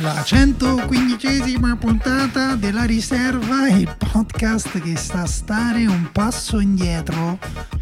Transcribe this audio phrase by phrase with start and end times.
[0.00, 7.38] La 115esima puntata della riserva, il podcast che sta a stare un passo indietro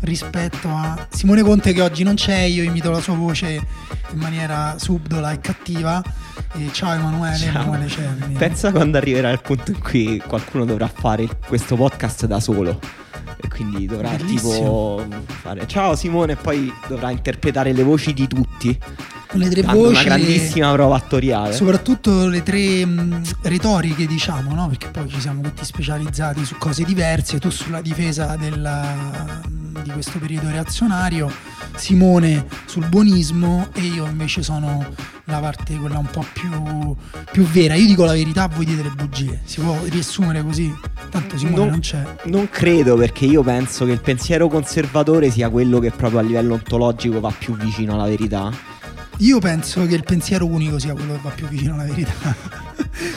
[0.07, 3.47] rispetto a Simone Conte che oggi non c'è, io imito la sua voce
[4.13, 6.03] in maniera subdola e cattiva.
[6.53, 7.63] E ciao Emanuele, Ciao.
[7.63, 8.35] Emanuele Cerni.
[8.39, 12.81] Pensa quando arriverà il punto in cui qualcuno dovrà fare questo podcast da solo.
[13.39, 14.97] E quindi dovrà Bellissimo.
[15.03, 18.79] tipo fare ciao Simone e poi dovrà interpretare le voci di tutti.
[19.33, 21.53] le tre voci, una grandissima prova attoriale.
[21.53, 24.69] soprattutto le tre mh, retoriche, diciamo, no?
[24.69, 29.41] Perché poi ci siamo tutti specializzati su cose diverse, tu sulla difesa della-
[29.87, 31.31] di questo periodo reazionario,
[31.77, 34.85] Simone sul buonismo e io invece sono
[35.25, 36.51] la parte quella un po' più,
[37.31, 37.75] più vera.
[37.75, 39.41] Io dico la verità, voi dite le bugie.
[39.45, 40.75] Si può riassumere così?
[41.11, 42.05] Tanto Simone Non- non c'è.
[42.25, 46.55] Non credo perché io penso che il pensiero conservatore sia quello che proprio a livello
[46.55, 48.51] ontologico va più vicino alla verità.
[49.19, 52.13] Io penso che il pensiero unico sia quello che va più vicino alla verità.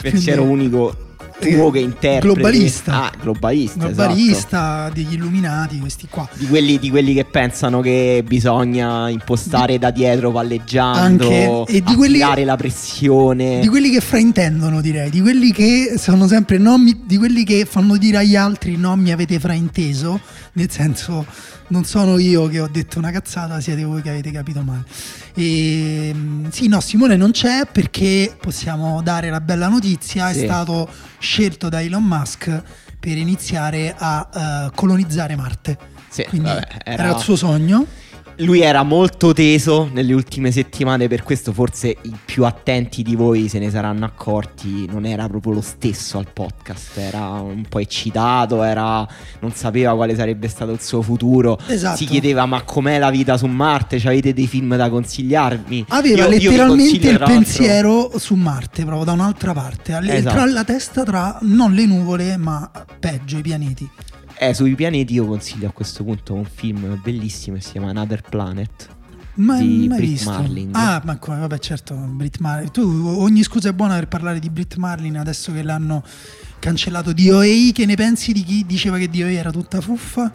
[0.00, 1.08] Pensiero Quindi- unico
[1.40, 2.34] tuo che interpreti.
[2.40, 2.92] Globalista.
[3.04, 3.88] Ah, globalista.
[3.88, 3.94] esatto.
[3.94, 6.28] globalista degli illuminati, questi qua.
[6.34, 11.94] Di quelli, di quelli che pensano che bisogna impostare da dietro palleggiando, Anche, e di
[11.94, 13.60] quelli- la pressione.
[13.60, 17.66] Di quelli che fraintendono, direi, di quelli che sono sempre non mi- di quelli che
[17.68, 20.20] fanno dire agli altri non mi avete frainteso,
[20.52, 21.24] nel senso
[21.68, 24.84] non sono io che ho detto una cazzata, siete voi che avete capito male.
[25.34, 30.40] E, mm, sì, no, Simone non c'è perché possiamo dare la bella notizia, è Sì.
[30.44, 32.62] stato scelto da Elon Musk
[32.98, 35.78] per iniziare a eh, colonizzare Marte.
[36.08, 37.04] Sì, Quindi vabbè, era...
[37.04, 37.86] era- il suo sogno.
[38.40, 43.48] Lui era molto teso nelle ultime settimane, per questo forse i più attenti di voi
[43.48, 44.86] se ne saranno accorti.
[44.86, 49.06] Non era proprio lo stesso al podcast, era un po' eccitato, era-
[49.40, 51.58] non sapeva quale sarebbe stato il suo futuro.
[51.66, 51.96] Esatto.
[51.98, 53.98] Si chiedeva: Ma com'è la vita su Marte?
[53.98, 55.84] Ci avete dei film da consigliarmi?
[55.88, 60.34] Aveva Io- io letteralmente consiglio, il pensiero su Marte, proprio da un'altra parte, alle- Esatto.
[60.36, 63.88] tra la testa tra non le nuvole, ma peggio i pianeti.
[64.42, 68.22] Eh, sui pianeti io consiglio a questo punto un film bellissimo che si chiama Another
[68.26, 68.88] Planet.
[69.34, 70.30] Ma Di mai Brit visto.
[70.30, 70.74] Marling.
[70.74, 72.70] Ah, ma come, vabbè, certo, Brit Marlin.
[72.70, 72.80] Tu
[73.18, 76.02] ogni scusa è buona per parlare di Brit Marlin adesso che l'hanno
[76.58, 77.70] cancellato DOA.
[77.70, 80.32] Che ne pensi di chi diceva che DOA era tutta fuffa?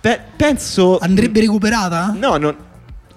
[0.00, 0.98] Pe- penso.
[0.98, 2.12] Andrebbe recuperata?
[2.12, 2.56] No, non.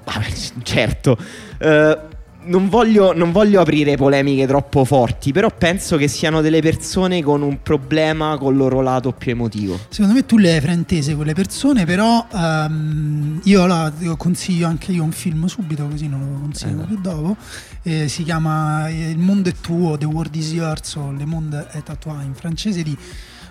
[0.06, 0.28] Vabbè,
[0.62, 1.18] certo.
[1.58, 1.98] Eh,
[2.44, 7.42] non, voglio, non voglio aprire polemiche troppo forti, però penso che siano delle persone con
[7.42, 9.80] un problema col loro lato più emotivo.
[9.90, 14.92] Secondo me tu le hai fraintese quelle persone, però ehm, io la io consiglio anche
[14.92, 16.86] io un film subito, così non lo consiglio Eh.
[16.86, 17.36] più dopo.
[17.84, 21.66] Eh, si chiama eh, Il mondo è tuo, The World is Yours o Le monde
[21.74, 22.96] est à toi in francese di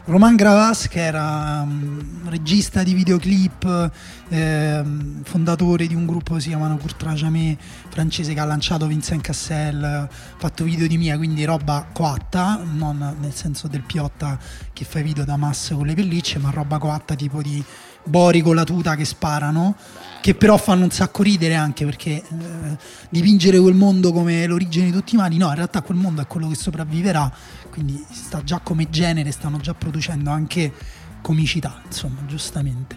[0.09, 3.91] Romain Gravas che era mm, regista di videoclip,
[4.29, 7.59] ehm, fondatore di un gruppo che si chiamano Courtois Jamais
[7.91, 10.09] francese che ha lanciato Vincent Cassel,
[10.39, 14.39] fatto video di mia, quindi roba coatta, non nel senso del piotta
[14.73, 17.63] che fa video da massa con le pellicce, ma roba coatta tipo di
[18.03, 19.77] Bori con la tuta che sparano,
[20.21, 22.77] che però fanno un sacco ridere anche perché eh,
[23.09, 26.27] dipingere quel mondo come l'origine di tutti i mali, no, in realtà quel mondo è
[26.27, 27.33] quello che sopravviverà,
[27.71, 30.73] quindi sta già come genere, stanno già producendo anche
[31.21, 32.97] comicità, insomma, giustamente.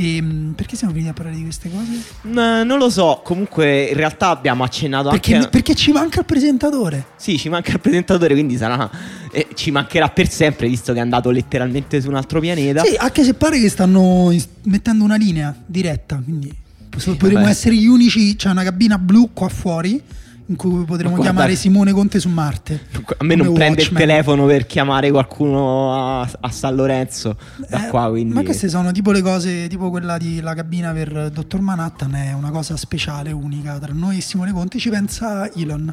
[0.00, 2.02] E, mh, perché siamo finiti a parlare di queste cose?
[2.28, 5.48] Mm, non lo so, comunque in realtà abbiamo accennato Perché, anche...
[5.48, 7.06] perché ci manca il presentatore.
[7.16, 8.88] Sì, ci manca il presentatore, quindi sarà...
[9.32, 12.84] eh, ci mancherà per sempre, visto che è andato letteralmente su un altro pianeta.
[12.84, 14.32] Sì, anche se pare che stanno
[14.62, 16.54] mettendo una linea diretta, quindi
[16.88, 20.00] potremmo essere gli unici, c'è una cabina blu qua fuori
[20.48, 22.86] in cui potremmo guarda- chiamare Simone Conte su Marte.
[23.18, 24.06] A me non prende il Watchmen.
[24.08, 27.36] telefono per chiamare qualcuno a, a San Lorenzo
[27.68, 28.34] da Eh, qua, quindi...
[28.34, 32.32] Ma queste sono tipo le cose, tipo quella di la cabina per Dottor Manhattan, è
[32.32, 35.92] una cosa speciale, unica tra noi e Simone Conte, ci pensa Elon.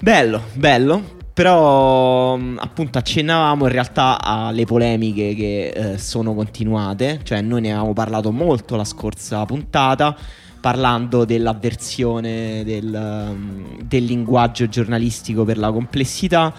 [0.00, 1.16] Bello, bello.
[1.38, 7.92] Però appunto accennavamo in realtà alle polemiche che eh, sono continuate, cioè noi ne avevamo
[7.92, 10.16] parlato molto la scorsa puntata,
[10.60, 16.52] parlando dell'avversione del, um, del linguaggio giornalistico per la complessità.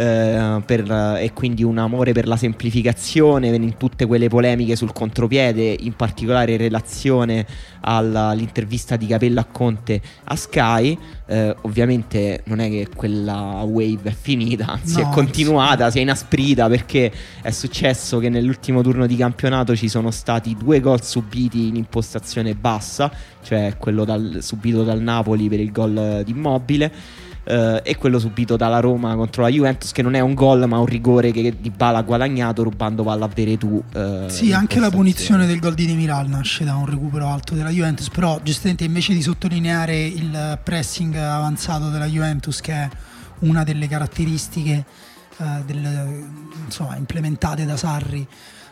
[0.00, 4.94] Eh, eh, per, e quindi un amore per la semplificazione in tutte quelle polemiche sul
[4.94, 7.46] contropiede, in particolare in relazione
[7.80, 10.96] alla, all'intervista di Capella a Conte a Sky.
[11.26, 15.92] Eh, ovviamente non è che quella wave è finita, anzi no, è continuata, sì.
[15.92, 17.12] si è inasprita perché
[17.42, 22.54] è successo che nell'ultimo turno di campionato ci sono stati due gol subiti in impostazione
[22.54, 23.12] bassa,
[23.42, 26.92] cioè quello dal, subito dal Napoli per il gol di Immobile
[27.44, 30.78] eh, e quello subito dalla Roma contro la Juventus che non è un gol ma
[30.78, 34.90] un rigore che Di Bala ha guadagnato rubando palla a Veretù eh, sì anche la
[34.90, 39.14] punizione del gol di Demiral nasce da un recupero alto della Juventus però giustamente invece
[39.14, 42.88] di sottolineare il pressing avanzato della Juventus che è
[43.40, 44.84] una delle caratteristiche
[45.38, 46.26] eh, del,
[46.64, 48.26] insomma, implementate da Sarri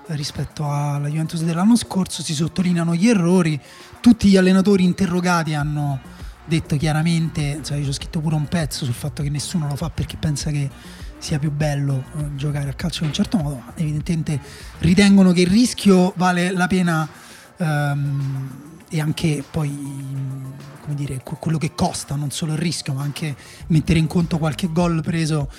[0.09, 3.61] rispetto alla Juventus dell'anno scorso si sottolineano gli errori
[4.01, 6.17] tutti gli allenatori interrogati hanno
[6.49, 9.91] detto chiaramente, cioè, io ho scritto pure un pezzo sul fatto che nessuno lo fa
[9.91, 10.69] perché pensa che
[11.19, 14.41] sia più bello eh, giocare a calcio in un certo modo, ma evidentemente
[14.79, 17.09] ritengono che il rischio vale la pena
[17.57, 18.51] ehm,
[18.89, 20.57] e anche poi
[20.89, 23.37] come dire, quello che costa, non solo il rischio, ma anche
[23.67, 25.51] mettere in conto qualche gol preso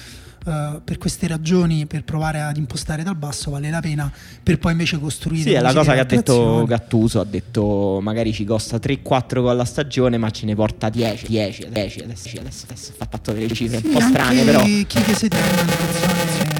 [0.46, 4.72] uh, per queste ragioni, per provare ad impostare dal basso, vale la pena per poi
[4.74, 5.50] invece costruire.
[5.50, 9.60] Sì, è la cosa che ha detto Gattuso, ha detto magari ci costa 3-4 gol
[9.60, 13.54] a stagione, ma ce ne porta 10, 10, 10, adesso, adesso, adesso fa fatto delle
[13.54, 14.62] cifre sì, un po' strane però.
[14.64, 16.59] Chi che si tiene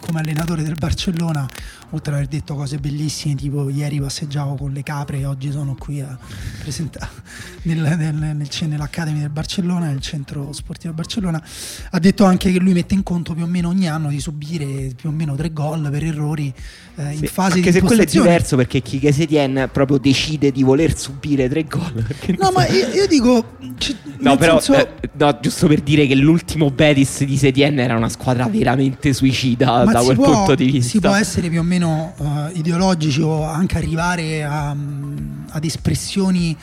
[0.00, 1.46] come allenatore del Barcellona,
[1.90, 5.74] oltre ad aver detto cose bellissime, tipo ieri passeggiavo con le capre e oggi sono
[5.78, 6.16] qui a
[6.60, 7.10] presentare
[7.62, 11.42] nel, nel, nel, nell'Academy del Barcellona, nel centro sportivo del Barcellona,
[11.90, 14.92] ha detto anche che lui mette in conto più o meno ogni anno di subire
[14.94, 16.52] più o meno tre gol per errori
[16.96, 19.98] eh, in sì, fase anche di se quello è diverso perché chi che Setien proprio
[19.98, 22.04] decide di voler subire tre gol.
[22.38, 23.56] No, ma io, io dico...
[24.18, 24.80] no, però, senso...
[24.80, 29.55] eh, no, giusto per dire che l'ultimo Betis di Setien era una squadra veramente suicida
[29.64, 30.90] Ma da quel può, punto di vista.
[30.90, 34.74] Si può essere più o meno uh, ideologici o anche arrivare a,
[35.50, 36.56] ad espressioni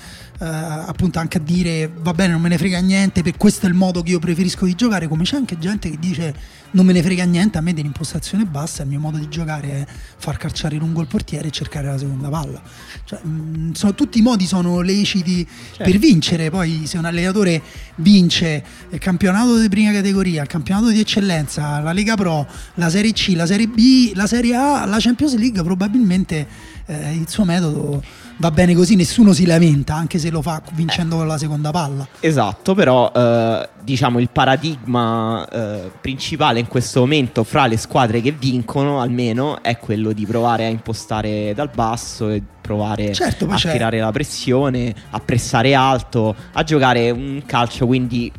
[0.46, 3.76] appunto anche a dire va bene non me ne frega niente per questo è il
[3.76, 5.08] modo che io preferisco di giocare.
[5.08, 8.82] Come c'è anche gente che dice non me ne frega niente a me dell'impostazione bassa
[8.82, 9.86] il mio modo di giocare è
[10.18, 12.62] far calciare lungo il portiere e cercare la seconda palla.
[13.04, 15.84] Cioè, mh, mm, sono, tutti i modi sono leciti certo.
[15.84, 16.50] per vincere.
[16.50, 17.62] Poi se un allenatore
[17.96, 23.14] vince il campionato di prima categoria il campionato di eccellenza la Lega Pro la Serie
[23.14, 26.48] C la Serie B la Serie A la Champions League probabilmente
[26.86, 28.04] eh, il suo metodo
[28.38, 32.08] va bene così, nessuno si lamenta, anche se lo fa vincendo con la seconda palla.
[32.20, 38.32] Esatto, però eh, diciamo il paradigma eh, principale in questo momento fra le squadre che
[38.32, 43.72] vincono almeno è quello di provare a impostare dal basso e provare certo, a c'è.
[43.72, 48.32] tirare la pressione, a pressare alto, a giocare un calcio quindi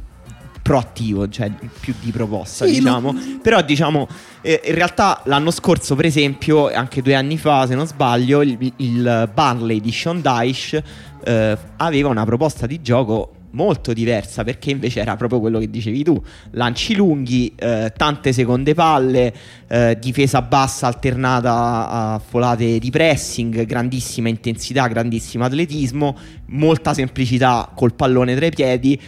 [0.64, 3.12] proattivo, cioè più di proposta, sì, diciamo.
[3.12, 3.20] Ma...
[3.42, 4.08] Però diciamo,
[4.40, 8.72] eh, in realtà l'anno scorso, per esempio, anche due anni fa, se non sbaglio, il,
[8.76, 10.82] il Barley di Sean Dyche
[11.22, 16.02] eh, aveva una proposta di gioco molto diversa perché invece era proprio quello che dicevi
[16.02, 16.20] tu.
[16.52, 19.34] Lanci lunghi eh, tante seconde palle
[19.68, 26.16] eh, difesa bassa alternata a folate di pressing grandissima intensità grandissimo atletismo
[26.46, 29.00] molta semplicità col pallone tra i piedi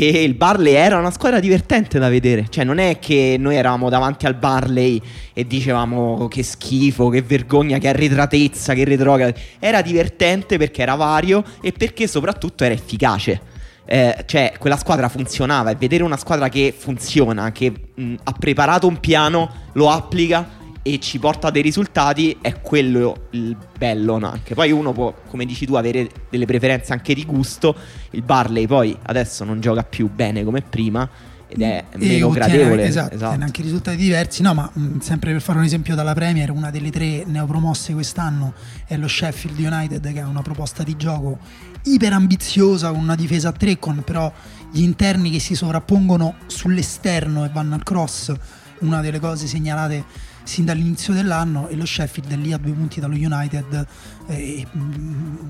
[0.00, 2.46] e il Barley era una squadra divertente da vedere.
[2.48, 5.00] Cioè, non è che noi eravamo davanti al Barley
[5.32, 9.32] e dicevamo che schifo, che vergogna, che arretratezza, che retroga.
[9.60, 13.40] Era divertente perché era vario e perché soprattutto era efficace.
[13.86, 18.88] Eh, cioè, quella squadra funzionava e vedere una squadra che funziona, che mh, ha preparato
[18.88, 24.30] un piano, lo applica e ci porta dei risultati, è quello il bello no?
[24.30, 24.54] anche.
[24.54, 27.74] Poi uno può, come dici tu, avere delle preferenze anche di gusto.
[28.10, 31.08] Il Barley poi adesso non gioca più bene come prima
[31.48, 32.84] ed è e meno gradevole.
[32.84, 33.42] Esatto, esatto.
[33.42, 34.42] anche risultati diversi.
[34.42, 38.52] No, ma mh, sempre per fare un esempio dalla Premier, una delle tre neopromosse quest'anno
[38.86, 41.38] è lo Sheffield United che ha una proposta di gioco
[41.84, 44.30] iper ambiziosa con una difesa a tre con però
[44.70, 48.34] gli interni che si sovrappongono sull'esterno e vanno al cross,
[48.80, 53.00] una delle cose segnalate sin dall'inizio dell'anno e lo Sheffield è lì a due punti
[53.00, 53.86] dallo United
[54.26, 54.66] eh,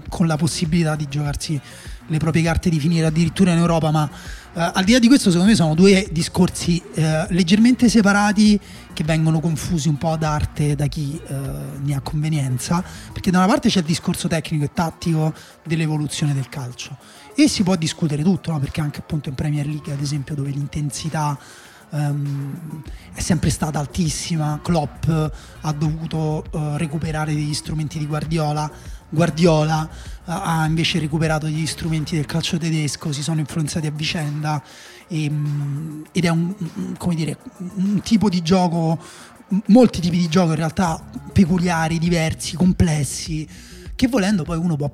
[0.09, 1.61] con la possibilità di giocarsi
[2.07, 5.31] le proprie carte di finire addirittura in Europa ma eh, al di là di questo
[5.31, 8.59] secondo me sono due discorsi eh, leggermente separati
[8.93, 11.35] che vengono confusi un po' ad arte da chi eh,
[11.83, 12.83] ne ha convenienza
[13.13, 15.35] perché da una parte c'è il discorso tecnico e tattico
[15.65, 16.97] dell'evoluzione del calcio
[17.35, 18.61] e si può discutere tutto no?
[18.61, 21.37] perché anche appunto in Premier League ad esempio dove l'intensità
[21.95, 22.83] um,
[23.13, 24.61] è sempre stata altissima.
[24.63, 28.71] Klopp ha dovuto uh, recuperare degli strumenti di Guardiola
[29.15, 29.89] Guardiola
[30.27, 34.63] ha invece recuperato gli strumenti del calcio tedesco, si sono influenzati a vicenda
[35.07, 35.31] e,
[36.13, 36.55] ed è un,
[37.15, 37.39] dire,
[37.77, 38.99] un tipo di gioco,
[39.67, 43.47] molti tipi di gioco in realtà peculiari, diversi, complessi,
[43.95, 44.91] che volendo poi uno può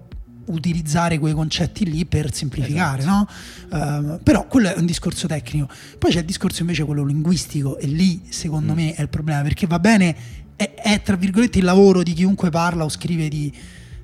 [0.50, 3.35] utilizzare quei concetti lì per semplificare, esatto.
[3.71, 4.14] no?
[4.14, 5.69] Uh, però quello è un discorso tecnico.
[5.99, 8.76] Poi c'è il discorso invece quello linguistico e lì secondo mm.
[8.76, 10.16] me è il problema perché va bene,
[10.57, 13.52] è, è, tra virgolette il lavoro di chiunque parla o scrive di,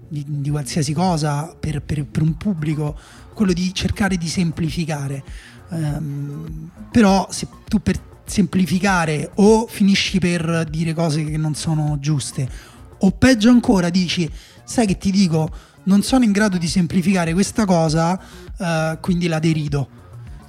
[0.09, 2.99] di, di qualsiasi cosa per, per, per, un pubblico,
[3.35, 5.23] quello di cercare di semplificare.
[5.69, 12.49] Um, però se tu per semplificare o finisci per dire cose che non sono giuste
[12.99, 14.31] o peggio ancora dici
[14.65, 15.51] sai che ti dico
[15.87, 18.21] non sono in grado di semplificare questa cosa,
[18.59, 19.89] uh, quindi la derido.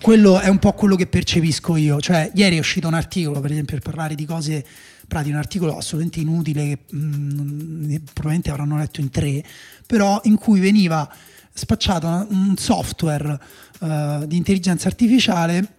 [0.01, 1.99] Quello è un po' quello che percepisco io.
[1.99, 4.65] Cioè, ieri è uscito un articolo, per esempio, per parlare di cose,
[5.07, 9.43] di un articolo assolutamente inutile che mh, mm, probabilmente avranno letto in tre,
[9.85, 11.09] però in cui veniva
[11.53, 13.39] spacciato un software
[13.79, 15.76] uh, di intelligenza artificiale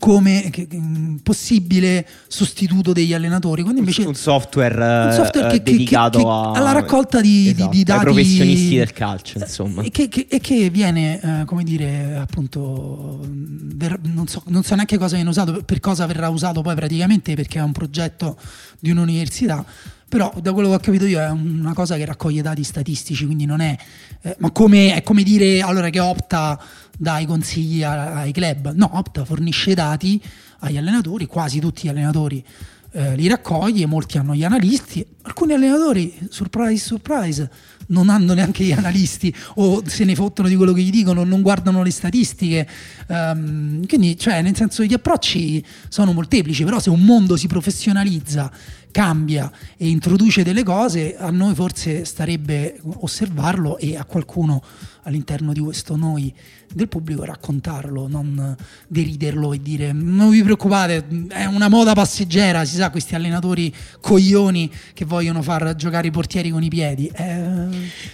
[0.00, 3.62] come che, mm, possibile sostituto degli allenatori.
[3.62, 7.76] Quando invece un software, un software che, che, dedicato a, alla raccolta di, esatto, di,
[7.76, 14.26] di dati professionisti del calcio, insomma, e che, viene, eh, come dire, appunto, ver- non,
[14.26, 17.62] so, non, so, neanche cosa viene usato, per cosa verrà usato poi praticamente, perché è
[17.62, 18.38] un progetto
[18.80, 19.64] di un'università.
[20.10, 23.44] Però da quello che ho capito io è una cosa che raccoglie dati statistici, quindi
[23.44, 23.76] non è...
[24.22, 26.60] Eh, ma come, è come dire allora che opta
[26.98, 28.72] dai consigli ai club.
[28.74, 30.20] No, Opta fornisce dati
[30.58, 32.44] agli allenatori, quasi tutti gli allenatori
[32.90, 37.50] eh, li raccoglie, molti hanno gli analisti, alcuni allenatori, surprise, surprise,
[37.90, 41.42] non hanno neanche gli analisti o se ne fottono di quello che gli dicono, non
[41.42, 42.68] guardano le statistiche.
[43.06, 48.50] Um, quindi, cioè, nel senso, gli approcci sono molteplici, però se un mondo si professionalizza,
[48.90, 54.62] cambia e introduce delle cose, a noi forse starebbe osservarlo e a qualcuno
[55.02, 56.32] all'interno di questo noi
[56.72, 62.76] del pubblico raccontarlo, non deriderlo e dire non vi preoccupate, è una moda passeggera, si
[62.76, 67.10] sa questi allenatori coglioni che vogliono far giocare i portieri con i piedi.
[67.12, 67.66] Eh...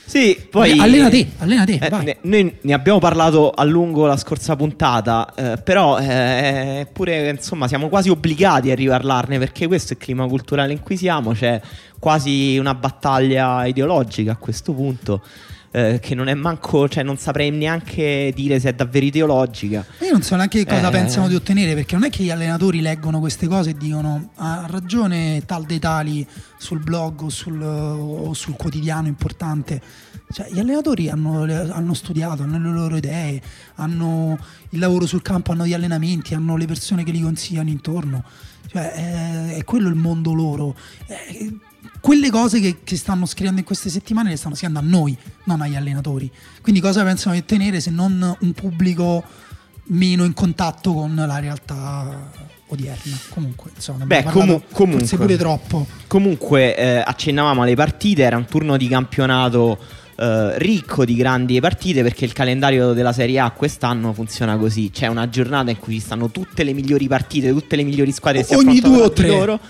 [0.04, 1.78] Sì, poi eh, allena te, allena te.
[1.82, 7.30] Eh, ne, noi ne abbiamo parlato a lungo la scorsa puntata, eh, però eh, pure
[7.30, 11.32] insomma siamo quasi obbligati a riparlarne perché questo è il clima culturale in cui siamo,
[11.32, 11.60] c'è
[11.98, 15.22] quasi una battaglia ideologica a questo punto
[15.76, 19.84] eh, che non è manco, cioè non saprei neanche dire se è davvero ideologica.
[20.00, 20.90] Io non so neanche cosa eh.
[20.90, 24.64] pensano di ottenere, perché non è che gli allenatori leggono queste cose e dicono ha
[24.70, 29.82] ragione tal dei tali sul blog o sul, o sul quotidiano importante.
[30.32, 33.40] Cioè, gli allenatori hanno, hanno, studiato, hanno le loro idee,
[33.76, 34.38] hanno
[34.70, 38.24] il lavoro sul campo, hanno gli allenamenti, hanno le persone che li consigliano intorno.
[38.68, 40.76] Cioè, è, è quello il mondo loro.
[41.06, 41.48] È,
[42.00, 45.60] quelle cose che, che, stanno scrivendo in queste settimane le stanno scrivendo a noi, non
[45.60, 46.30] agli allenatori.
[46.60, 49.22] Quindi cosa pensano di ottenere se non un pubblico
[49.88, 52.30] meno in contatto con la realtà
[52.66, 53.16] odierna?
[53.28, 55.86] Comunque, insomma, Beh, comu- comunque, forse pure troppo.
[56.06, 59.78] Comunque, eh, accennavamo alle partite, era un turno di campionato
[60.16, 64.90] eh, ricco di grandi partite perché il calendario della Serie A quest'anno funziona così.
[64.90, 68.40] C'è una giornata in cui ci stanno tutte le migliori partite, tutte le migliori squadre
[68.40, 69.28] che si Ogni due o tre.
[69.28, 69.60] Loro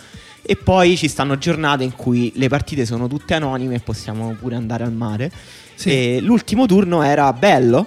[0.49, 4.55] e poi ci stanno giornate in cui le partite sono tutte anonime e possiamo pure
[4.55, 5.31] andare al mare.
[5.75, 6.21] Sì.
[6.21, 7.87] l'ultimo turno era bello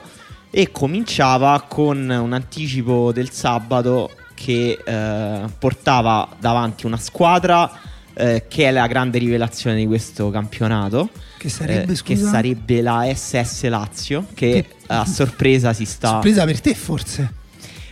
[0.51, 7.71] e cominciava con un anticipo del sabato che eh, portava davanti una squadra
[8.13, 11.09] eh, che è la grande rivelazione di questo campionato.
[11.39, 16.09] Che sarebbe, eh, che sarebbe la SS Lazio, che, che, a sorpresa si sta.
[16.09, 17.31] Sorpresa per te, forse.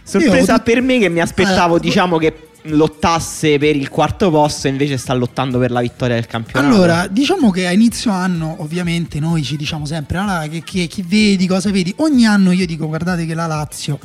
[0.04, 0.64] Sorpresa Io...
[0.64, 4.98] per me che mi aspettavo, allora, diciamo che lottasse per il quarto posto e invece
[4.98, 6.76] sta lottando per la vittoria del campionato.
[6.76, 11.02] Allora, diciamo che a inizio anno ovviamente noi ci diciamo sempre ah, che, che, chi
[11.08, 11.94] vedi, cosa vedi.
[12.00, 13.98] Ogni anno io dico guardate che la Lazio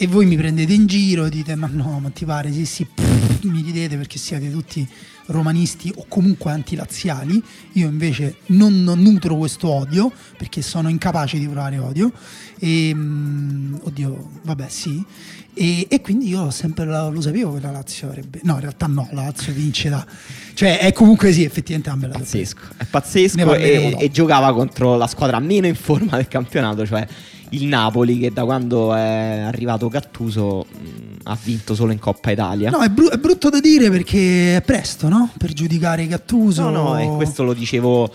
[0.00, 2.86] e voi mi prendete in giro e dite ma no, ma ti pare, sì sì,
[2.86, 4.88] pff, mi ridete perché siete tutti
[5.26, 7.42] romanisti o comunque antilaziali.
[7.72, 12.12] Io invece non, nutro questo odio perché sono incapace di provare odio.
[12.60, 15.04] E, um, oddio, vabbè sì.
[15.60, 18.38] E, e, quindi io sempre lo, lo, sapevo che la Lazio avrebbe.
[18.44, 20.06] No, in realtà no, la Lazio vince da.
[20.54, 22.60] Cioè, è comunque sì, effettivamente una bella Pazzesco.
[22.76, 27.04] È pazzesco e, e, giocava contro la squadra meno in forma del campionato, cioè
[27.50, 32.70] il Napoli, che da quando è arrivato Gattuso mh, ha vinto solo in Coppa Italia.
[32.70, 35.30] No, è, bru- è, brutto da dire perché è presto, no?
[35.36, 36.70] Per giudicare Gattuso.
[36.70, 38.08] No, no, e questo lo dicevo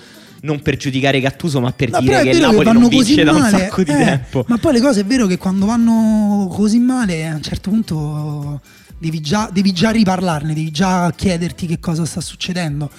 [0.44, 3.32] non per giudicare Gattuso, ma per no, dire che il Napoli che non vince da
[3.32, 4.46] un sacco di eh, tempo.
[4.48, 8.62] Ma poi le cose è vero che quando vanno così male, a un certo punto
[8.98, 12.90] devi già, devi già riparlarne, devi già chiederti che cosa sta succedendo.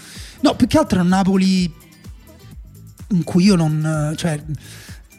[0.41, 1.73] No, più che altro a Napoli
[3.09, 4.15] in cui io non...
[4.17, 4.43] Cioè,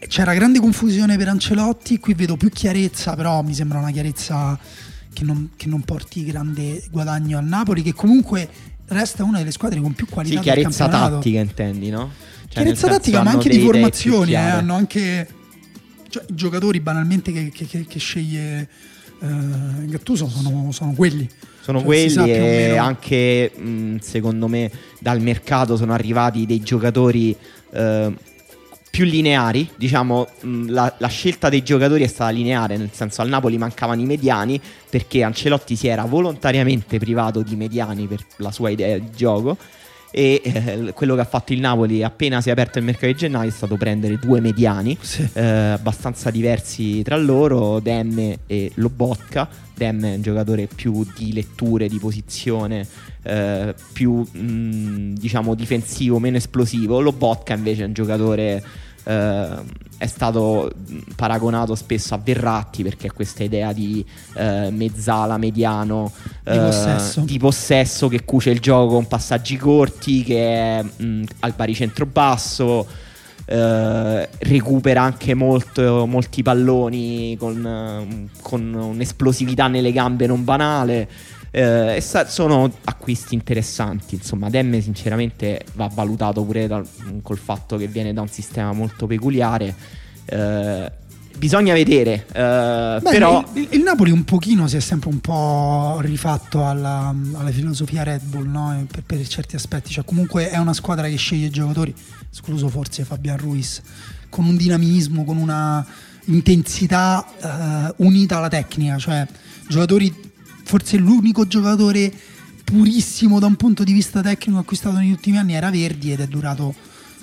[0.07, 4.57] c'era grande confusione per Ancelotti, qui vedo più chiarezza, però mi sembra una chiarezza
[5.13, 8.49] che non, che non porti grande guadagno al Napoli, che comunque
[8.87, 12.11] resta una delle squadre con più qualità sì, chiarezza tattica intendi, no?
[12.47, 15.27] Cioè, chiarezza tattica, ma anche di formazioni, eh, hanno anche
[16.09, 18.69] cioè, i giocatori banalmente che, che, che sceglie
[19.19, 21.27] eh, Gattuso sono, sono quelli.
[21.61, 27.35] Sono cioè, quelli e anche mh, secondo me dal mercato sono arrivati dei giocatori
[27.71, 28.13] eh,
[28.95, 30.25] più lineari, diciamo
[30.67, 34.57] la, la, scelta dei giocatori è stata lineare, nel senso al Napoli mancavano i mediani
[34.89, 39.57] perché Ancelotti si era volontariamente privato di mediani per la sua idea di gioco
[40.11, 43.15] e eh, quello che ha fatto il Napoli appena si è aperto il mercato di
[43.15, 45.27] gennaio è stato prendere due mediani sì.
[45.33, 49.49] eh, abbastanza diversi tra loro, Demme e Lobotka.
[49.75, 52.87] Demme è un giocatore più di letture, di posizione,
[53.23, 57.01] eh, più mh, mm, diciamo difensivo, meno esplosivo.
[57.01, 58.63] Lobotka invece è un giocatore
[59.05, 60.69] eh, è stato
[61.15, 66.11] paragonato spesso a Verratti perché questa idea di eh, mezzala, mediano,
[66.43, 67.21] di, eh, possesso.
[67.21, 68.07] di, possesso.
[68.07, 73.03] che cuce il gioco con passaggi corti, che è mh, al baricentro basso.
[73.47, 81.07] Uh, recupera anche molto, molti palloni con, uh, con, un'esplosività nelle gambe non banale.
[81.57, 84.15] Eh, sa- sono acquisti interessanti.
[84.15, 86.85] Insomma, Demme, sinceramente, va valutato pure dal,
[87.21, 89.73] col fatto che viene da un sistema molto peculiare.
[90.25, 90.91] Eh,
[91.37, 92.25] bisogna vedere.
[92.33, 93.41] Eh, Beh, però...
[93.53, 98.23] il, il, Napoli un pochino si è sempre un po' rifatto alla, alla filosofia Red
[98.23, 98.85] Bull, no?
[98.91, 99.91] per, per, certi aspetti.
[99.93, 101.95] Cioè, comunque è una squadra che sceglie i giocatori,
[102.29, 103.81] escluso forse Fabian Ruiz,
[104.27, 105.85] con un dinamismo, con una
[106.25, 109.25] intensità eh, unita alla tecnica, cioè
[109.69, 110.33] giocatori
[110.65, 112.11] forse l'unico giocatore
[112.63, 116.27] purissimo da un punto di vista tecnico acquistato negli ultimi anni era Verdi ed è
[116.27, 116.73] durato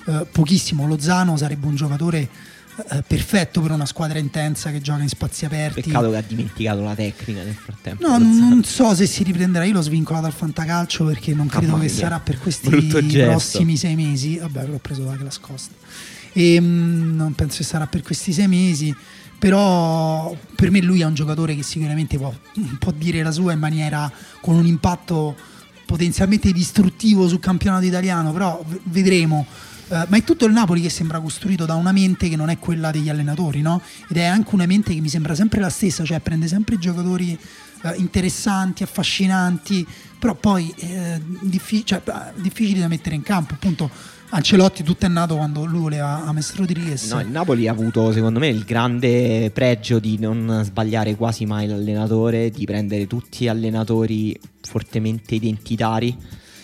[0.06, 0.87] eh, pochissimo.
[0.87, 2.28] Lozano sarebbe un giocatore
[2.90, 5.82] eh, perfetto per una squadra intensa che gioca in spazi aperti.
[5.82, 8.06] Peccato che ha dimenticato la tecnica nel frattempo.
[8.06, 9.64] No, non so se si riprenderà.
[9.64, 14.38] Io l'ho svincolato al fantacalcio perché non credo che sarà per questi prossimi sei mesi.
[14.38, 15.75] Vabbè, l'ho preso da Class Costa.
[16.32, 18.94] E mh, mm, non penso che sarà per questi sei mesi
[19.42, 22.32] però per me lui è un giocatore che sicuramente può,
[22.78, 24.08] può dire la sua in maniera
[24.40, 25.34] con un impatto
[25.84, 29.44] potenzialmente distruttivo sul campionato italiano, però vedremo.
[29.88, 32.61] Uh, ma è tutto il Napoli che sembra costruito da una mente che non è
[32.61, 33.82] quella degli allenatori, no?
[34.08, 37.37] Ed è anche una mente che mi sembra sempre la stessa, cioè prende sempre giocatori
[37.83, 39.85] uh, interessanti, affascinanti,
[40.20, 42.00] però poi uh, diffi- cioè,
[42.37, 43.90] difficili da mettere in campo, appunto
[44.35, 47.12] Ancelotti tutto è nato quando lui voleva a Mestro Rodriguez.
[47.12, 51.66] No, il Napoli ha avuto secondo me il grande pregio di non sbagliare quasi mai
[51.66, 56.16] l'allenatore, di prendere tutti allenatori fortemente identitari.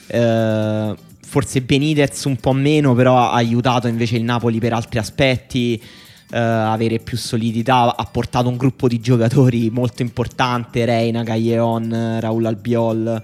[0.07, 5.83] Eh, forse Benitez un po' meno, però ha aiutato invece il Napoli per altri aspetti.
[6.31, 12.46] Eh, avere più solidità, ha portato un gruppo di giocatori molto importante, Reina, Gaglion, Raul
[12.46, 13.22] Albiol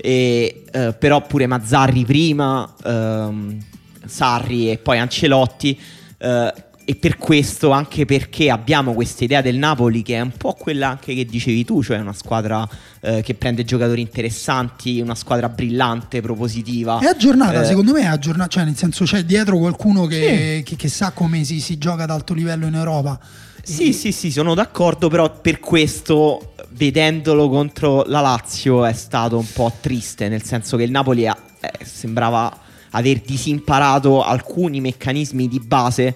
[0.00, 3.58] e, eh, però pure Mazzarri prima, ehm,
[4.06, 5.78] Sarri e poi Ancelotti.
[6.18, 6.52] Eh,
[6.88, 10.88] e per questo, anche perché abbiamo questa idea del Napoli che è un po' quella
[10.88, 12.66] anche che dicevi tu, cioè una squadra
[13.00, 16.98] eh, che prende giocatori interessanti, una squadra brillante, propositiva.
[17.00, 20.62] È aggiornata, eh, secondo me è aggiornata, cioè nel senso c'è dietro qualcuno che, sì.
[20.62, 23.20] che, che sa come si, si, gioca ad alto livello in Europa.
[23.62, 23.92] Sì, e...
[23.92, 29.72] sì, sì, sono d'accordo, però per questo vedendolo contro la Lazio è stato un po'
[29.80, 32.56] triste, nel senso che il Napoli ha, eh, sembrava
[32.90, 36.14] aver disimparato alcuni meccanismi di base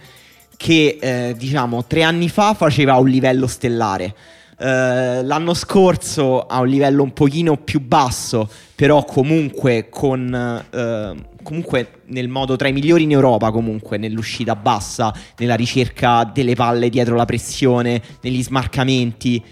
[0.57, 4.14] che eh, diciamo tre anni fa faceva a un livello stellare.
[4.62, 12.03] Uh, l'anno scorso a un livello un pochino più basso, però comunque con uh, comunque
[12.07, 17.16] nel modo tra i migliori in Europa, comunque nell'uscita bassa, nella ricerca delle palle dietro
[17.16, 19.42] la pressione, negli smarcamenti.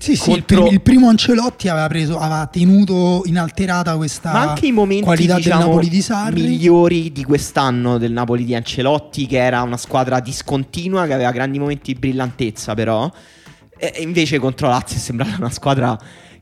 [0.00, 0.66] Sì, sì, contro...
[0.68, 5.58] il, primo Ancelotti aveva, preso, aveva tenuto inalterata questa Ma anche i momenti, qualità diciamo,
[5.58, 6.40] del Napoli di Sarri.
[6.40, 11.58] migliori di quest'anno del Napoli di Ancelotti, che era una squadra discontinua, che aveva grandi
[11.58, 13.12] momenti di brillantezza però.
[13.76, 15.98] E invece contro Lazio sembrava una squadra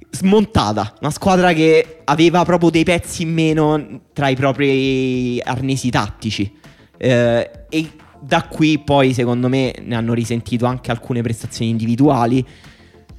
[0.08, 6.56] smontata, una squadra che aveva proprio dei pezzi in meno tra i propri arnesi tattici.
[6.96, 7.90] Eh, e
[8.20, 12.46] da qui poi secondo me ne hanno risentito anche alcune prestazioni individuali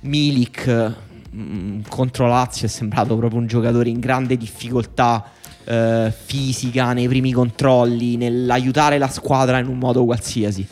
[0.01, 5.31] Milik mh, mm, contro Lazio è sembrato proprio un giocatore in grande difficoltà
[5.65, 10.67] eh, fisica nei primi controlli, nell'aiutare la squadra in un modo qualsiasi.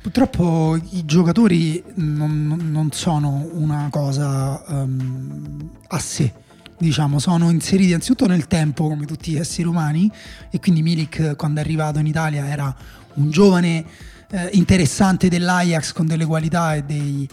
[0.00, 6.30] Purtroppo i giocatori non, non sono una cosa um, a sé,
[6.76, 10.10] diciamo, sono inseriti anzitutto nel tempo come tutti gli esseri umani
[10.50, 12.74] e quindi Milik quando è arrivato in Italia era
[13.14, 13.82] un giovane
[14.30, 17.26] eh, interessante dell'Ajax con delle qualità e dei,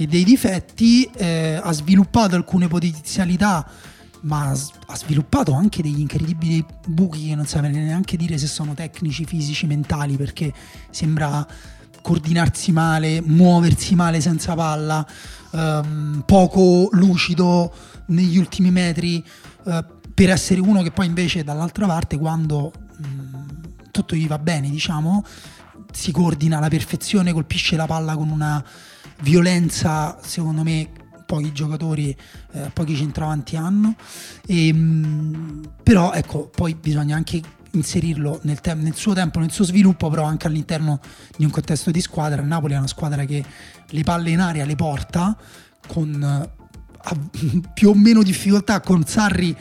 [0.00, 3.68] e dei difetti, eh, ha sviluppato alcune potenzialità
[4.20, 9.24] ma ha sviluppato anche degli incredibili buchi che non sapete neanche dire se sono tecnici,
[9.24, 10.52] fisici, mentali, perché
[10.90, 11.46] sembra
[12.02, 15.06] coordinarsi male, muoversi male senza palla,
[15.52, 17.72] ehm, poco lucido
[18.06, 19.24] negli ultimi metri,
[19.66, 19.84] eh,
[20.14, 23.48] per essere uno che poi invece dall'altra parte quando mh, mm,
[23.90, 25.24] tutto gli va bene, diciamo,
[25.92, 28.64] si coordina alla perfezione, colpisce la palla con una
[29.22, 30.88] violenza, secondo me,
[31.26, 32.16] pochi giocatori,
[32.52, 33.94] eh, pochi centravanti hanno.
[34.46, 37.40] E, ehm, però ecco, poi bisogna anche
[37.72, 41.00] inserirlo nel, te- nel, suo tempo, nel suo sviluppo, però anche all'interno
[41.36, 42.40] di un contesto di squadra.
[42.40, 43.44] Il Napoli è una squadra che
[43.86, 45.36] le palle in aria le porta
[45.86, 46.50] con
[47.10, 48.80] uh, più o meno difficoltà.
[48.80, 49.54] Con Sarri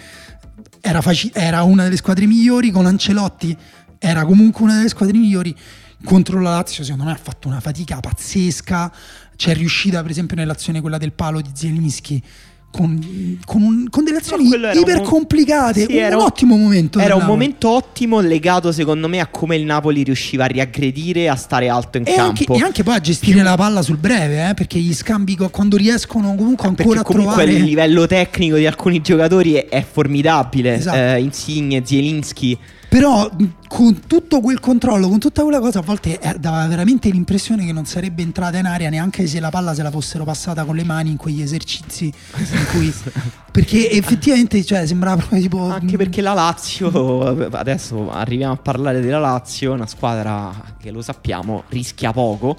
[0.82, 3.58] era, faci- era una delle squadre migliori, con Ancelotti
[4.00, 5.56] era comunque una delle squadre migliori.
[6.04, 8.91] Contro la Lazio, secondo me, ha fatto una fatica pazzesca.
[9.38, 12.21] C'è riuscita, per esempio, nell'azione quella del palo di Zielinski
[12.69, 15.86] con, con, con, delle azioni iper complicate.
[15.86, 17.00] Sì, un, era un ottimo momento.
[17.00, 21.36] Era un momento ottimo legato secondo me a come il Napoli riusciva a riaggredire a
[21.36, 22.54] stare alto in e campo.
[22.54, 25.78] Anche, e anche poi a gestire la palla sul breve, eh, perché gli scambi quando
[25.78, 27.52] riescono comunque ancora a comunque trovare...
[27.54, 30.76] il livello tecnico di alcuni giocatori è, è formidabile.
[30.76, 30.97] Esatto.
[30.97, 32.58] Eh, Insigne, Zielinski
[32.89, 33.30] però
[33.67, 37.73] con tutto quel controllo, con tutta quella cosa, a volte eh, dava veramente l'impressione che
[37.73, 40.86] non sarebbe entrata in aria neanche se la palla se la fossero passata con le
[40.86, 42.93] mani in quegli esercizi in cui...
[43.52, 45.69] perché effettivamente cioè, sembrava proprio tipo...
[45.69, 51.63] Anche perché la Lazio, adesso arriviamo a parlare della Lazio, una squadra che lo sappiamo
[51.69, 52.58] rischia poco,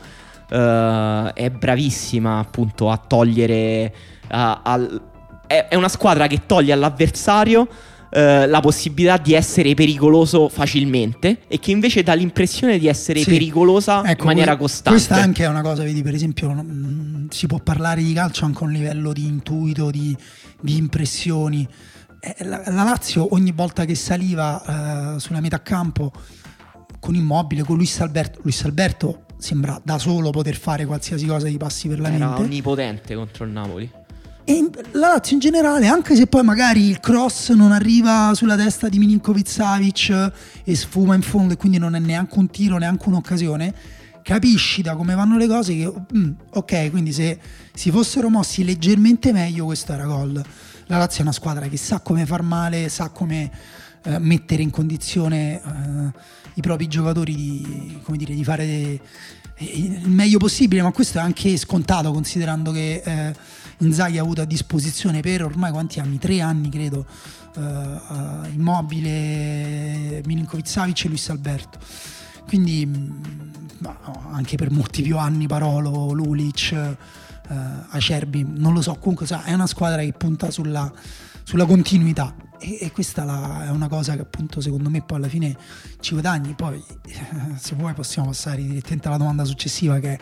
[0.50, 3.94] uh, è bravissima appunto a togliere...
[4.30, 5.02] Uh, al,
[5.46, 7.66] è, è una squadra che toglie all'avversario
[8.10, 13.30] eh, la possibilità di essere pericoloso facilmente e che invece dà l'impressione di essere sì.
[13.30, 14.90] pericolosa ecco, in maniera costante.
[14.90, 18.64] Questa anche è una cosa, vedi, per esempio, mh, si può parlare di calcio anche
[18.64, 20.16] a un livello di intuito, di,
[20.60, 21.68] di impressioni.
[22.20, 26.12] Eh, la, la, Lazio ogni volta che saliva eh, sulla metà campo
[26.98, 31.56] con Immobile, con Luis Alberto, Luis Alberto sembra da solo poter fare qualsiasi cosa di
[31.56, 32.42] passi per la Era mente.
[32.42, 33.90] onnipotente contro il Napoli.
[34.50, 38.88] E la Lazio in generale, anche se poi magari il cross non arriva sulla testa
[38.88, 40.32] di Milinkovic Savic
[40.64, 43.74] e sfuma in fondo e quindi non è neanche un tiro, neanche un'occasione,
[44.22, 47.38] capisci da come vanno le cose che, mm, ok, quindi se
[47.74, 50.42] si fossero mossi leggermente meglio questo era gol.
[50.86, 53.50] La Lazio è una squadra che sa come far male, sa come
[54.02, 56.20] eh, mettere in condizione eh,
[56.54, 59.00] i propri giocatori di, dire, di fare de,
[59.58, 63.02] il meglio possibile, ma questo è anche scontato considerando che...
[63.04, 66.18] Eh, Inzaghi ha avuto a disposizione per ormai quanti anni?
[66.18, 67.06] Tre anni credo,
[67.56, 71.78] uh, uh, Immobile, Milinkovic Savic e Luis Alberto.
[72.46, 76.96] Quindi no, mm, anche per molti più anni Parolo, Lulic,
[77.48, 77.54] uh,
[77.90, 80.90] Acerbi, non lo so, comunque sa, è una squadra che punta sulla,
[81.44, 85.28] sulla continuità e, e questa la, è una cosa che appunto secondo me poi alla
[85.28, 85.56] fine
[86.00, 86.54] ci guadagni.
[86.54, 86.82] Poi
[87.56, 90.18] se vuoi possiamo passare direttamente alla domanda successiva che è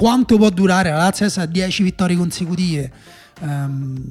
[0.00, 2.90] quanto può durare la Lazio a 10 vittorie consecutive
[3.40, 4.02] um,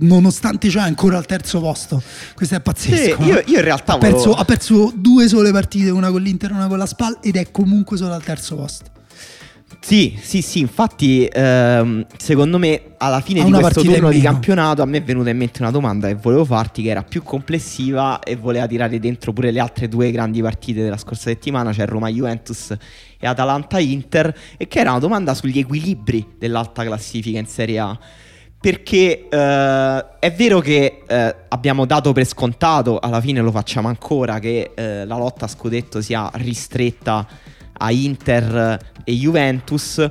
[0.00, 2.02] nonostante ciò è ancora al terzo posto.
[2.34, 5.88] Questo è pazzesco sì, io, io, in realtà ha perso, ha perso, due sole partite
[5.88, 8.92] una con l'Inter e una con la SPAL ed è comunque solo al terzo posto.
[9.80, 14.86] Sì, sì, sì, infatti ehm, secondo me alla fine di questo turno di campionato a
[14.86, 18.36] me è venuta in mente una domanda che volevo farti che era più complessiva e
[18.36, 22.74] voleva tirare dentro pure le altre due grandi partite della scorsa settimana, cioè Roma-Juventus
[23.24, 27.98] e Atalanta-Inter, e che era una domanda sugli equilibri dell'alta classifica in Serie A.
[28.60, 34.38] Perché eh, è vero che eh, abbiamo dato per scontato, alla fine lo facciamo ancora,
[34.38, 37.26] che eh, la lotta a scudetto sia ristretta
[37.76, 40.10] a Inter e Juventus,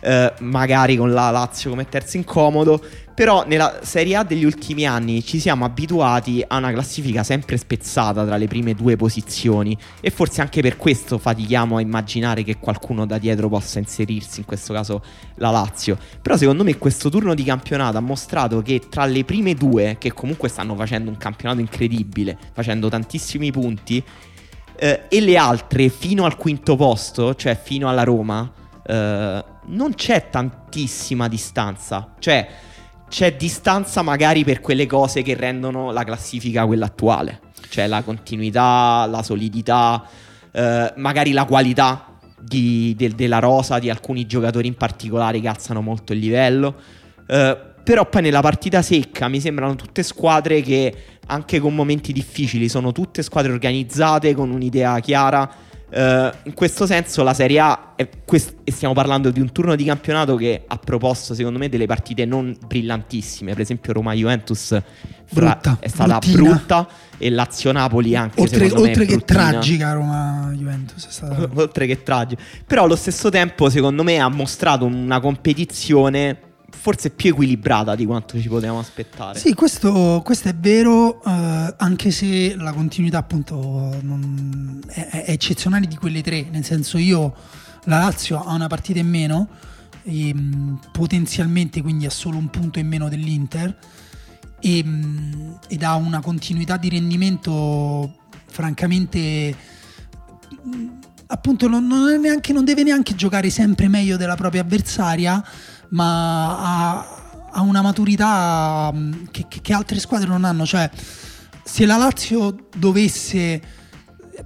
[0.00, 2.82] eh, magari con la Lazio come terzo incomodo,
[3.16, 8.26] però nella Serie A degli ultimi anni ci siamo abituati a una classifica sempre spezzata
[8.26, 13.06] tra le prime due posizioni e forse anche per questo fatichiamo a immaginare che qualcuno
[13.06, 15.02] da dietro possa inserirsi, in questo caso
[15.36, 15.96] la Lazio.
[16.20, 20.12] Però secondo me questo turno di campionato ha mostrato che tra le prime due, che
[20.12, 24.04] comunque stanno facendo un campionato incredibile, facendo tantissimi punti,
[24.76, 28.52] eh, e le altre fino al quinto posto, cioè fino alla Roma,
[28.86, 32.12] eh, non c'è tantissima distanza.
[32.18, 32.46] Cioè,
[33.08, 37.40] c'è distanza magari per quelle cose che rendono la classifica quella attuale.
[37.68, 40.04] Cioè la continuità, la solidità,
[40.52, 45.80] eh, magari la qualità di, de, della rosa di alcuni giocatori in particolare che alzano
[45.80, 46.74] molto il livello.
[47.26, 50.94] Eh, però poi nella partita secca mi sembrano tutte squadre che
[51.26, 55.48] anche con momenti difficili, sono tutte squadre organizzate con un'idea chiara.
[55.88, 57.94] Uh, in questo senso la Serie A
[58.24, 61.86] quest- e stiamo parlando di un turno di campionato che ha proposto secondo me delle
[61.86, 64.76] partite non brillantissime per esempio Roma-Juventus
[65.30, 66.42] brutta, è stata bruttina.
[66.42, 69.50] brutta e Lazio-Napoli anche oltre, oltre me che bruttina.
[69.50, 71.48] tragica Roma-Juventus è stata...
[71.54, 76.36] oltre che tragica però allo stesso tempo secondo me ha mostrato una competizione
[76.70, 79.38] forse più equilibrata di quanto ci potevamo aspettare.
[79.38, 85.86] Sì, questo, questo è vero, eh, anche se la continuità appunto non- è, è eccezionale
[85.86, 87.34] di quelle tre, nel senso io,
[87.84, 89.48] la Lazio ha una partita in meno,
[90.04, 93.76] e, mh, potenzialmente quindi ha solo un punto in meno dell'Inter
[94.60, 98.14] e, mh, ed ha una continuità di rendimento
[98.46, 99.56] francamente
[100.62, 100.86] mh,
[101.26, 105.44] appunto non, non neanche- non deve neanche giocare sempre meglio della propria avversaria
[105.90, 106.58] ma
[106.98, 107.06] ha,
[107.52, 108.92] ha una maturità
[109.30, 110.64] che, che- che altre squadre non hanno.
[110.66, 110.90] Cioè
[111.62, 113.60] se la Lazio dovesse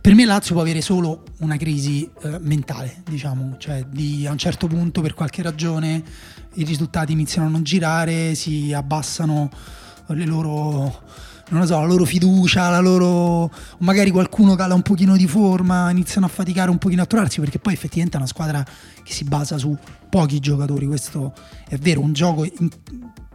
[0.01, 4.31] per me la Lazio può avere solo una crisi eh, mentale, diciamo, cioè di, a
[4.31, 6.03] un certo punto per qualche ragione
[6.55, 9.51] i risultati iniziano a non girare, si abbassano
[10.07, 11.03] le loro
[11.51, 15.91] non lo so, la loro fiducia, la loro magari qualcuno cala un pochino di forma,
[15.91, 18.65] iniziano a faticare un pochino a trovarsi perché poi effettivamente è una squadra
[19.03, 19.77] che si basa su
[20.09, 21.33] pochi giocatori, questo
[21.69, 22.47] è vero, un gioco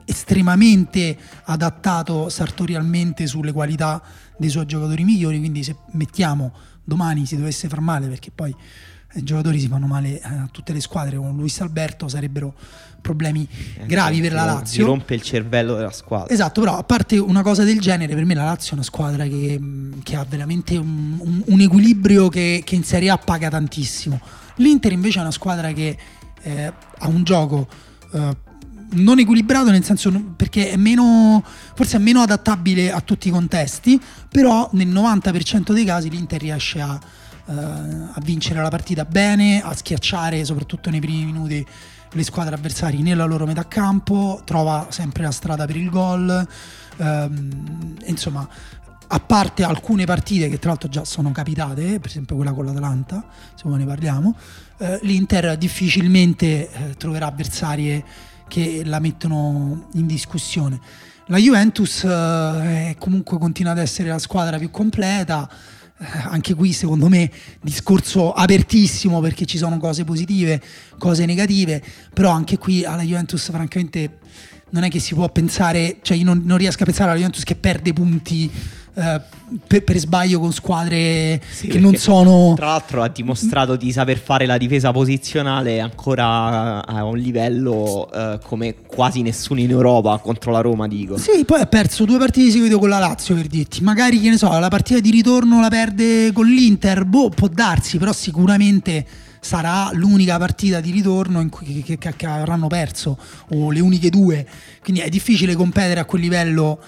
[0.06, 4.01] estremamente adattato sartorialmente sulle qualità
[4.38, 8.56] dei suoi giocatori migliori, quindi se mettiamo domani si dovesse far male perché poi
[9.15, 12.54] i giocatori si fanno male a tutte le squadre con Luis Alberto sarebbero
[13.01, 13.47] problemi
[13.80, 14.82] Anche gravi per la Lazio.
[14.84, 18.25] si rompe il cervello della squadra Esatto, però a parte una cosa del genere, per
[18.25, 22.30] me la Lazio è una squadra che, mh, che ha veramente un, un- un equilibrio
[22.30, 24.19] che, che in Serie A paga tantissimo.
[24.56, 25.95] L'Inter invece è una squadra che
[26.41, 27.67] eh, ha un gioco
[28.13, 28.38] eh,
[28.93, 31.43] non equilibrato nel senso perché è meno
[31.75, 33.99] forse è meno adattabile a tutti i contesti,
[34.30, 36.99] però nel 90% dei casi l'Inter riesce a,
[37.48, 41.66] eh, a vincere la partita bene, a schiacciare soprattutto nei primi minuti
[42.12, 46.48] le squadre avversarie nella loro metà campo, trova sempre la strada per il gol.
[46.98, 48.48] ehm, insomma,
[49.08, 53.24] a parte alcune partite che tra l'altro già sono capitate, per esempio quella con l'Atalanta,
[53.54, 54.36] se ne parliamo,
[54.78, 58.04] eh, l'Inter difficilmente eh, troverà avversarie
[58.48, 60.80] che la mettono in discussione.
[61.28, 65.50] La Juventus eh, è comunque continua ad essere la squadra più completa,
[66.30, 70.62] anche qui secondo me discorso apertissimo perché ci sono cose positive,
[70.98, 71.82] cose negative,
[72.13, 74.20] però anche qui alla Juventus francamente
[74.70, 77.44] non è che si può pensare, cioè io non, non riesco a pensare alla Juventus
[77.44, 78.52] che perde punti
[78.96, 79.22] eh,
[79.68, 82.54] per, per sbaglio con squadre Sì, che non sono...
[82.56, 88.40] Tra l'altro ha dimostrato di saper fare la difesa posizionale ancora a un livello eh,
[88.44, 91.18] come quasi nessuno in Europa contro la Roma, dico.
[91.18, 93.84] Sì, poi ha perso due partite di seguito con la Lazio per dirti.
[93.84, 97.98] Magari, che ne so, la partita di ritorno la perde con l'Inter, boh, può darsi,
[97.98, 99.06] però sicuramente
[99.42, 103.18] sarà l'unica partita di ritorno in cui, che, che- che avranno perso,
[103.50, 104.48] o le uniche due.
[104.82, 106.80] Quindi è difficile competere a quel livello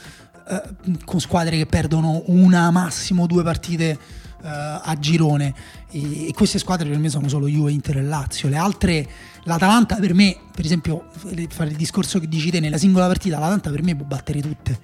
[0.49, 0.62] eh,
[1.05, 3.97] con squadre che perdono una, massimo due partite eh,
[4.47, 5.53] a girone.
[5.91, 8.49] E, queste squadre per me sono solo Juve, Inter e Lazio.
[8.49, 9.07] Le altre,
[9.43, 11.05] l'Atalanta per me, per esempio,
[11.49, 14.79] fare il discorso che dici te nella singola partita, l'Atalanta per me può battere tutte.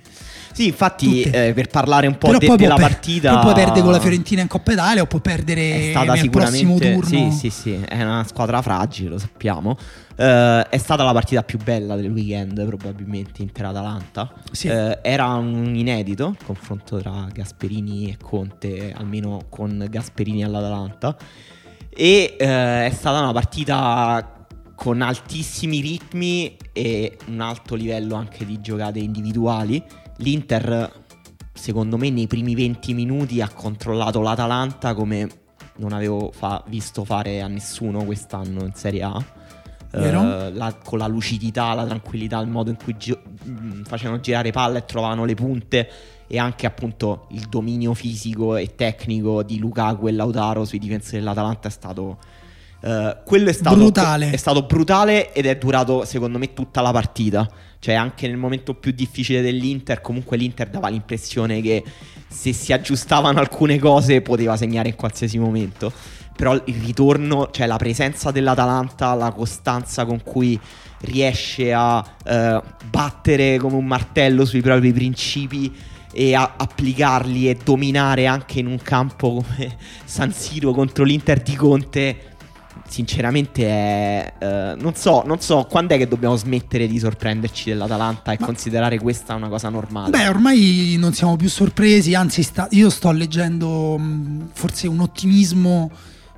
[0.54, 1.48] Sì, infatti, Tutte.
[1.48, 3.92] eh, per parlare un po' Però de- poi può della per- partita, poi perdere con
[3.92, 7.04] la Fiorentina in Coppa Italia o puoi perdere è stata nel prossimo turno.
[7.08, 9.76] sì, sì, sì, è una squadra fragile, lo sappiamo.
[10.16, 14.32] Eh, è stata la partita più bella del weekend, probabilmente Inter-Atalanta.
[14.52, 14.68] Sì.
[14.68, 21.16] Eh, era un inedito il confronto tra Gasperini e Conte, almeno con Gasperini all'Atalanta.
[21.90, 24.46] E eh, è stata una partita
[24.76, 29.84] con altissimi ritmi e un alto livello anche di giocate individuali.
[30.18, 30.92] L'Inter,
[31.54, 35.42] secondo me, nei primi 20 minuti ha controllato l'Atalanta come
[35.78, 39.24] non avevo fa- visto fare a nessuno quest'anno in Serie A.
[39.96, 44.52] Eh, la- con la lucidità, la tranquillità, il modo in cui gio- mh, facevano girare
[44.52, 45.90] palle e trovavano le punte
[46.28, 51.68] e anche appunto il dominio fisico e tecnico di Lukaku e Lautaro sui difensori dell'Atalanta
[51.68, 52.18] è stato
[52.82, 54.32] eh, quello è stato Brutale.
[54.32, 57.48] è stato brutale ed è durato secondo me tutta la partita.
[57.80, 61.84] Cioè anche nel momento più difficile dell'Inter comunque l'Inter dava l'impressione che
[62.28, 65.92] se si aggiustavano alcune cose poteva segnare in qualsiasi momento
[66.36, 70.60] però il ritorno cioè la presenza dell'Atalanta la costanza con cui
[71.02, 75.74] riesce a eh, battere come un martello sui propri principi
[76.12, 81.56] e a applicarli e dominare anche in un campo come San Siro contro l'Inter di
[81.56, 82.32] Conte
[82.88, 88.32] sinceramente è, eh, non, so, non so quando è che dobbiamo smettere di sorprenderci dell'Atalanta
[88.32, 88.46] e Ma...
[88.46, 90.12] considerare questa una cosa normale.
[90.12, 95.90] Beh, ormai non siamo più sorpresi, anzi sta, io sto leggendo mh, forse un ottimismo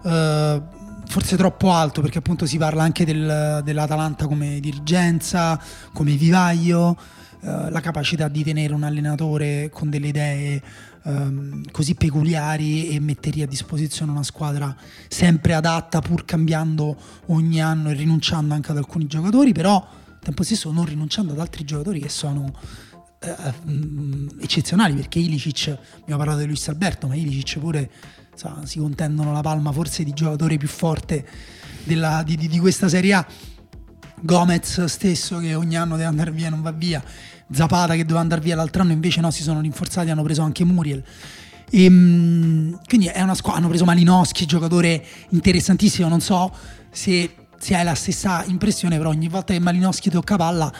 [0.06, 0.62] eh,
[1.08, 5.60] forse troppo alto perché appunto si parla anche del, dell'Atalanta come dirigenza,
[5.94, 6.98] come vivaio,
[7.42, 10.62] eh, la capacità di tenere un allenatore con delle idee
[11.04, 14.76] ehm, così peculiari e mettere a disposizione una squadra
[15.08, 16.96] sempre adatta pur cambiando
[17.28, 21.40] ogni anno e rinunciando anche ad alcuni giocatori, però al tempo stesso non rinunciando ad
[21.40, 22.52] altri giocatori che sono
[23.20, 23.36] eh,
[23.70, 27.92] mm, eccezionali perché Ilicic, abbiamo parlato di Luis Alberto, ma Ilicic pure
[28.36, 31.26] insomma, si contendono la palma forse di giocatore più forte
[31.84, 33.26] della, di, di, di questa Serie A.
[34.22, 37.04] Gomez stesso che ogni anno deve andare via, non va via.
[37.52, 40.64] Zapata che doveva andare via l'altro anno, invece no, si sono rinforzati, hanno preso anche
[40.64, 41.04] Muriel.
[41.70, 46.54] E, ehm, quindi è una squadra, hanno preso Malinowski, giocatore interessantissimo, non so
[46.92, 50.72] se, se hai la stessa impressione, però ogni volta che Malinowski tocca palla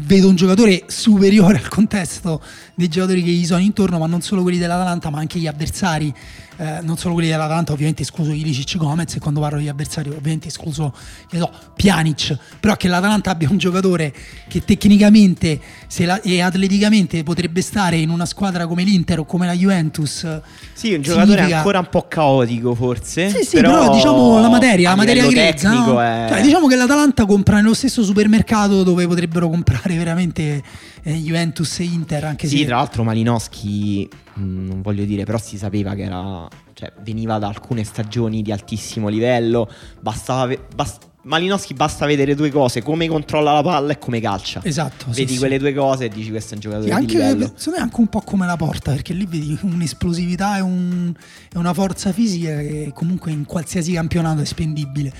[0.00, 2.42] vedo un giocatore superiore al contesto
[2.74, 6.12] dei giocatori che gli sono intorno, ma non solo quelli dell'Atalanta, ma anche gli avversari
[6.56, 10.48] eh, non solo quelli dell'Atalanta, ovviamente escluso Ilicic Gomez e quando parlo di avversari ovviamente
[10.48, 10.94] escluso
[11.30, 14.14] so, Pjanic, però che l'Atalanta abbia un giocatore
[14.48, 15.60] che tecnicamente
[15.98, 20.40] la, e atleticamente potrebbe stare in una squadra come l'Inter o come la Juventus.
[20.72, 21.56] Sì, un giocatore significa...
[21.56, 23.30] ancora un po' caotico forse.
[23.30, 26.00] Sì, sì, però, però diciamo la materia, la materia grezza, no?
[26.00, 26.26] è...
[26.28, 30.62] cioè, diciamo che l'Atalanta compra nello stesso supermercato dove potrebbero comprare veramente
[31.02, 32.24] eh, Juventus e Inter.
[32.24, 32.64] Anche sì, se...
[32.64, 37.38] tra l'altro Malinowski, mh, mm, non voglio dire, però si sapeva che era, cioè, veniva
[37.38, 39.70] da alcune stagioni di altissimo livello,
[40.00, 40.54] bastava...
[40.74, 44.60] Bast- Malinowski basta vedere due cose, come controlla la palla e come calcia.
[44.62, 45.06] Esatto.
[45.08, 45.60] Vedi sì, quelle sì.
[45.60, 47.52] due cose e dici questo è un giocatore sì, anche, di livello.
[47.54, 51.14] Secondo me anche un po' come la porta, perché lì vedi un'esplosività e, un,
[51.52, 55.12] e una forza fisica che comunque in qualsiasi campionato è spendibile.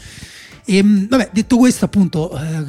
[0.64, 2.64] E, ehm, vabbè, detto questo, appunto, eh,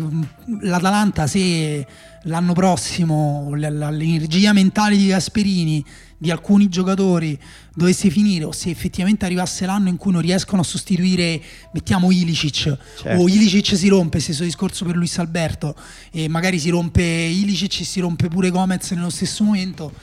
[0.61, 1.85] l'Atalanta se
[2.23, 5.85] l'anno prossimo l'energia mentale di Gasperini,
[6.17, 7.37] di alcuni giocatori
[7.73, 11.41] dovesse finire o se effettivamente arrivasse l'anno in cui non riescono a sostituire,
[11.73, 13.21] mettiamo Ilicic certo.
[13.21, 15.75] o Ilicic si rompe, stesso discorso per Luis Alberto
[16.11, 19.93] e magari si rompe Ilicic e si rompe pure Gomez nello stesso momento,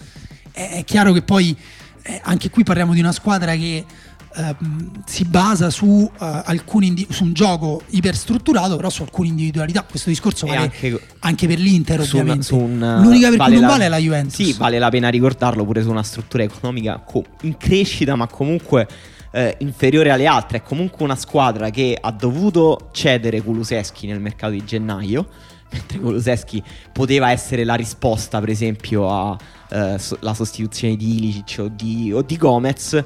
[0.52, 1.56] è, è chiaro che poi
[2.02, 3.84] eh, anche qui parliamo di una squadra che
[4.34, 9.82] Ehm, si basa su, uh, alcuni su un gioco iperstrutturato, però su alcune individualità.
[9.82, 12.44] Questo discorso vale anche, anche, per l'Inter, su ovviamente.
[12.44, 14.34] Su un, L'unica per vale cui non vale è la Juventus.
[14.34, 17.02] Sì, vale la pena ricordarlo pure su una struttura economica
[17.42, 18.88] in crescita, ma comunque.
[19.34, 24.52] Eh, inferiore alle altre, è comunque una squadra che ha dovuto cedere Kuluseschi nel mercato
[24.52, 25.26] di gennaio,
[25.72, 29.38] mentre Kuluseschi poteva essere la risposta, per esempio, alla
[29.72, 29.98] eh,
[30.34, 33.02] sostituzione di Ilicic o di, o di Gomez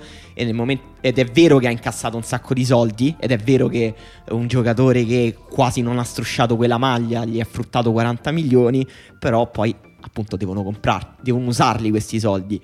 [0.53, 3.95] momento, ed è vero che ha incassato un sacco di soldi ed è vero che
[4.31, 8.87] un giocatore che quasi non ha strusciato quella maglia gli ha fruttato 40 milioni,
[9.19, 12.61] però poi appunto devono comprare, devono usarli questi soldi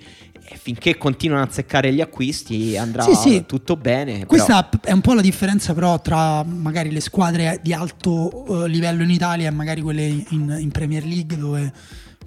[0.55, 3.43] finché continuano a azzeccare gli acquisti andrà sì, sì.
[3.45, 4.25] tutto bene.
[4.25, 4.83] Questa però...
[4.83, 9.09] è un po' la differenza però tra magari le squadre di alto uh, livello in
[9.09, 11.71] Italia e magari quelle in, in Premier League dove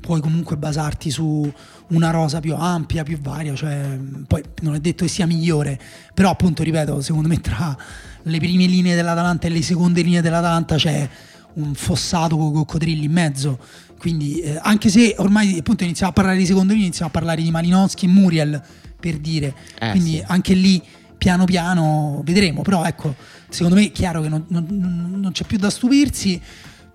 [0.06, 1.52] puoi comunque basarti su
[1.88, 5.78] una rosa più ampia, più varia, cioè, poi non è detto che sia migliore,
[6.14, 7.76] però appunto ripeto, secondo me tra
[8.22, 11.08] le prime linee dell'Atalanta e le seconde linee dell'Atalanta c'è
[11.54, 13.58] un fossato con coccodrilli in mezzo,
[13.98, 17.42] quindi eh, anche se ormai appunto iniziamo a parlare di seconde linee, iniziamo a parlare
[17.42, 18.62] di Malinowski e Muriel
[19.00, 20.24] per dire, eh, quindi sì.
[20.24, 20.80] anche lì
[21.18, 23.12] piano piano vedremo, però ecco,
[23.48, 24.66] secondo me è chiaro che non, non,
[25.16, 26.40] non c'è più da stupirsi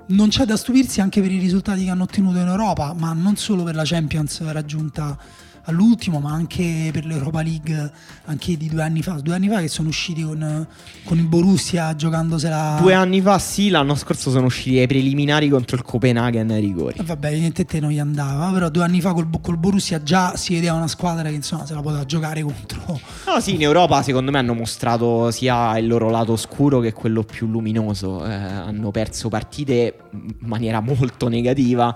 [0.08, 3.36] non c'è da stupirsi anche per i risultati che hanno ottenuto in Europa, ma non
[3.36, 5.18] solo per la Champions raggiunta
[5.66, 7.92] all'ultimo, ma anche per l'Europa League
[8.26, 9.14] anche di due anni fa.
[9.14, 10.68] Due anni fa che sono usciti con,
[11.04, 12.78] con il Borussia giocandosela.
[12.82, 16.98] Due anni fa sì, l'anno scorso sono usciti ai preliminari contro il Copenaghen ai rigori.
[17.00, 20.54] E vabbè, evidentemente non gli andava, però due anni fa col, col Borussia già si
[20.54, 23.00] vedeva una squadra che insomma se la poteva giocare contro.
[23.28, 27.24] No, sì, in Europa secondo me hanno mostrato sia il loro lato oscuro che quello
[27.24, 28.26] più luminoso.
[28.26, 31.96] Eh, hanno perso partite in maniera molto negativa.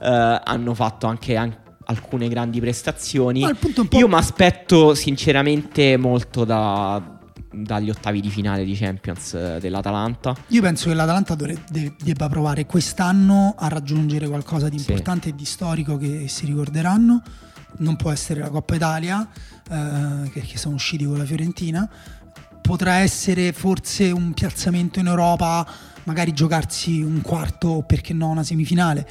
[0.00, 3.44] Eh, hanno fatto anche, anche alcune grandi prestazioni.
[3.90, 7.18] Io mi aspetto sinceramente molto da,
[7.50, 10.36] dagli ottavi di finale di Champions eh, dell'Atalanta.
[10.48, 15.32] Io penso che l'Atalanta dovrebbe, debba provare quest'anno a raggiungere qualcosa di importante sì.
[15.32, 17.22] e di storico che si ricorderanno.
[17.78, 19.26] Non può essere la Coppa Italia,
[19.70, 21.88] eh, perché sono usciti con la Fiorentina.
[22.60, 25.66] Potrà essere forse un piazzamento in Europa,
[26.04, 29.08] magari giocarsi un quarto o perché no una semifinale.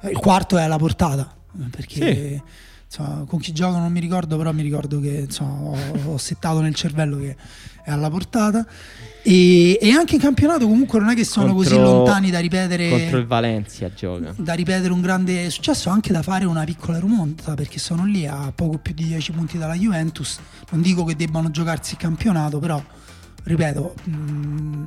[0.00, 1.38] Eh, il quarto è alla portata
[1.70, 2.42] perché
[2.86, 6.60] insomma, con chi gioco non mi ricordo, però mi ricordo che insomma, ho, ho settato
[6.60, 7.36] nel cervello che
[7.84, 8.66] è alla portata.
[9.22, 12.88] E, e, anche in campionato comunque non è che sono Contro- così lontani da ripetere
[12.88, 14.32] Contro il Valencia gioca.
[14.34, 18.50] da ripetere un grande successo anche da fare una piccola rimonta perché sono lì a
[18.54, 20.38] poco più di 10 punti dalla Juventus
[20.70, 22.82] non dico che debbano giocarsi il campionato però
[23.42, 24.82] ripeto mh,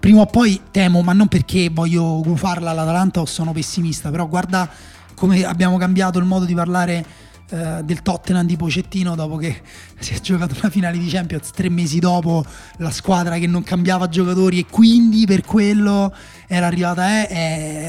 [0.00, 4.68] prima o poi temo ma non perché voglio gufarla all'Atalanta o sono pessimista però guarda
[5.16, 7.04] come abbiamo cambiato il modo di parlare
[7.48, 9.60] eh, del Tottenham di Pocettino dopo che
[10.00, 12.44] si è giocato una finale di Champions tre mesi dopo
[12.78, 16.12] la squadra che non cambiava giocatori e quindi per quello
[16.48, 17.34] era arrivata eh,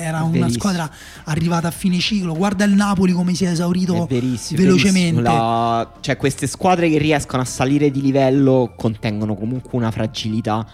[0.06, 0.52] era una Verissimo.
[0.60, 0.92] squadra
[1.26, 5.38] arrivata a fine ciclo guarda il Napoli come si è esaurito È verissimo, velocemente verissimo.
[5.38, 10.66] La- cioè, queste squadre che riescono a salire di livello contengono comunque una fragilità.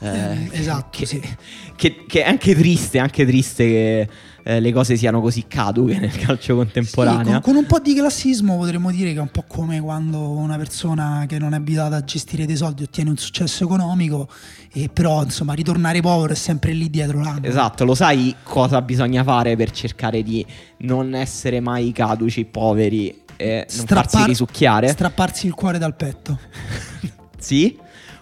[0.00, 1.20] eh, Eh, esatto, che, sì.
[1.76, 4.08] che- che è anche triste, anche triste che
[4.42, 7.32] eh, le cose siano così caduche nel calcio Sì, contemporaneo.
[7.40, 10.56] con, con un po' di classismo potremmo dire che è un po' come quando una
[10.56, 14.28] persona che non è abituata a gestire dei soldi ottiene un successo economico
[14.72, 19.22] e però insomma ritornare povero è sempre lì dietro l'angolo Esatto, lo sai cosa bisogna
[19.24, 20.44] fare per cercare di
[20.78, 24.88] non essere mai caduci, poveri e non Strappar- farsi risucchiare?
[24.88, 26.38] strapparsi il cuore dal petto
[27.38, 27.76] sì,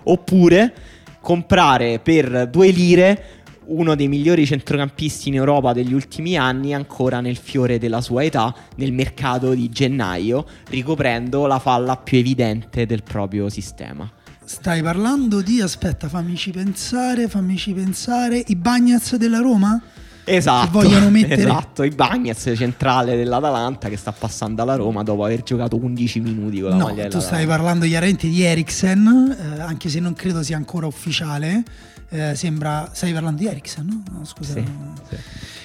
[0.04, 0.74] oppure
[1.20, 3.37] comprare per due lire
[3.68, 8.54] uno dei migliori centrocampisti in Europa degli ultimi anni, ancora nel fiore della sua età,
[8.76, 14.10] nel mercato di gennaio, ricoprendo la falla più evidente del proprio sistema.
[14.44, 19.80] Stai parlando di, aspetta, fammici pensare, fammici pensare, i Bagnets della Roma?
[20.24, 26.20] Esatto, esatto, i Bagnets centrale dell'Atalanta che sta passando alla Roma dopo aver giocato 11
[26.20, 30.12] minuti con la No, maglia tu stai parlando chiaramente di Eriksen, eh, anche se non
[30.12, 31.64] credo sia ancora ufficiale.
[32.10, 32.90] Eh, sembra.
[32.92, 34.02] Stai parlando di Eriksen, no?
[34.18, 34.54] No, scusa.
[34.54, 34.94] Sì, no.
[35.08, 35.16] sì.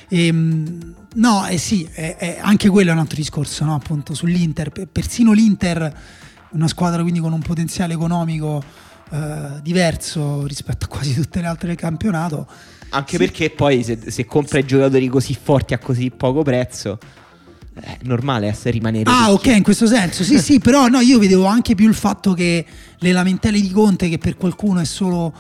[0.10, 3.76] Ehm, no, eh sì, è- è- anche quello è un altro discorso, no?
[3.76, 4.70] appunto sull'Inter.
[4.70, 5.94] Pe- Persino l'Inter,
[6.52, 8.62] una squadra quindi con un potenziale economico
[9.12, 12.48] eh, diverso rispetto a quasi tutte le altre del campionato.
[12.90, 13.18] Anche Sì.
[13.18, 16.98] perché poi se, se compra i giocatori così forti a così poco prezzo,
[17.74, 19.50] è normale essere rimanere Ah, ricchi.
[19.50, 22.66] ok, in questo senso, sì, sì, però no, io vedevo anche più il fatto che
[22.98, 25.34] le lamentele di Conte, che per qualcuno è solo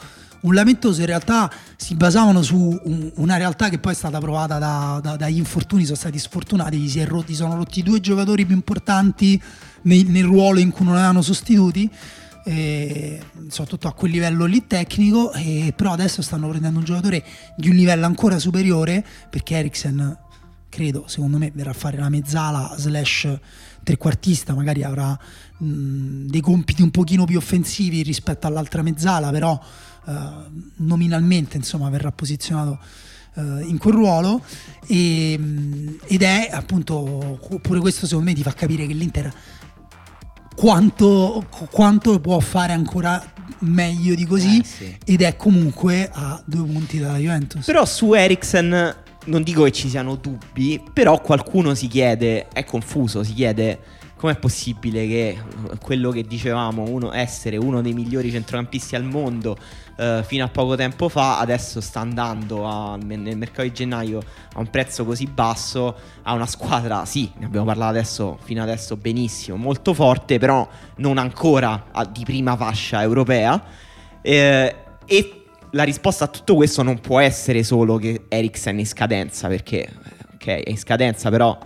[0.44, 4.58] un lamentoso, in realtà si basavano su un- una realtà che poi è stata provata
[4.60, 8.56] da- da- dagli infortuni, sono stati sfortunati, si è rotti, sono rotti due giocatori più
[8.56, 9.42] importanti
[9.84, 11.90] nel, nel ruolo in cui non avevano sostituti.
[12.46, 17.24] eh, soprattutto a quel livello lì tecnico e però adesso stanno prendendo un giocatore
[17.56, 20.18] di un livello ancora superiore perché Eriksen
[20.68, 23.30] credo, secondo me, verrà a fare la mezzala slash
[23.82, 25.18] trequartista, magari avrà
[25.58, 29.68] mh, dei compiti un pochino più offensivi rispetto all'altra mezzala, però eh,
[30.78, 32.80] nominalmente insomma verrà posizionato
[33.36, 34.42] eh, in quel ruolo
[34.88, 35.34] e,
[36.06, 39.34] ed è appunto pure questo secondo me ti fa capire che l'Inter
[40.56, 44.98] quanto, quanto può fare ancora meglio di così Eh, sì.
[45.06, 48.96] ed è comunque a due punti dalla Juventus Però su Eriksen
[49.26, 53.80] non dico che ci siano dubbi, però qualcuno si chiede, è confuso, si chiede
[54.18, 55.38] com'è possibile che eh,
[55.82, 59.58] quello che dicevamo, uno, essere uno dei migliori centrocampisti al mondo
[59.96, 64.20] eh, fino a poco tempo fa, adesso sta andando a- nel mercato di gennaio
[64.54, 68.98] a un prezzo così basso, a una squadra, sì, ne abbiamo parlato adesso, fino adesso
[68.98, 70.68] benissimo, molto forte, però
[70.98, 73.62] non ancora di prima fascia europea.
[74.22, 74.76] Eh,
[75.06, 79.48] e la risposta a tutto questo non può essere solo che Eriksen è in scadenza,
[79.48, 79.90] perché eh,
[80.34, 81.58] ok, è in scadenza, però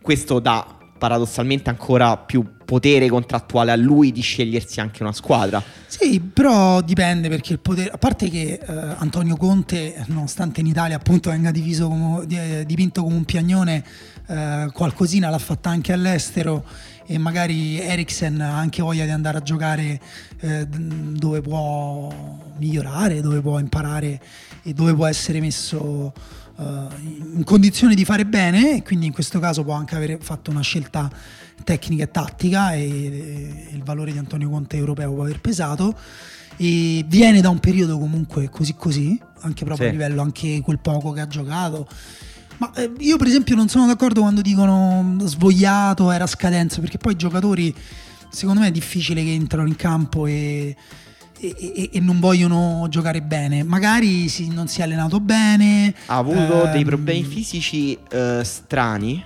[0.00, 5.60] questo dà paradossalmente ancora più potere contrattuale a lui di scegliersi anche una squadra.
[5.88, 10.94] Sì, però dipende perché il potere, a parte che eh, Antonio Conte, nonostante in Italia
[10.94, 13.84] appunto venga come- eh, dipinto come un piagnone,
[14.28, 16.64] eh, qualcosina l'ha fatta anche all'estero
[17.04, 20.00] e magari Eriksen ha anche voglia di andare a giocare
[20.38, 22.12] eh, dove può
[22.58, 24.20] migliorare, dove può imparare
[24.62, 26.12] e dove può essere messo
[27.34, 30.60] in condizione di fare bene e quindi in questo caso può anche aver fatto una
[30.60, 31.10] scelta
[31.64, 35.96] tecnica e tattica e, il valore di Antonio Conte europeo può aver pesato
[36.56, 39.94] e viene da un periodo comunque così così anche proprio Sì.
[39.94, 41.86] a livello anche quel poco che ha giocato
[42.58, 47.12] ma eh, io per esempio non sono d'accordo quando dicono svogliato era scadenza perché poi
[47.12, 47.74] i giocatori
[48.28, 50.76] secondo me è difficile che entrano in campo e,
[51.58, 56.66] e- e- non vogliono giocare bene magari si- non si è allenato bene Ha avuto
[56.66, 59.22] dei ehm, problemi fisici eh, strani,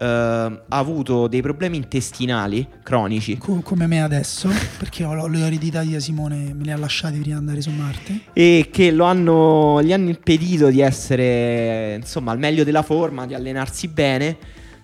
[0.00, 3.36] eh, ha avuto dei problemi intestinali cronici.
[3.36, 4.48] co- come me adesso
[4.78, 7.70] perché ho, ho le eredità di Simone me le ha lasciate prima di andare su
[7.70, 13.26] Marte e che lo hanno, gli hanno impedito di essere insomma al meglio della forma,
[13.26, 14.36] di allenarsi bene.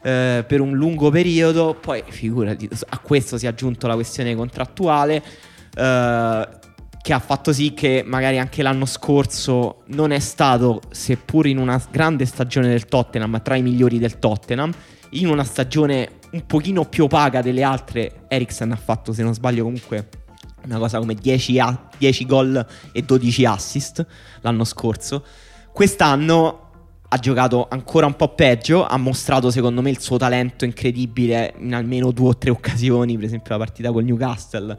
[0.07, 1.75] eh, per un lungo periodo.
[1.81, 5.23] Poi, figurati, a questo si è aggiunto la questione contrattuale.
[5.75, 6.49] Eh,
[7.05, 11.79] che ha fatto sì che magari anche l'anno scorso non è stato, seppur in una
[11.91, 14.73] grande stagione del Tottenham, tra i migliori del Tottenham,
[15.11, 19.65] in una stagione un pochino più opaca delle altre, Eriksen ha fatto, se non sbaglio,
[19.65, 20.09] comunque
[20.65, 24.07] una cosa come 10, a- 10 gol e 12 assist
[24.41, 25.27] l'anno scorso.
[25.75, 26.61] Quest'anno
[27.07, 31.75] ha giocato ancora un po' peggio, ha mostrato secondo me il suo talento incredibile in
[31.75, 34.79] almeno due o tre occasioni, per esempio la partita col Newcastle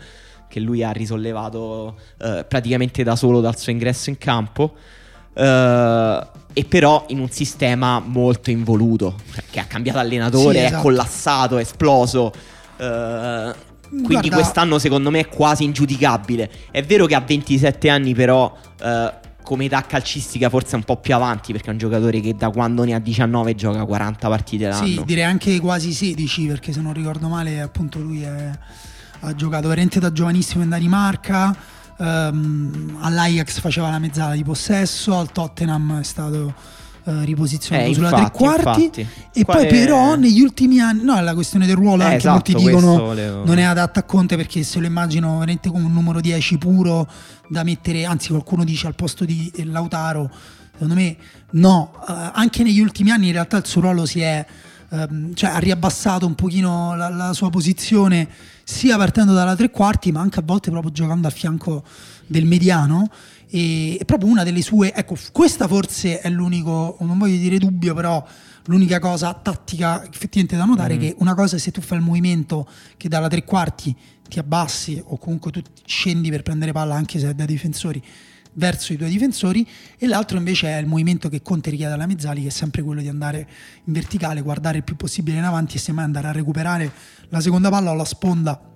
[0.56, 4.74] che lui ha risollevato eh, praticamente da solo dal suo ingresso in campo.
[5.34, 10.78] Uh, e però in un sistema molto involuto, cioè che ha cambiato allenatore, sì, esatto.
[10.78, 12.32] è collassato, è esploso.
[12.78, 13.54] Uh,
[13.90, 14.36] quindi Guarda...
[14.38, 16.50] quest'anno secondo me è quasi ingiudicabile.
[16.72, 18.46] È vero che ha 27 anni, però
[18.82, 18.86] uh,
[19.44, 22.50] come età calcistica forse è un po' più avanti, perché è un giocatore che da
[22.50, 24.86] quando ne ha 19 gioca 40 partite l'anno.
[24.86, 28.52] Sì, direi anche quasi 16, perché se non ricordo male appunto lui è,
[29.26, 31.56] ha giocato veramente da giovanissimo in Danimarca
[31.98, 36.54] um, all'Ajax faceva la mezzala di possesso, al Tottenham è stato
[37.04, 39.08] uh, riposizionato eh, sulla infatti, tre quarti infatti.
[39.34, 39.68] e Quale...
[39.68, 42.54] poi però negli ultimi anni, no, è la questione del ruolo, eh, anche esatto, molti
[42.54, 43.46] dicono volevo...
[43.46, 47.08] non è adatta a Conte perché se lo immagino veramente come un numero 10 puro
[47.48, 50.30] da mettere, anzi qualcuno dice al posto di Lautaro,
[50.74, 51.16] secondo me
[51.52, 54.46] no, uh, anche negli ultimi anni in realtà il suo ruolo si è
[54.90, 58.28] ehm, cioè ha riabbassato un pochino la, la, sua posizione
[58.66, 61.84] sia partendo dalla tre quarti ma anche a volte proprio giocando a fianco
[62.26, 63.08] del mediano
[63.48, 67.94] e è proprio una delle sue ecco questa forse è l'unico non voglio dire dubbio
[67.94, 68.26] però
[68.66, 70.98] l'unica cosa tattica effettivamente da notare mm.
[70.98, 73.96] è che una cosa è se tu fai il movimento che dalla tre quarti
[74.28, 78.02] ti abbassi o comunque tu scendi per prendere palla anche se è da difensori
[78.56, 82.42] verso i due difensori e l'altro invece è il movimento che Conte richiede alla Mezzali
[82.42, 83.48] che è sempre quello di andare
[83.86, 86.92] in verticale, guardare il più possibile in avanti e semmai andare a recuperare
[87.30, 88.74] la seconda palla o la sponda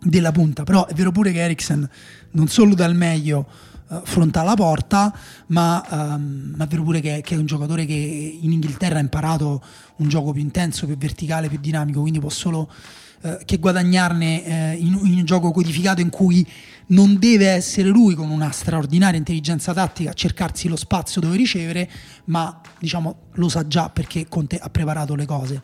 [0.00, 1.88] della punta, però è vero pure che Eriksen
[2.32, 3.48] non solo dal meglio
[3.88, 8.38] uh, fronta alla porta, ma, um, è vero pure che, che, è un giocatore che
[8.40, 9.62] in Inghilterra ha imparato
[9.96, 12.70] un gioco più intenso, più verticale, più dinamico, quindi può solo
[13.24, 16.46] uh, che guadagnarne uh, in, in, un gioco codificato in cui
[16.86, 21.90] non deve essere lui con una straordinaria intelligenza tattica a cercarsi lo spazio dove ricevere,
[22.26, 25.60] ma diciamo lo sa già perché Conte ha preparato le cose.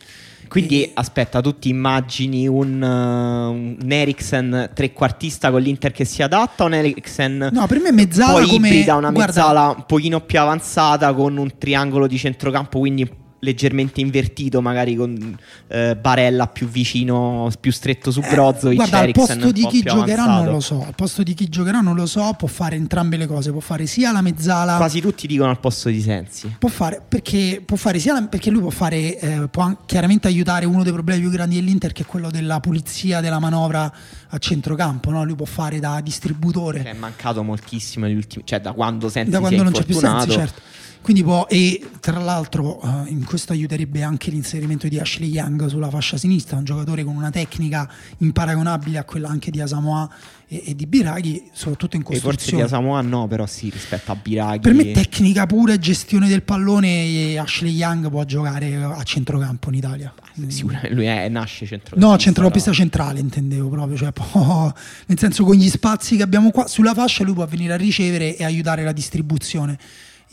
[0.47, 0.91] Quindi e...
[0.95, 6.67] aspetta, tu ti immagini un, uh, un Eriksen trequartista con l'Inter che si adatta o
[6.67, 8.67] un Eriksen No, per me mezzala poi come...
[8.67, 9.77] ibrida una mezzala Guarda...
[9.77, 13.09] un pochino più avanzata con un triangolo di centrocampo, quindi
[13.41, 15.37] leggermente invertito, magari con
[15.67, 18.73] eh, Barella più vicino, più stretto su Brozovic.
[18.73, 20.43] Eh, guarda, al posto di chi giocherà avanzato.
[20.43, 20.85] non lo so.
[20.85, 22.33] Al posto di chi giocherà non lo so.
[22.37, 23.51] Può fare entrambe le cose.
[23.51, 24.77] Può fare sia la mezzala.
[24.77, 26.55] Quasi tutti dicono al posto di Sensi.
[26.57, 30.65] Può fare perché, può fare sia la, perché lui può fare, eh, può chiaramente aiutare
[30.65, 33.91] uno dei problemi più grandi dell'Inter, che è quello della pulizia della manovra
[34.29, 35.09] a centrocampo.
[35.09, 35.23] No?
[35.23, 36.83] Lui può fare da distributore.
[36.83, 39.95] Che è mancato moltissimo negli ultimi, cioè da quando Sensi da quando non c'è più
[39.95, 40.61] Sensi, certo.
[41.01, 45.89] Quindi può, e tra l'altro uh, in questo aiuterebbe anche l'inserimento di Ashley Young sulla
[45.89, 47.89] fascia sinistra, un giocatore con una tecnica
[48.19, 50.09] imparagonabile a quella anche di Asamoah
[50.47, 52.35] e, e di Biraghi, soprattutto in costruzione.
[52.35, 54.59] E forse di Asamoah no, però sì, rispetto a Biraghi.
[54.59, 59.75] Per me tecnica pura e gestione del pallone Ashley Young può giocare a centrocampo in
[59.75, 60.13] Italia.
[60.47, 62.07] Sicuramente lui è, nasce centrocampista.
[62.07, 64.71] No, centrocampista centrale intendevo proprio, cioè può,
[65.07, 68.37] nel senso con gli spazi che abbiamo qua sulla fascia lui può venire a ricevere
[68.37, 69.79] e aiutare la distribuzione.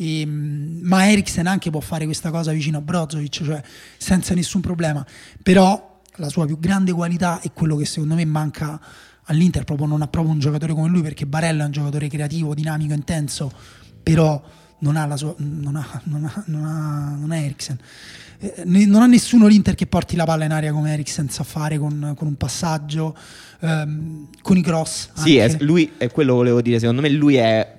[0.01, 3.62] E, ehm, ma Eriksen anche può fare questa cosa vicino a Brozovic, cioè
[3.96, 5.05] senza nessun problema.
[5.42, 8.80] Però la sua più grande qualità è quello che secondo me manca
[9.24, 12.55] all'Inter, proprio non ha proprio un giocatore come lui, perché Barella è un giocatore creativo,
[12.55, 13.53] dinamico, intenso,
[14.03, 14.42] però
[14.80, 17.78] non ha la sua, non ha, non ha, non ha, non è Eriksen.
[18.40, 21.76] Eh, non ha nessuno l'Inter che porti la palla in aria come Eriksen sa fare
[21.76, 23.16] con, con un passaggio,
[23.61, 25.11] ehm, con i cross.
[25.14, 26.78] Sì, è, lui è quello che volevo dire.
[26.78, 27.78] Secondo me lui è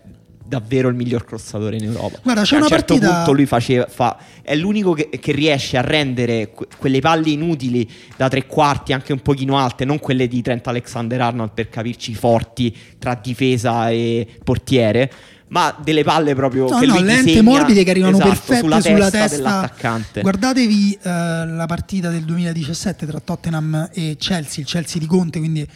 [0.50, 2.20] davvero il miglior crossatore in Europa.
[2.24, 3.16] Guarda, c'è a un certo partita...
[3.16, 7.88] punto lui faceva, fa, è l'unico che, che, riesce a rendere que- quelle palle inutili
[8.18, 12.76] da tre quarti, anche un pochino alte, non quelle di Trent Alexander-Arnold per capirci forti
[12.98, 15.12] tra difesa e portiere
[15.50, 18.82] ma delle palle proprio no, che no, lente disegna, morbide che arrivano esatto, perfette sulla,
[18.82, 20.22] sulla testa, testa, dell'attaccante.
[20.22, 25.68] Guardatevi uh, la partita del 2017 tra Tottenham e Chelsea, il Chelsea di Conte, quindi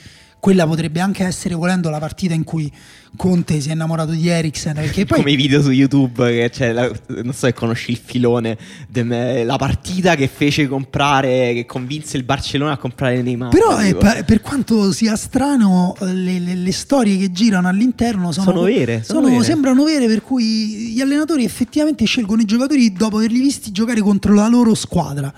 [0.44, 2.70] quella potrebbe anche essere volendo la partita in cui
[3.16, 5.06] Conte si è innamorato di Eriksen poi...
[5.06, 8.58] come i video su YouTube che c'è la, non so se conosci il filone
[8.90, 13.52] de, la partita che fece comprare che convinse il Barcellona a comprare Neymar.
[13.52, 18.52] Però è, per, per quanto sia strano le, le, le, storie che girano all'interno sono,
[18.52, 19.46] sono vere, sono, sono vere.
[19.46, 24.34] sembrano vere per cui gli allenatori effettivamente scelgono i giocatori dopo averli visti giocare contro
[24.34, 25.34] la loro squadra.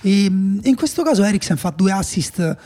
[0.00, 2.56] E, e in questo caso Eriksen fa due assist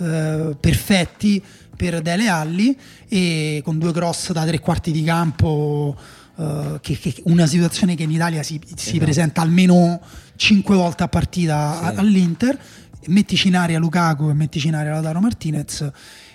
[0.00, 1.42] eh, perfetti
[1.76, 2.76] per Dele Alli
[3.08, 5.96] e con due cross da tre quarti di campo
[6.34, 8.98] uh, che, che una situazione che in Italia si, si esatto.
[8.98, 10.00] presenta almeno
[10.36, 11.98] cinque volte a partita sì.
[11.98, 12.58] all'Inter
[13.06, 15.90] mettici in aria Lukaku e mettici in aria Lautaro Martinez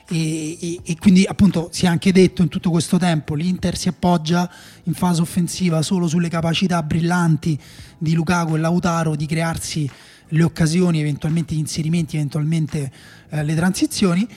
[0.07, 3.88] e, e, e, quindi appunto si è anche detto in tutto questo tempo l'Inter si
[3.88, 4.49] appoggia
[4.84, 7.59] in fase offensiva solo sulle capacità brillanti
[7.97, 9.89] di Lukaku e Lautaro di crearsi
[10.30, 12.91] le occasioni, eventualmente gli inserimenti, eventualmente
[13.30, 14.28] eh, le transizioni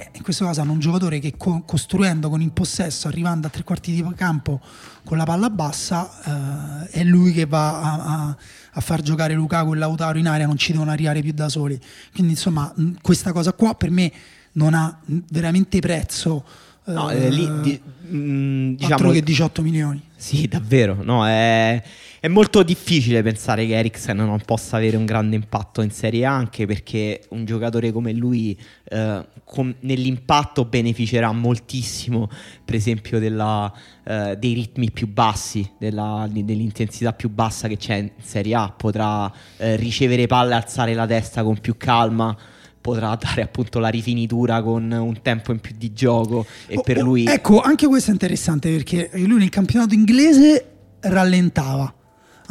[0.00, 3.50] eh, in questo caso hanno un giocatore che co- costruendo con il possesso, arrivando a
[3.50, 4.60] tre quarti di campo
[5.04, 8.36] con la palla bassa, eh, è lui che va a, a,
[8.72, 11.78] a, far giocare Lukaku e Lautaro in aria, non ci devono arrivare più da soli.
[12.14, 12.72] Quindi insomma
[13.02, 14.10] questa cosa qua per me
[14.52, 14.98] non ha
[15.30, 16.44] veramente prezzo.
[16.84, 20.02] No, eh, lì, di, mh, mm, diciamo, altro che 18 milioni.
[20.16, 21.02] Sì, davvero.
[21.02, 21.80] No, è,
[22.20, 26.32] è, molto difficile pensare che Eriksen non possa avere un grande impatto in Serie A,
[26.32, 32.28] anche perché un giocatore come lui eh, con, nell'impatto beneficerà moltissimo,
[32.64, 33.72] per esempio, della,
[34.04, 38.72] eh, dei ritmi più bassi, della, dell'intensità più bassa che c'è in Serie A.
[38.76, 42.36] Potrà eh, ricevere palle, alzare la testa con più calma
[42.80, 46.98] potrà dare appunto la rifinitura con un tempo in più di gioco e oh, per
[46.98, 47.26] oh, lui...
[47.26, 50.66] Ecco, anche questo è interessante perché lui nel campionato inglese
[51.00, 51.92] rallentava,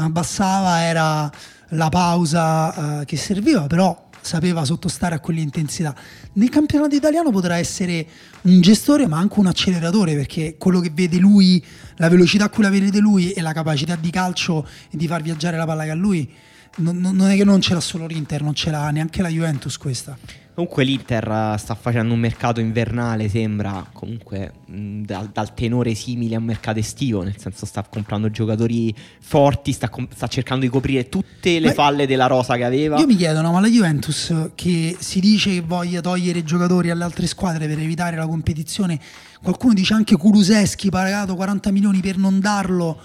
[0.04, 1.32] abbassava, era
[1.70, 5.96] la pausa uh, che serviva, però sapeva sottostare a quell'intensità.
[6.34, 8.06] Nel campionato italiano potrà essere
[8.42, 11.64] un gestore ma anche un acceleratore perché quello che vede lui,
[11.96, 15.22] la velocità a cui la vede lui e la capacità di calcio e di far
[15.22, 16.30] viaggiare la palla che ha lui
[16.78, 19.78] non, non, è che non ce l'ha solo l'Inter, non ce l'ha neanche la Juventus
[19.78, 20.18] questa.
[20.60, 26.40] Comunque l'Inter eh, sta facendo un mercato invernale, sembra comunque dal, dal, tenore simile a
[26.40, 31.08] un mercato estivo, nel senso sta comprando giocatori forti, sta, com- sta cercando di coprire
[31.08, 33.00] tutte le ma falle della rosa che aveva.
[33.00, 37.06] Io mi chiedo, no, ma la Juventus che si dice che voglia togliere giocatori alle
[37.06, 39.00] altre squadre per evitare la competizione,
[39.42, 43.00] qualcuno dice anche Kuluseschi pagato 40 milioni per non darlo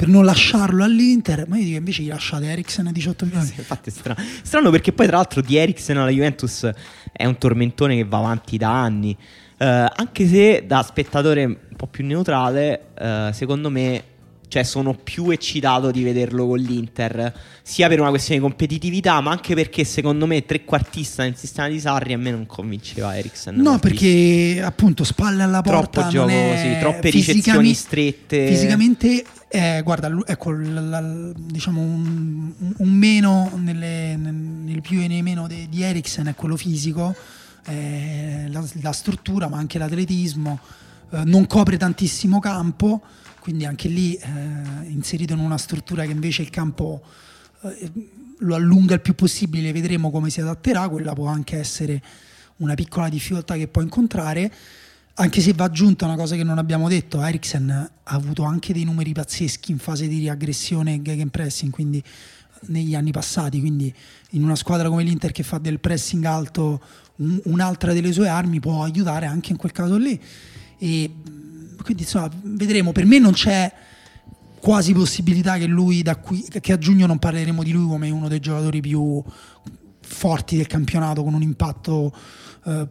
[0.00, 3.44] per non lasciarlo all'Inter, ma io dico invece gli lasciate Eriksen a 18 milioni.
[3.44, 4.18] Sì, infatti è strano.
[4.42, 6.66] strano perché poi tra l'altro di Eriksen alla Juventus
[7.12, 9.14] è un tormentone che va avanti da anni.
[9.58, 14.02] Uh, anche se da spettatore un po' più neutrale, uh, secondo me
[14.50, 17.32] cioè sono più eccitato di vederlo con l'Inter,
[17.62, 21.78] sia per una questione di competitività, ma anche perché secondo me trequartista nel sistema di
[21.78, 23.54] Sarri a me non convinceva Eriksen.
[23.54, 28.48] No, perché appunto spalle alla porta, troppo gioco, sì, troppe ricezioni strette.
[28.48, 35.22] Fisicamente eh, guarda, ecco, la, la, diciamo un, un meno nelle, nel più e nei
[35.22, 37.14] meno di, di Eriksen è quello fisico,
[37.66, 40.58] eh, la, la, struttura, ma anche l'atletismo.
[41.12, 43.00] Eh, non copre tantissimo campo,
[43.40, 44.28] quindi anche lì eh,
[44.88, 47.02] inserito in una struttura che invece il campo
[47.62, 47.90] eh,
[48.38, 52.02] lo allunga il più possibile, vedremo come si adatterà, quella può anche essere
[52.58, 54.52] una piccola difficoltà che può incontrare,
[55.14, 58.84] anche se va aggiunta una cosa che non abbiamo detto, Eriksen ha avuto anche dei
[58.84, 62.02] numeri pazzeschi in fase di riaggressione e gegenpressing, quindi
[62.62, 63.92] negli anni passati, quindi
[64.30, 66.80] in una squadra come l'Inter che fa del pressing alto
[67.16, 70.20] un, un'altra delle sue armi può aiutare anche in quel caso lì.
[70.78, 71.10] E
[71.82, 73.72] quindi insomma vedremo, per me non c'è
[74.60, 78.28] quasi possibilità che lui da qui, che a giugno non parleremo di lui come uno
[78.28, 79.22] dei giocatori più
[80.00, 82.12] forti del campionato con un impatto
[82.64, 82.86] eh,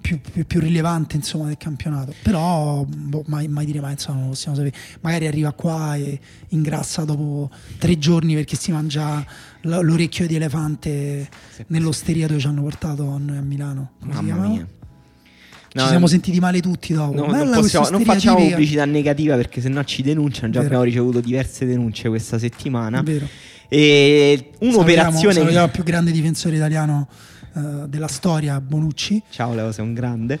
[0.00, 2.14] più, più, più, rilevante insomma, del campionato.
[2.22, 4.76] Però boh, mai, mai, dire mai insomma, non possiamo sapere.
[5.00, 9.24] Magari arriva qua e ingrassa dopo tre giorni perché si mangia
[9.62, 11.28] l'orecchio di elefante
[11.68, 13.92] nell'osteria dove ci hanno portato a Milano.
[14.00, 14.66] Mamma mia
[15.76, 17.14] No, ci siamo sentiti male tutti dopo.
[17.14, 20.48] No, non, possiamo, non, facciamo pubblicità negativa perché sennò ci denunciano.
[20.48, 20.66] Già Vero.
[20.66, 23.02] abbiamo ricevuto diverse denunce questa settimana.
[23.02, 23.28] Vero.
[23.68, 25.34] E un'operazione.
[25.34, 27.08] Salutiamo, il più grande difensore italiano
[27.52, 29.22] uh, della storia, Bonucci.
[29.28, 30.40] Ciao Leo, sei un grande.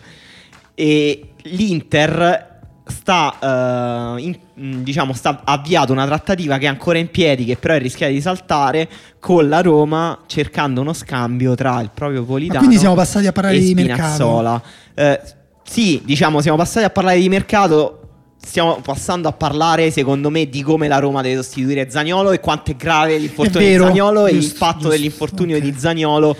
[0.74, 2.55] E l'Inter
[2.86, 7.56] sta, uh, in, mm, diciamo, sta avviato una trattativa che è ancora in piedi, che
[7.56, 12.60] però è rischiata di saltare con la Roma, cercando uno scambio tra il proprio Politano.
[12.60, 14.62] Ma quindi siamo passati a parlare di mercato.
[14.94, 15.18] Uh,
[15.64, 18.00] sì, diciamo, siamo passati a parlare di mercato.
[18.40, 22.70] Stiamo passando a parlare, secondo me, di come la Roma deve sostituire Zagnolo e quanto
[22.70, 25.70] è grave l'infortunio di Zagnolo e l'impatto dell'infortunio okay.
[25.70, 26.36] di Zagnolo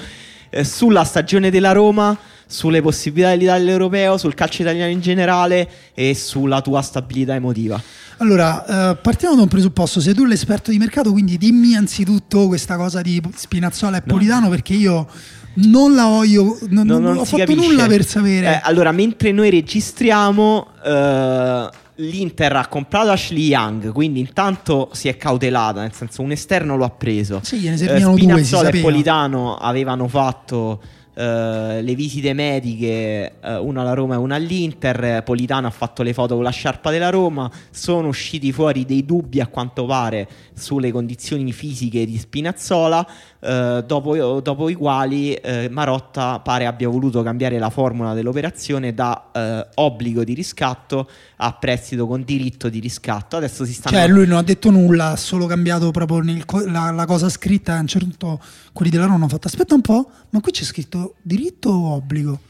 [0.51, 2.16] eh, sulla stagione della Roma
[2.47, 7.80] sulle possibilità dell'Italia all'europeo, sul calcio italiano in generale e sulla tua stabilità emotiva?
[8.18, 12.76] Allora, eh, partiamo da un presupposto, sei tu l'esperto di mercato, quindi dimmi anzitutto questa
[12.76, 14.12] cosa di Spinazzola e no.
[14.12, 15.07] Politano perché io
[15.55, 17.68] non la voglio, non, non, non ho fatto capisce.
[17.68, 18.55] nulla per sapere.
[18.55, 20.68] Eh, allora, mentre noi registriamo...
[20.84, 26.76] Eh, l'Inter ha comprato Ashley Young, quindi intanto si è cautelata, nel senso un esterno
[26.76, 27.40] lo ha preso.
[27.42, 30.80] Sì, gliene servivano uh, Spinazzola e Politano avevano fatto
[31.17, 35.23] Uh, le visite mediche, uh, una alla Roma e una all'Inter.
[35.23, 37.51] Politano ha fatto le foto con la sciarpa della Roma.
[37.71, 43.09] Sono usciti fuori dei dubbi, a quanto pare, sulle condizioni fisiche di Spinazzola.
[43.47, 45.38] Uh, dopo, dopo, i quali
[45.70, 52.24] Marotta pare abbia voluto cambiare la formula dell'operazione da obbligo di riscatto a prestito con
[52.24, 53.36] diritto di riscatto.
[53.36, 53.97] Adesso si stanno.
[53.97, 57.76] Cioè, lui non ha detto nulla, ha solo cambiato proprio nel, la, la, cosa scritta.
[57.76, 58.40] A un certo
[58.72, 62.40] quelli della Roma hanno fatto: Aspetta un po', ma qui c'è scritto diritto o obbligo?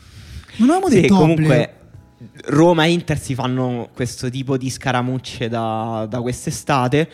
[0.56, 1.74] Non avevamo sì, detto comunque, obbligo.
[2.56, 7.10] Roma e Inter si fanno questo tipo di scaramucce da, da quest'estate.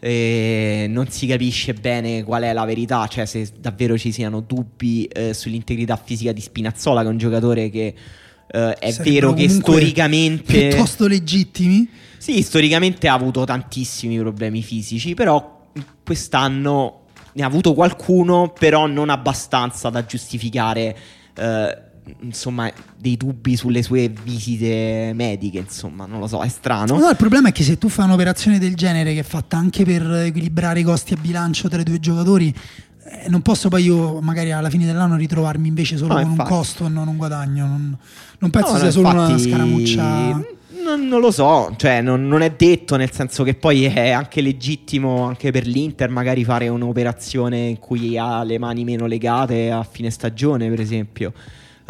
[0.00, 5.04] E non si capisce bene qual è la verità, cioè se davvero ci siano dubbi
[5.06, 7.94] eh, sull'integrità fisica di Spinazzola, che è un giocatore che
[8.50, 10.68] eh, è vero che storicamente.
[10.68, 11.88] piuttosto legittimi.
[12.16, 15.70] Sì, storicamente ha avuto tantissimi problemi fisici, però
[16.04, 20.96] quest'anno ne ha avuto qualcuno, però non abbastanza da giustificare.
[21.34, 21.78] Eh,
[22.20, 26.98] insomma, dei dubbi sulle sue visite mediche, insomma, non lo so, è strano.
[26.98, 29.84] No, il problema è che se tu fai un'operazione del genere che è fatta anche
[29.84, 32.54] per equilibrare i costi a bilancio tra i due giocatori,
[33.04, 36.50] eh, non posso poi io magari alla fine dell'anno ritrovarmi invece solo no, con infatti.
[36.50, 37.66] un costo e non un guadagno.
[37.66, 37.98] Non,
[38.38, 39.30] non penso no, sia solo infatti...
[39.32, 40.56] una scaramuccia
[40.88, 44.40] non, non, lo so, cioè non, non, è detto, nel senso che poi è anche
[44.40, 49.82] legittimo anche per l'Inter magari fare un'operazione in cui ha le mani meno legate a
[49.82, 51.32] fine stagione, per esempio.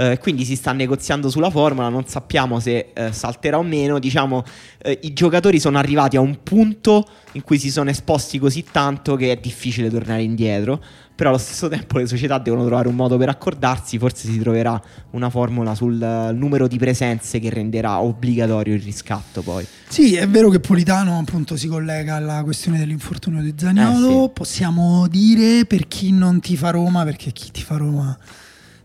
[0.00, 3.98] Eh, quindi si sta negoziando sulla formula, non sappiamo se eh, salterà o meno.
[3.98, 4.44] Diciamo,
[4.78, 9.16] eh, i giocatori sono arrivati a un punto in cui si sono esposti così tanto
[9.16, 10.80] che è difficile tornare indietro
[11.18, 14.80] però allo stesso tempo le società devono trovare un modo per accordarsi, forse si troverà
[15.10, 19.66] una formula sul eh, numero di presenze che renderà obbligatorio il riscatto poi.
[19.88, 24.30] Sì, è vero che Politano appunto si collega alla questione dell'infortunio di Zagnolo, eh, sì.
[24.32, 28.16] possiamo dire per chi non ti fa Roma, perché chi ti fa Roma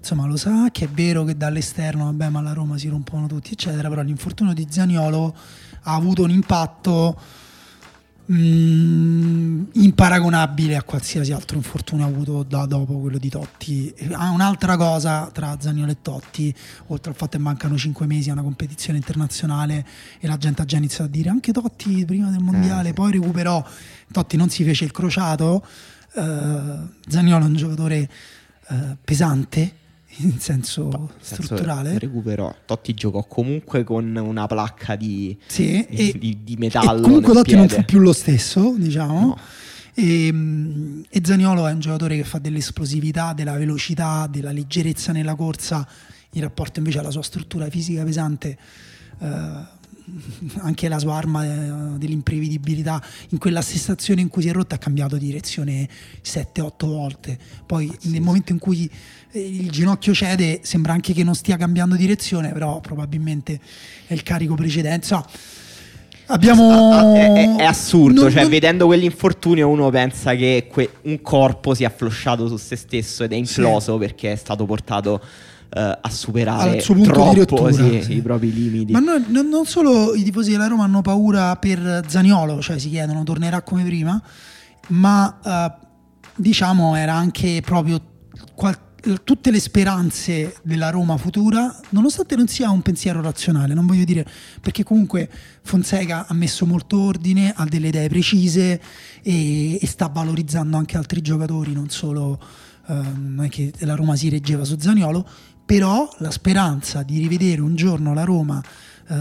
[0.04, 3.54] insomma lo sa, che è vero che dall'esterno, vabbè ma la Roma si rompono tutti
[3.54, 5.34] eccetera, però l'infortunio di Zagnolo
[5.84, 7.18] ha avuto un impatto
[8.32, 13.93] Mm, imparagonabile a qualsiasi altro infortunio avuto da dopo quello di Totti.
[14.14, 16.56] Ha un'altra cosa tra Zaniolo e Totti,
[16.88, 19.86] oltre al fatto che mancano 5 mesi a una competizione internazionale
[20.22, 23.12] e la gente ha già iniziato a dire anche Totti prima del mondiale, eh, poi
[23.12, 23.62] recuperò,
[24.10, 25.66] Totti non si fece il crociato,
[26.16, 26.78] eh,
[27.10, 28.10] Zaniolo è un giocatore
[28.70, 29.82] eh, pesante
[30.22, 31.89] in senso no, strutturale.
[31.89, 32.53] Senso recuperò.
[32.66, 37.01] Totti giocò comunque con una placca di, sì, di, e, di, di metallo.
[37.01, 37.59] comunque Totti piede.
[37.59, 39.20] non fu più lo stesso, diciamo.
[39.20, 39.38] No.
[39.95, 40.34] E,
[41.09, 45.88] e Zaniolo è un giocatore che fa dell'esplosività, della velocità, della leggerezza nella corsa
[46.32, 48.57] in rapporto invece alla sua struttura fisica pesante.
[49.20, 49.82] Eh,
[50.58, 54.76] anche la sua arma eh, dell'imprevedibilità in quella stessa azione in cui si è rotta
[54.76, 55.88] ha cambiato direzione
[56.24, 58.22] 7-8 volte poi sì, nel sì.
[58.22, 58.89] momento in cui
[59.32, 63.60] eh, il ginocchio cede sembra anche che non stia cambiando direzione però probabilmente
[64.08, 65.26] è il carico precedente so,
[66.28, 67.14] Abbiamo...
[67.14, 68.49] È, è, è assurdo, non, cioè non...
[68.49, 73.36] vedendo quell'infortunio uno pensa che que- un corpo sia afflosciato su se stesso ed è
[73.36, 73.99] imploso sì.
[73.99, 75.22] perché è stato portato
[75.74, 78.17] uh, a superare troppo sì, sì.
[78.17, 78.91] i propri limiti.
[78.91, 82.89] Ma no, no, non solo i tifosi della Roma hanno paura per Zaniolo, cioè si
[82.89, 84.21] chiedono tornerà come prima,
[84.89, 85.88] ma uh,
[86.36, 88.01] diciamo era anche proprio
[88.53, 88.80] qual-
[89.24, 94.26] tutte le speranze della Roma futura, nonostante non sia un pensiero razionale, non voglio dire,
[94.61, 95.30] perché comunque
[95.61, 98.82] Fonseca ha messo molto ordine, ha delle idee precise
[99.21, 102.39] e, e sta valorizzando anche altri giocatori, non solo
[102.88, 105.28] eh, non è che la Roma si reggeva su Zaniolo,
[105.74, 108.61] però la speranza di rivedere un giorno la Roma
[109.07, 109.15] eh,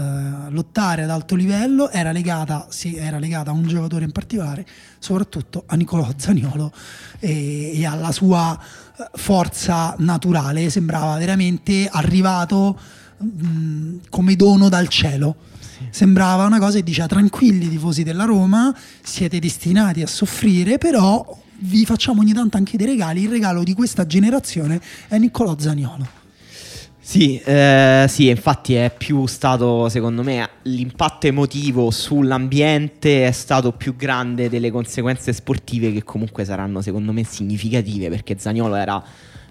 [0.49, 4.63] lottare ad alto livello era legata, sì, era legata, a un giocatore in particolare,
[4.99, 6.71] soprattutto a Nicolò Zaniolo
[7.17, 12.79] e, e alla sua eh, forza naturale, sembrava veramente arrivato
[13.17, 15.35] mh, mm, come dono dal cielo.
[15.89, 21.83] Sembrava una cosa che diceva tranquilli tifosi della Roma, siete destinati a soffrire, però vi
[21.83, 23.23] facciamo ogni tanto anche dei regali.
[23.23, 26.21] Il regalo di questa generazione è Niccolò Zaniolo.
[27.05, 33.97] Sì, eh, sì, infatti è più stato, secondo me, l'impatto emotivo sull'ambiente è stato più
[33.97, 39.03] grande delle conseguenze sportive che comunque saranno, secondo me, significative perché Zagnolo era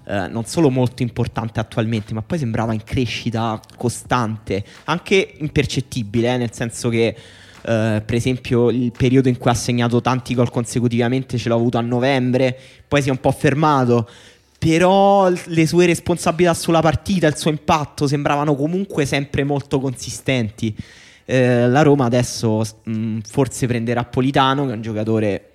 [0.05, 6.37] eh, non solo molto importante attualmente, ma poi sembrava in crescita costante, anche impercettibile, eh,
[6.37, 7.15] nel senso che...
[7.65, 11.77] Uh, per esempio il periodo in cui ha segnato tanti gol consecutivamente ce l'ho avuto
[11.77, 14.09] a novembre, poi si è un po' fermato,
[14.63, 20.73] però le sue responsabilità sulla partita, il suo impatto sembravano comunque sempre molto consistenti.
[21.25, 25.49] Eh, la Roma adesso mh, forse prenderà Politano, che è un giocatore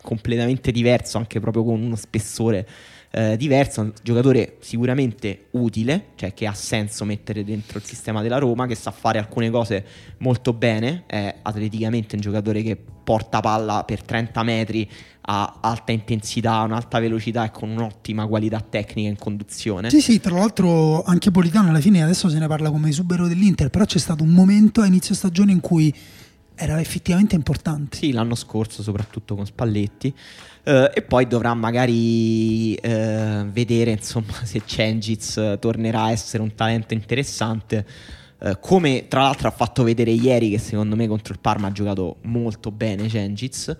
[0.00, 2.68] completamente diverso, anche proprio con uno spessore
[3.10, 8.38] eh, diverso, un giocatore sicuramente utile, cioè che ha senso mettere dentro il sistema della
[8.38, 9.84] Roma, che sa fare alcune cose
[10.18, 14.90] molto bene, è atleticamente un giocatore che porta palla per 30 metri
[15.28, 19.90] a alta intensità, un'alta velocità e con un'ottima qualità tecnica in conduzione.
[19.90, 23.70] Sì, sì, tra l'altro anche Politano alla fine adesso se ne parla come esubero dell'Inter,
[23.70, 25.94] però c'è stato un momento a inizio stagione in cui
[26.56, 27.96] era effettivamente importante.
[27.96, 30.12] Sì, l'anno scorso soprattutto con Spalletti.
[30.64, 36.92] Uh, e poi dovrà magari uh, vedere insomma, se Cengiz tornerà a essere un talento
[36.92, 37.86] interessante.
[38.38, 41.72] Uh, come tra l'altro ha fatto vedere ieri che secondo me contro il Parma ha
[41.72, 43.76] giocato molto bene Cengiz.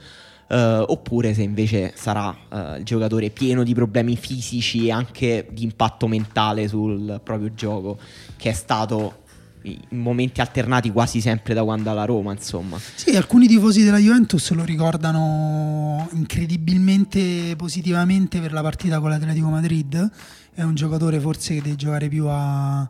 [0.49, 2.35] oppure se invece sarà
[2.79, 7.99] il giocatore pieno di problemi fisici e anche di impatto mentale sul proprio gioco,
[8.37, 9.25] che è stato
[9.63, 12.79] in momenti alternati quasi sempre da quando alla Roma, insomma.
[12.79, 20.11] Sì, alcuni tifosi della Juventus lo ricordano incredibilmente positivamente per la partita con l'Atletico Madrid.
[20.55, 22.89] È un giocatore forse che deve giocare più a,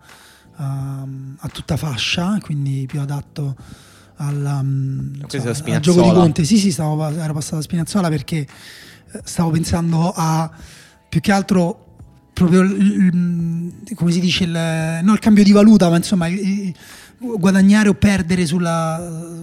[0.57, 1.07] a,
[1.39, 3.57] a tutta fascia, quindi più adatto
[4.17, 4.65] alla,
[5.27, 6.45] so, al gioco di Conte.
[6.45, 10.51] Sì, sì, stavo, ero passato a Spinazzola perché eh, stavo pensando a
[11.09, 11.85] più che altro
[12.33, 16.75] proprio il, come si dice, il, non il cambio di valuta, ma insomma il,
[17.19, 19.43] guadagnare o perdere sulla,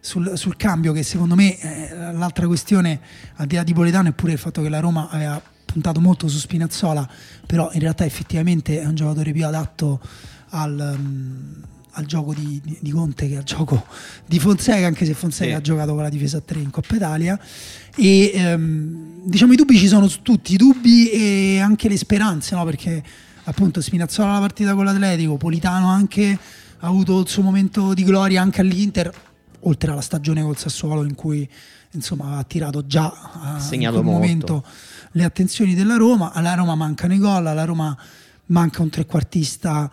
[0.00, 3.00] sul, sul, cambio, che secondo me eh, l'altra questione,
[3.36, 6.28] al di là di Poletano, è pure il fatto che la Roma aveva puntato molto
[6.28, 7.08] su Spinazzola,
[7.46, 10.00] però in realtà effettivamente è un giocatore più adatto
[10.50, 10.94] al...
[10.96, 13.84] Um, al gioco di, di, di, Conte che al gioco
[14.24, 15.56] di Fonseca, anche se Fonseca sì.
[15.56, 17.38] ha giocato con la difesa a 3 in Coppa Italia.
[17.96, 22.54] E ehm, diciamo i dubbi ci sono su tutti, i dubbi e anche le speranze,
[22.54, 22.64] no?
[22.64, 23.02] perché
[23.44, 26.38] appunto Spinazzola la partita con l'Atletico, Politano anche
[26.82, 29.12] ha avuto il suo momento di gloria anche all'Inter,
[29.60, 31.48] oltre alla stagione col Sassuolo in cui
[31.92, 34.64] insomma ha attirato già a in quel momento
[35.12, 36.32] le attenzioni della Roma.
[36.32, 37.96] Alla Roma mancano i gol, alla Roma
[38.46, 39.90] manca un trequartista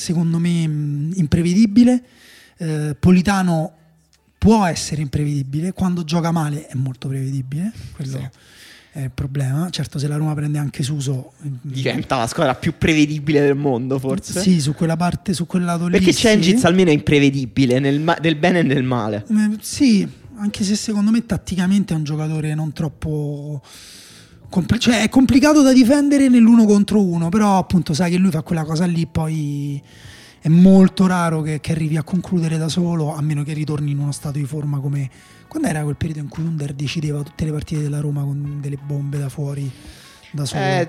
[0.00, 2.02] secondo me mm, imprevedibile.
[2.56, 3.74] Eh, Politano
[4.38, 8.28] può essere imprevedibile, quando gioca male è molto prevedibile, quello sì.
[8.98, 9.68] è il problema.
[9.68, 11.32] Certo se la Roma prende anche Suso...
[11.60, 14.40] Diventa la squadra più prevedibile del mondo forse.
[14.40, 16.04] Sì, su quella parte, su quel lato Perché lì.
[16.06, 16.66] Perché Cengiz sì.
[16.66, 19.26] almeno è imprevedibile, nel, ma- nel bene e nel male.
[19.28, 23.62] Eh, sì, anche se secondo me tatticamente è un giocatore non troppo
[24.50, 28.42] Compl- cioè è complicato da difendere nell'uno contro uno, però appunto sai che lui fa
[28.42, 29.80] quella cosa lì, poi
[30.40, 33.98] è molto raro che, che, arrivi a concludere da solo, a meno che ritorni in
[33.98, 35.08] uno stato di forma come...
[35.46, 38.78] Quando era quel periodo in cui Under decideva tutte le partite della Roma con delle
[38.80, 39.70] bombe da fuori,
[40.30, 40.62] da solo?
[40.62, 40.88] È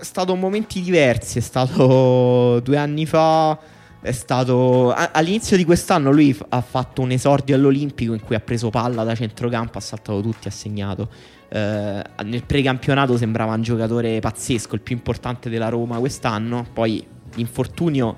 [0.00, 3.58] stato momenti diversi, è stato due anni fa...
[4.00, 8.70] È stato all'inizio di quest'anno lui ha fatto un esordio all'Olimpico in cui ha preso
[8.70, 11.08] palla da centrocampo, ha saltato tutti, ha segnato
[11.48, 16.66] eh, nel precampionato sembrava un giocatore pazzesco, il più importante della Roma quest'anno.
[16.72, 18.16] Poi l'infortunio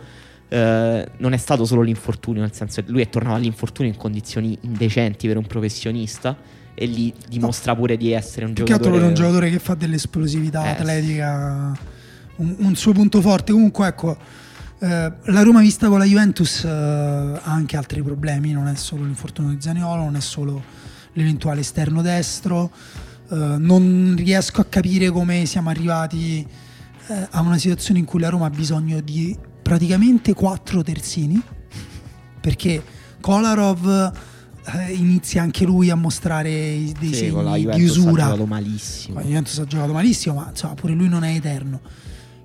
[0.48, 4.58] eh, non è stato solo l'infortunio, nel senso che lui è tornato all'infortunio in condizioni
[4.62, 6.36] indecenti per un professionista
[6.74, 8.80] e lì dimostra pure di essere un giocatore.
[8.80, 11.78] Che altro un giocatore che fa dell'esplosività eh, atletica,
[12.36, 13.52] un, un, suo punto forte.
[13.52, 14.16] Comunque, ecco,
[14.80, 19.04] eh, la Roma vista con la Juventus eh, ha anche altri problemi, non è solo
[19.04, 20.62] l'infortunio di Zaniolo, non è solo
[21.12, 22.70] l'eventuale esterno destro.
[23.30, 26.44] Uh, non riesco a capire come siamo arrivati
[27.06, 31.40] uh, a una situazione in cui la Roma ha bisogno di praticamente quattro terzini
[32.40, 32.82] perché
[33.20, 38.24] Kolarov uh, inizia anche lui a mostrare dei sì, segni di usura.
[38.24, 39.14] Ha giocato malissimo.
[39.14, 41.80] Con la Juventus ha giocato malissimo, ma insomma, pure lui non è eterno.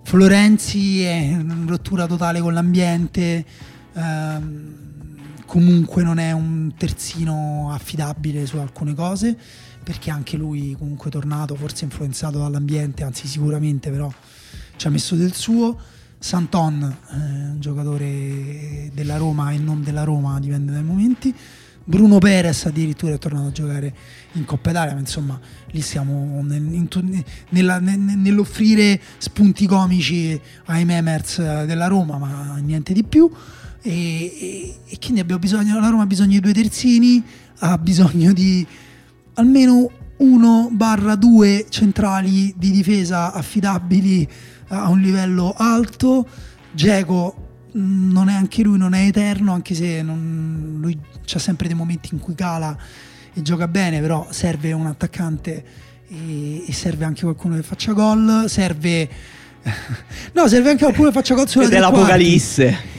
[0.03, 3.45] Florenzi è in rottura totale con l'ambiente.
[3.93, 4.83] Ehm,
[5.45, 9.37] comunque non è un terzino affidabile su alcune cose
[9.85, 14.11] perché anche lui comunque è tornato, forse influenzato dall'ambiente, anzi sicuramente però
[14.75, 15.77] ci ha messo del suo.
[16.17, 21.33] Santon, eh, un giocatore della Roma e non della Roma, dipende dai momenti.
[21.83, 23.93] Bruno Perez addirittura è tornato a giocare
[24.31, 31.37] in Coppa Italia, ma insomma lì siamo nel, in, nella, nell'offrire spunti comici ai memers
[31.65, 33.29] della Roma, ma niente di più.
[33.83, 37.23] E, e, e quindi abbiamo bisogno, la Roma ha bisogno di due terzini,
[37.59, 38.65] ha bisogno di
[39.35, 44.27] almeno uno barra due centrali di difesa affidabili
[44.67, 46.27] a un livello alto.
[46.71, 51.67] Geco mm, non è anche lui, non è eterno, anche se non, lui c'ha sempre
[51.67, 52.77] dei momenti in cui cala
[53.33, 55.65] e gioca bene, però serve un attaccante
[56.07, 59.09] e, e serve anche qualcuno che faccia gol, serve
[60.33, 61.71] no, serve anche qualcuno che faccia cazzo Ed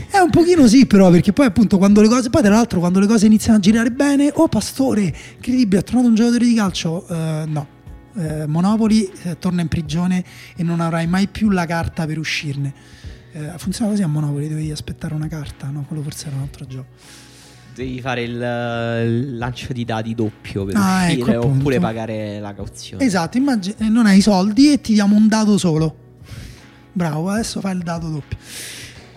[0.08, 2.30] è un pochino sì, però, perché poi appunto quando le cose.
[2.30, 6.06] Poi, tra l'altro, quando le cose iniziano a girare bene, oh pastore, incredibile, ha tornato
[6.06, 7.06] un giocatore di calcio.
[7.08, 7.66] Eh, no.
[8.16, 10.24] Eh, Monopoli eh, torna in prigione
[10.56, 12.72] e non avrai mai più la carta per uscirne.
[13.58, 15.84] Funziona così a Monopoli, dovevi aspettare una carta, no?
[15.86, 16.86] Quello forse era un altro gioco.
[17.74, 22.54] Devi fare il, il lancio di dadi doppio per Ah, uscire ecco, oppure pagare la
[22.54, 23.04] cauzione.
[23.04, 26.04] Esatto, immagini, non hai i soldi e ti diamo un dado solo.
[26.96, 28.38] Bravo, adesso fai il dado doppio.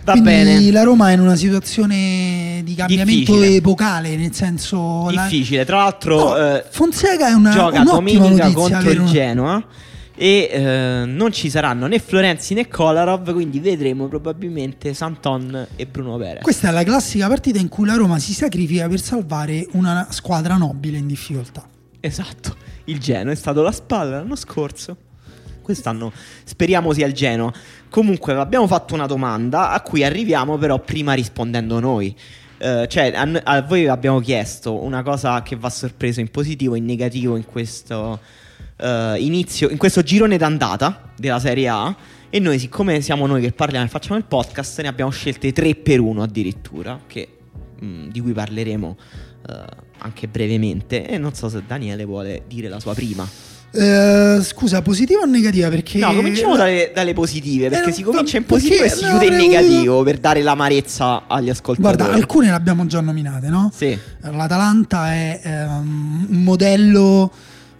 [0.04, 0.72] Va Quindi bene.
[0.72, 3.56] la Roma è in una situazione di cambiamento Difficile.
[3.56, 5.08] epocale, nel senso...
[5.10, 9.64] Difficile, tra l'altro No, eh, Fonseca è una, gioca domenica contro il Genoa
[10.14, 16.18] e eh, non ci saranno né Florenzi né Kolarov, quindi vedremo probabilmente Santon e Bruno
[16.18, 16.44] Perez.
[16.44, 20.58] Questa è la classica partita in cui la Roma si sacrifica per salvare una squadra
[20.58, 21.66] nobile in difficoltà.
[22.02, 24.98] Esatto, il Genoa è stato la spalla l'anno scorso.
[25.70, 26.12] Quest'anno
[26.46, 27.54] speriamo sia il Genoa.
[27.90, 32.16] Comunque abbiamo fatto una domanda a cui arriviamo però prima rispondendo noi.
[32.58, 36.80] Eh, cioè a, a voi abbiamo chiesto una cosa che va sorpreso in positivo e
[36.80, 38.20] in negativo in questo
[38.78, 41.96] eh, inizio, in questo girone d'andata della Serie A.
[42.32, 45.76] E noi, siccome siamo noi che parliamo e facciamo il podcast, ne abbiamo scelte 3
[45.76, 47.28] per 1 addirittura, che,
[47.80, 48.98] mh, di cui parleremo
[49.50, 49.66] eh,
[50.00, 51.08] anche brevemente.
[51.08, 53.49] E non so se Daniele vuole dire la sua prima.
[53.72, 55.70] Eh, scusa, positiva o negativa?
[55.70, 56.00] Perché...
[56.00, 59.36] No, cominciamo dalle, dalle positive, perché Eh, si comincia in positivo e si chiude in
[59.36, 61.96] negativo per dare l'amarezza agli ascoltatori.
[61.96, 63.72] Guarda, alcune le abbiamo già nominate, no?
[63.74, 67.32] Sì, L'Atalanta è ehm, un modello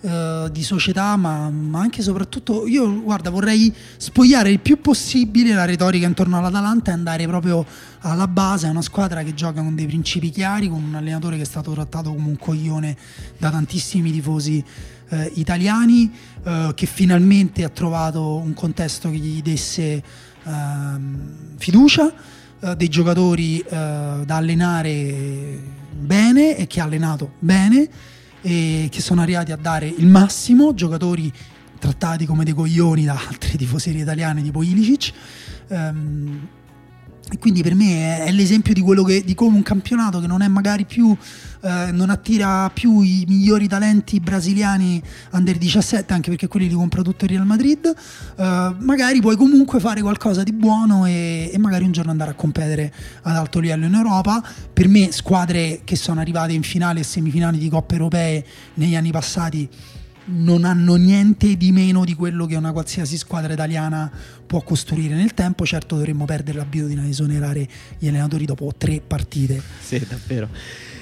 [0.02, 5.54] eh, di società, ma, ma anche e soprattutto io guarda, vorrei spogliare il più possibile
[5.54, 7.66] la retorica intorno all'Atalanta e andare proprio
[8.02, 8.68] alla base.
[8.68, 11.72] È una squadra che gioca con dei principi chiari, con un allenatore che è stato
[11.72, 12.96] trattato come un coglione
[13.38, 14.64] da tantissimi tifosi
[15.10, 16.12] eh, italiani,
[16.44, 20.04] eh, che finalmente ha trovato un contesto che gli desse
[20.44, 22.14] ehm, fiducia
[22.60, 27.90] eh, dei giocatori eh, da allenare bene e che ha allenato bene
[28.42, 31.32] e che sono arrivati a dare il massimo, giocatori
[31.80, 35.14] trattati come dei coglioni da altri tifoserie italiani tipo Ilicic.
[35.70, 36.48] Ehm,
[37.32, 40.48] e quindi per me è, l'esempio di che di come un campionato che non è
[40.48, 41.16] magari più
[41.62, 45.02] eh, non attira più i migliori talenti brasiliani
[45.32, 49.80] under 17 anche perché quelli li compra tutto il Real Madrid eh, magari puoi comunque
[49.80, 53.86] fare qualcosa di buono e, e magari un giorno andare a competere ad alto livello
[53.86, 54.44] in Europa.
[54.72, 59.12] Per me squadre che sono arrivate in finale e semifinali di coppe europee negli anni
[59.12, 59.70] passati
[60.30, 64.12] non hanno niente di meno di quello che una qualsiasi squadra italiana
[64.46, 65.66] può costruire nel tempo.
[65.66, 67.68] Certo dovremmo perdere l'abitudine di esonerare
[67.98, 69.62] gli allenatori dopo tre partite.
[69.80, 70.50] sì, davvero.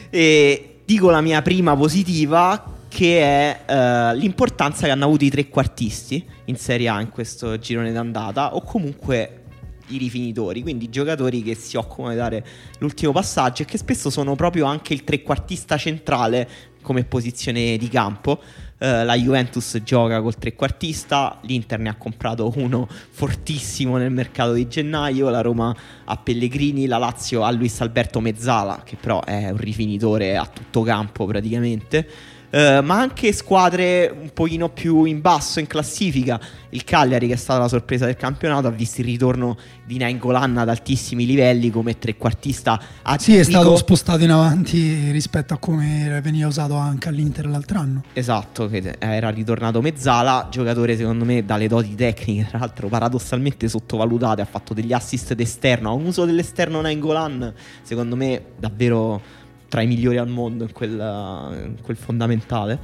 [0.10, 6.26] E dico la mia prima positiva che è eh, l'importanza che hanno avuto i trequartisti
[6.46, 9.44] in Serie A in questo girone d'andata o comunque
[9.90, 12.46] i rifinitori, quindi i giocatori che si occupano di dare
[12.80, 16.48] l'ultimo passaggio e che spesso sono proprio anche il trequartista centrale
[16.82, 18.42] come posizione di campo.
[18.80, 24.68] Eh, la Juventus gioca col trequartista, l'Inter ne ha comprato uno fortissimo nel mercato di
[24.68, 25.76] gennaio, la Roma
[26.06, 30.84] ha Pellegrini, la Lazio ha Luis Alberto Mezzala, che però è un rifinitore a tutto
[30.84, 32.36] campo praticamente.
[32.50, 36.40] Eh, ma anche squadre un pochino più in basso in classifica.
[36.70, 40.58] Il Cagliari, che è stata la sorpresa del campionato, ha visto il ritorno di Nainggolan
[40.58, 46.20] ad altissimi livelli come trequartista a Sì, è stato spostato in avanti rispetto a come
[46.22, 48.04] veniva usato anche all'Inter l'altro anno.
[48.14, 54.46] Esatto, era ritornato Mezzala, giocatore secondo me dalle doti tecniche, tra l'altro paradossalmente sottovalutate, ha
[54.46, 60.18] fatto degli assist d'esterno, ha un uso dell'esterno Nainggolan, secondo me davvero tra i migliori
[60.18, 62.80] al mondo in quel, in quel fondamentale.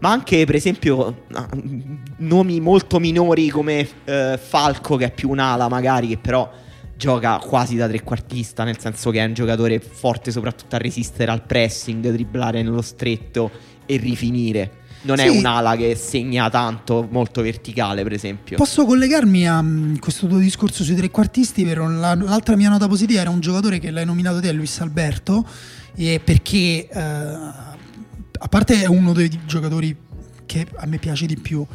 [0.00, 1.48] Ma anche, per esempio, ah,
[2.18, 6.48] nomi molto minori come eh, Falco, che è più un'ala, magari, che però
[6.96, 11.44] gioca quasi da trequartista, nel senso che è un giocatore forte soprattutto a resistere al
[11.44, 13.50] pressing, dribblare nello stretto
[13.86, 14.72] e rifinire.
[15.00, 15.36] Non è Sì.
[15.36, 18.56] un'ala che segna tanto, molto verticale, per esempio.
[18.56, 21.64] Posso collegarmi a mm, questo tuo discorso sui trequartisti?
[21.64, 25.46] Per l'altra mia nota positiva era un giocatore che l'hai nominato te, Luis Alberto,
[25.98, 29.96] e perché eh, a parte è uno dei giocatori
[30.46, 31.66] che a me piace di più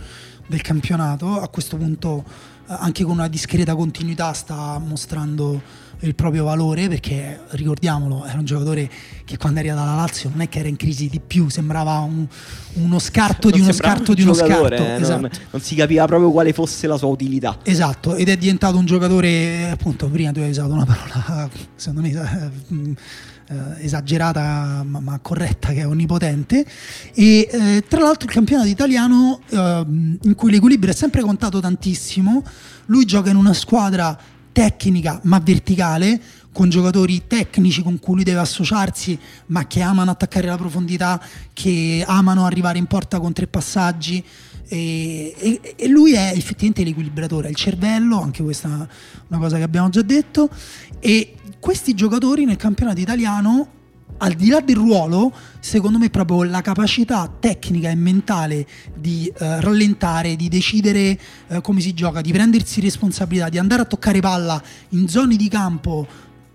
[0.47, 2.24] del campionato, a questo punto
[2.69, 5.61] eh, anche con una discreta continuità sta mostrando
[5.99, 8.89] il proprio valore perché ricordiamolo era un giocatore
[9.26, 11.99] che quando è arrivato alla Lazio non è che era in crisi di più sembrava
[11.99, 12.28] un-
[12.74, 15.21] uno scarto di Non uno sembrava scarto un di uno scarto eh, esatto.
[15.21, 17.59] non, non si capiva proprio quale fosse la sua utilità.
[17.63, 23.01] Esatto, ed è diventato un giocatore, appunto, prima tu hai usato una parola, secondo me,
[23.54, 26.66] eh, esagerata ma, ma, corretta che è onnipotente.
[27.14, 29.86] E eh, tra l'altro il campionato italiano eh,
[30.22, 32.43] in cui l'equilibrio è sempre contato tantissimo
[32.88, 34.18] lui gioca in una squadra
[34.51, 36.20] tecnica ma verticale
[36.51, 41.22] con giocatori tecnici con cui lui deve associarsi ma che amano attaccare la profondità
[41.54, 44.24] che amano arrivare in porta con tre passaggi
[44.74, 48.88] e, e, e lui è effettivamente l'equilibratore, è il cervello, anche questa è
[49.28, 50.49] una cosa che abbiamo già detto.
[50.99, 53.67] E questi giocatori nel campionato italiano,
[54.17, 58.65] al di là del ruolo, secondo me proprio la capacità tecnica e mentale
[58.95, 63.86] di eh, rallentare, di decidere eh, come si gioca, di prendersi responsabilità, di andare a
[63.86, 64.59] toccare palla
[64.89, 66.07] in zone di campo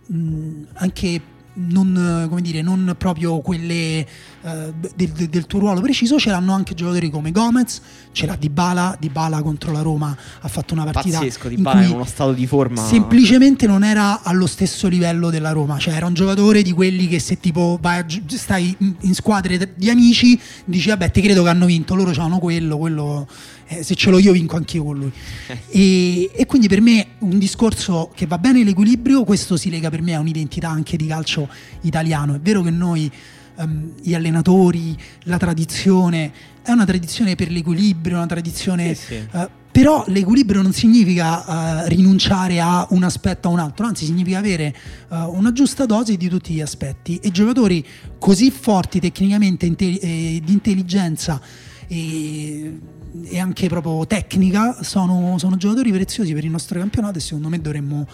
[0.07, 1.21] mh, anche
[1.59, 4.07] non, dire, non, proprio quelle
[4.55, 7.81] uh, del, del, tuo ruolo preciso, ce l'hanno anche giocatori come Gomez,
[8.13, 12.05] ce l'ha Dybala, Dybala contro la Roma ha fatto una partita Pazzesco, Dybala in uno
[12.05, 16.63] stato di forma semplicemente non era allo stesso livello della Roma, cioè era un giocatore
[16.63, 21.43] di quelli che se tipo vai, stai in squadre di amici dici vabbè ti credo
[21.43, 23.27] che hanno vinto, loro hanno quello, quello
[23.69, 25.13] eh, se ce l'ho io vinco anche io con lui.
[25.69, 30.03] e, e, quindi per me un discorso che va bene l'equilibrio, questo si lega per
[30.03, 31.49] me a un'identità anche di calcio
[31.83, 32.35] italiano.
[32.35, 33.11] È vero che noi,
[33.59, 36.33] um, gli allenatori, la tradizione,
[36.63, 38.95] è una tradizione per l'equilibrio, una tradizione...
[38.95, 39.29] Sì, sì.
[39.33, 44.07] Uh, però l'equilibrio non significa uh, rinunciare a un aspetto o a un altro, anzi
[44.07, 44.75] significa avere
[45.09, 47.87] uh, una giusta dose di tutti gli aspetti e giocatori
[48.19, 51.41] così forti tecnicamente inte- e di intelligenza
[51.87, 57.49] e e anche proprio tecnica sono, sono giocatori preziosi per il nostro campionato e secondo
[57.49, 58.07] me dovremmo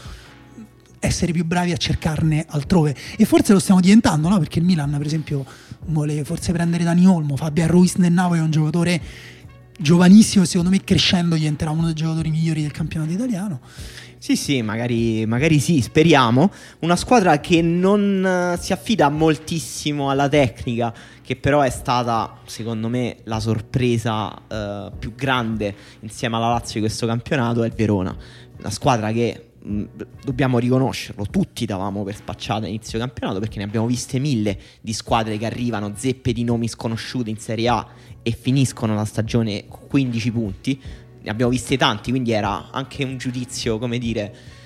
[1.07, 4.39] essere più bravi a cercarne altrove e forse lo stiamo diventando no?
[4.39, 5.45] perché il Milan per esempio
[5.87, 9.01] vuole forse prendere Dani Olmo Fabian Ruiz nel Napoli è un giocatore
[9.79, 13.61] giovanissimo secondo me crescendo diventerà uno dei giocatori migliori del campionato italiano
[14.25, 16.51] sì, sì, magari, magari, sì, speriamo.
[16.79, 22.89] Una squadra che non uh, si affida moltissimo alla tecnica, che però è stata, secondo
[22.89, 28.17] me, la sorpresa uh, più grande insieme alla Lazio di questo campionato è il Verona.
[28.61, 29.51] Una squadra che
[30.23, 35.39] dobbiamo riconoscerlo, tutti davamo per spacciata inizio campionato perché ne abbiamo viste mille di squadre
[35.39, 37.87] che arrivano zeppe di nomi sconosciuti in Serie A
[38.23, 40.81] e finiscono la stagione con 15 punti.
[41.23, 44.63] Ne abbiamo visti tanti, quindi era anche un giudizio, come dire...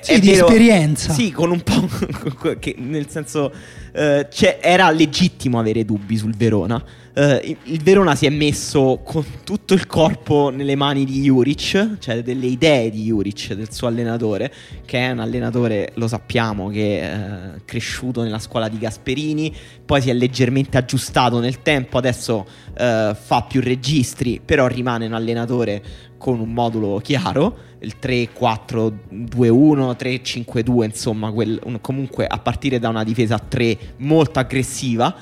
[0.00, 1.12] Sì, di vero, esperienza.
[1.12, 1.88] Sì, con un po'...
[2.60, 3.52] che, nel senso,
[3.92, 4.28] eh,
[4.60, 6.82] era legittimo avere dubbi sul Verona.
[7.12, 12.22] Uh, il Verona si è messo con tutto il corpo nelle mani di Juric, cioè
[12.22, 14.52] delle idee di Juric, del suo allenatore,
[14.84, 19.52] che è un allenatore, lo sappiamo, che è uh, cresciuto nella scuola di Gasperini,
[19.84, 25.14] poi si è leggermente aggiustato nel tempo, adesso uh, fa più registri, però rimane un
[25.14, 25.82] allenatore
[26.16, 33.04] con un modulo chiaro, il 3-4-2-1, 3-5-2, insomma, quel, un, comunque a partire da una
[33.04, 35.14] difesa a 3 molto aggressiva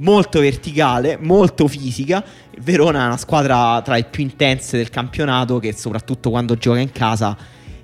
[0.00, 2.24] molto verticale, molto fisica.
[2.52, 6.78] Il Verona è una squadra tra le più intense del campionato che soprattutto quando gioca
[6.78, 7.36] in casa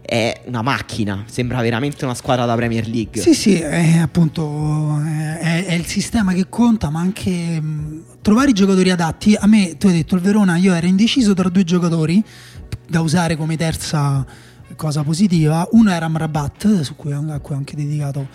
[0.07, 3.21] è una macchina, sembra veramente una squadra da Premier League.
[3.21, 8.53] Sì, sì, è appunto è, è il sistema che conta, ma anche mh, trovare i
[8.53, 9.35] giocatori adatti.
[9.35, 12.23] A me, tu hai detto il Verona, io ero indeciso tra due giocatori
[12.89, 14.25] da usare come terza
[14.77, 15.67] cosa positiva.
[15.73, 18.29] Uno era Mrabat, su cui, a cui ho anche dedicato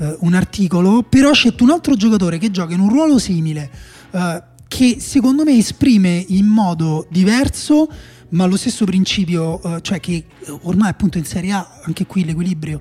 [0.00, 3.70] eh, un articolo, però c'è un altro giocatore che gioca in un ruolo simile,
[4.10, 7.88] eh, che secondo me esprime in modo diverso,
[8.30, 10.24] ma lo stesso principio, eh, cioè che
[10.62, 12.80] ormai appunto in Serie A, anche qui l'equilibrio,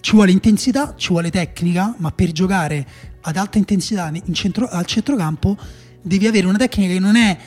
[0.00, 2.86] ci vuole intensità, ci vuole tecnica, ma per giocare
[3.22, 5.56] ad alta intensità centro, al centrocampo
[6.02, 7.38] devi avere una tecnica che non è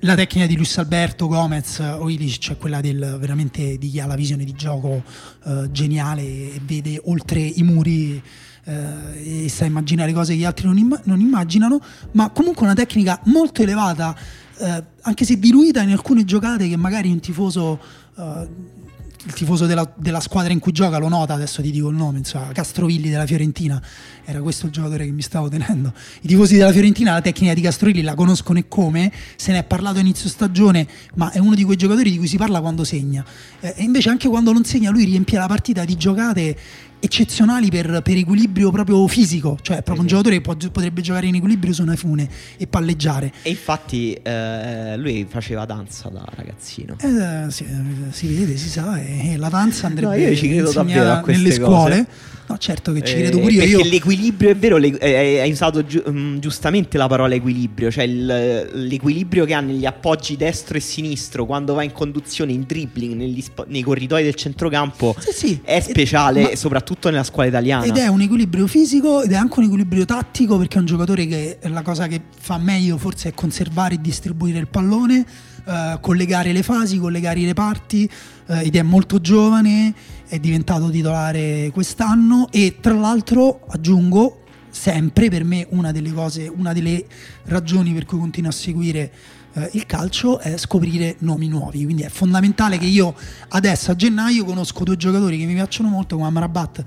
[0.00, 4.06] la tecnica di Luis Alberto, Gomez o Ilic, cioè quella del, veramente di chi ha
[4.06, 5.02] la visione di gioco
[5.44, 8.20] uh, geniale e vede oltre i muri
[8.64, 11.80] eh, e sa immaginare cose che gli altri non, imm- non, immaginano,
[12.12, 14.16] ma comunque una tecnica molto elevata,
[14.62, 17.80] eh, anche se diluita in alcune giocate che magari un tifoso...
[18.16, 18.80] Eh,
[19.24, 22.18] il tifoso della, della, squadra in cui gioca lo nota, adesso ti dico il nome,
[22.18, 23.80] insomma, Castrovilli della Fiorentina,
[24.24, 25.92] era questo il giocatore che mi stavo tenendo.
[26.22, 29.62] I tifosi della Fiorentina la tecnica di Castrovilli la conoscono e come, se ne è
[29.64, 33.24] parlato inizio stagione, ma è uno di quei giocatori di cui si parla quando segna.
[33.60, 36.56] Eh, e invece anche quando non segna lui riempie la partita di giocate
[37.04, 41.34] eccezionali per, per, equilibrio proprio fisico, cioè proprio un giocatore che può, potrebbe giocare in
[41.34, 43.32] equilibrio su una fune e palleggiare.
[43.42, 46.96] E infatti eh, lui faceva danza da ragazzino.
[47.00, 47.66] Eh, si,
[48.10, 51.50] si, vede, si sa, e la danza andrebbe no, io ci credo davvero a nelle
[51.50, 52.06] scuole.
[52.46, 53.54] No, certo che ci credo pure.
[53.54, 53.84] Perché io...
[53.84, 58.70] l'equilibrio è vero, le, eh, hai usato giu- mm, giustamente la parola equilibrio, cioè il,
[58.72, 63.66] l'equilibrio che ha negli appoggi destro e sinistro quando va in conduzione, in dribbling, sp-
[63.68, 65.60] nei corridoi del centrocampo Sì, sì.
[65.62, 67.84] è speciale, Ma- soprattutto nella squadra italiana.
[67.84, 71.26] Ed è un equilibrio fisico ed è anche un equilibrio tattico perché è un giocatore
[71.26, 75.24] che la cosa che fa meglio forse è conservare e distribuire il pallone,
[75.66, 78.10] eh, collegare le fasi, collegare i reparti
[78.48, 79.94] eh, ed è molto giovane,
[80.32, 86.72] è diventato titolare quest'anno e tra l'altro aggiungo sempre per me una delle cose, una
[86.72, 87.04] delle
[87.44, 89.12] ragioni per cui continuo a seguire
[89.52, 93.14] eh, il calcio è scoprire nomi nuovi, quindi è fondamentale che io
[93.48, 96.82] adesso a gennaio conosco due giocatori che mi piacciono molto come Amrabat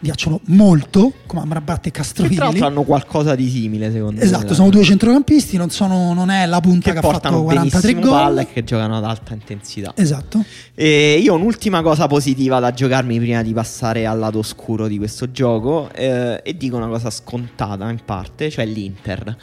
[0.00, 4.24] piacciono molto come Amrabat e Che tra Castrovilli l'altro hanno qualcosa di simile, secondo me.
[4.24, 7.42] esatto sono due centrocampisti non, sono, non è la punta che che, ha fatto portano
[7.42, 9.92] 43 benissimo palla gol e che giocano ad alta intensità.
[9.96, 10.44] esatto
[10.74, 14.98] E io ho un'ultima cosa positiva da giocarmi prima di passare al lato oscuro di
[14.98, 19.36] questo gioco eh, e dico una cosa scontata in parte, cioè l'Inter,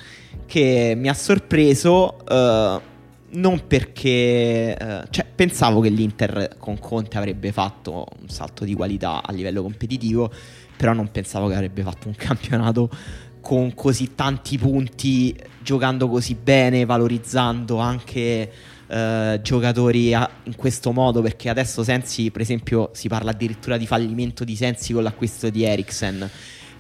[0.46, 2.94] che mi ha sorpreso eh,
[3.36, 4.76] non perché...
[4.78, 9.62] eh, cioè pensavo che l'Inter con Conte avrebbe fatto un salto di qualità a livello
[9.62, 10.32] competitivo,
[10.76, 12.90] però non pensavo che avrebbe fatto un campionato
[13.42, 18.52] con così tanti punti, giocando così bene, valorizzando anche
[18.88, 21.22] eh, giocatori a- in questo modo.
[21.22, 25.64] Perché adesso Sensi, per esempio, si parla addirittura di fallimento di Sensi con l'acquisto di
[25.64, 26.28] Eriksen.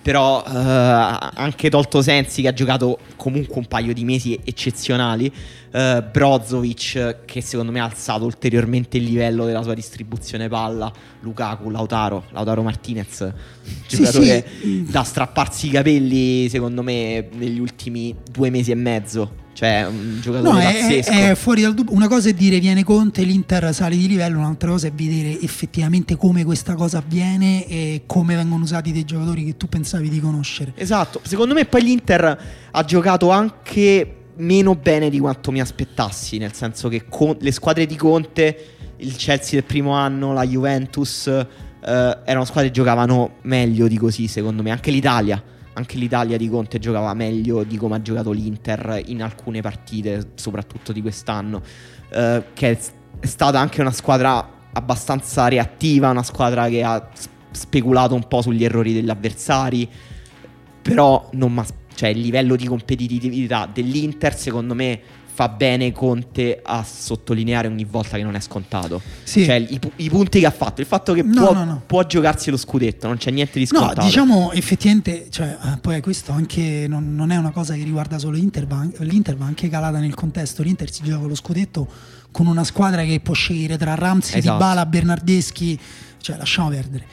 [0.05, 5.33] Però eh, anche tolto Sensi che ha giocato comunque un paio di mesi eccezionali,
[5.71, 11.71] eh, Brozovic che secondo me ha alzato ulteriormente il livello della sua distribuzione palla, Lukaku,
[11.71, 13.33] Lautaro, Lautaro Martinez,
[13.87, 14.85] Sì, giocatore sì.
[14.87, 20.51] da strapparsi i capelli secondo me negli ultimi due mesi e mezzo, cioè un giocatore
[20.51, 21.11] No, è, pazzesco.
[21.11, 21.93] è fuori dal dubbio.
[21.93, 26.17] Una cosa è dire viene Conte, l'Inter sale di livello, un'altra cosa è vedere effettivamente
[26.17, 30.73] come questa cosa avviene e come vengono usati dei giocatori che tu pensavi di conoscere.
[30.75, 32.37] Esatto, secondo me poi l'Inter
[32.69, 37.85] ha giocato anche meno bene di quanto mi aspettassi, nel senso che con- le squadre
[37.85, 38.65] di Conte,
[38.97, 41.47] il Chelsea del primo anno, la Juventus, eh,
[41.81, 45.41] erano squadre che giocavano meglio di così, secondo me, anche l'Italia.
[45.77, 50.91] Anche l'Italia di Conte giocava meglio di come ha giocato l'Inter in alcune partite, soprattutto
[50.91, 51.61] di quest'anno,
[52.09, 52.79] eh, che è,
[53.21, 57.09] stata anche una squadra abbastanza reattiva, una squadra che ha
[57.51, 59.89] speculato un po' sugli errori degli avversari,
[60.81, 64.99] però non m'as- cioè, il livello di competitività dell'Inter secondo me
[65.35, 69.01] fa bene Conte a sottolineare ogni volta che non è scontato.
[69.23, 69.43] Sì.
[69.43, 71.81] Cioè i, i punti che ha fatto, il fatto che No, può, no, no.
[71.85, 74.05] può giocarsi lo scudetto, non c'è niente di No, scontato.
[74.05, 78.37] diciamo effettivamente, cioè, eh, poi questo anche non, non è una cosa che riguarda solo
[78.37, 80.63] l'Inter, an- l'Inter va anche calata nel contesto.
[80.63, 81.85] L'Inter si gioca lo scudetto
[82.31, 84.57] con una squadra che può scegliere tra Ramsey, Esatto.
[84.57, 85.77] Dybala, Bernardeschi,
[86.21, 87.05] cioè lasciamo perdere.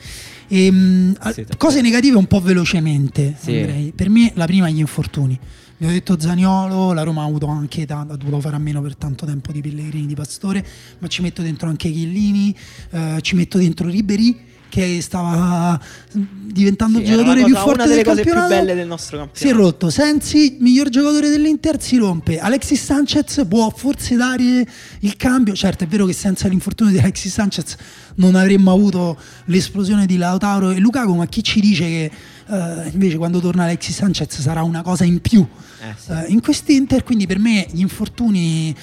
[0.47, 3.91] Ehm, a- Sì, cose negative un po' velocemente, Sì.
[3.95, 5.37] Per me la prima gli infortuni.
[5.77, 8.81] Vi ho detto Zaniolo, la Roma ha avuto anche tanto, ha dovuto fare a meno
[8.81, 10.65] per tanto tempo di Pellegrini, di Pastore,
[10.99, 12.55] ma ci metto dentro anche Chiellini,
[12.91, 15.79] eh, ci metto dentro Ribéry che stava
[16.11, 18.65] diventando Sì, il giocatore una più cosa- forte una delle del cose più campionato.
[18.65, 19.63] belle del nostro Si è campionato.
[19.63, 19.89] rotto.
[19.91, 22.39] Sensi, miglior giocatore dell'Inter, si rompe.
[22.39, 24.65] Alexis Sanchez può forse dare
[25.01, 25.53] il cambio.
[25.53, 27.75] Certo, è vero che senza l'infortunio di Alexis Sanchez
[28.15, 32.11] non avremmo avuto l'esplosione di Lautaro e Lukaku, ma chi ci dice che
[32.49, 35.45] eh, invece quando torna Alexis Sanchez sarà una cosa in più
[35.81, 36.11] Eh, sì.
[36.11, 37.03] eh, in quest'Inter?
[37.03, 38.75] Quindi per me gli infortuni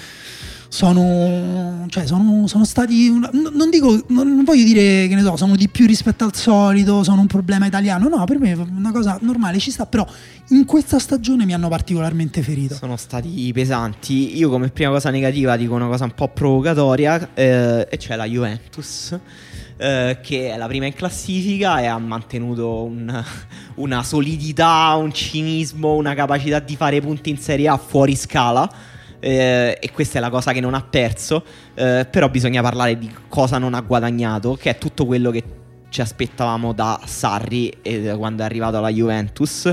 [0.73, 5.37] sono, cioè sono, sono stati un- n- non dico non, voglio dire che ne so
[5.37, 8.93] sono di più rispetto al solito sono un problema italiano no per me è una
[8.93, 10.07] cosa normale ci sta però
[10.51, 14.37] in questa stagione mi hanno particolarmente ferito Sono stati pesanti.
[14.37, 18.25] Io come prima cosa negativa dico una cosa un po' provocatoria, eh, e cioè la
[18.27, 19.17] Juventus,
[19.81, 23.25] eh, che è la prima in classifica e ha mantenuto un-
[23.77, 28.71] una solidità, un cinismo, una capacità di fare punti in Serie A fuori scala.
[29.23, 31.45] eh, e questa è la cosa che non ha perso.
[31.75, 35.43] eh, però bisogna parlare di cosa non ha guadagnato, che è tutto quello che
[35.89, 39.67] ci aspettavamo da Sarri eh, quando è arrivato alla Juventus.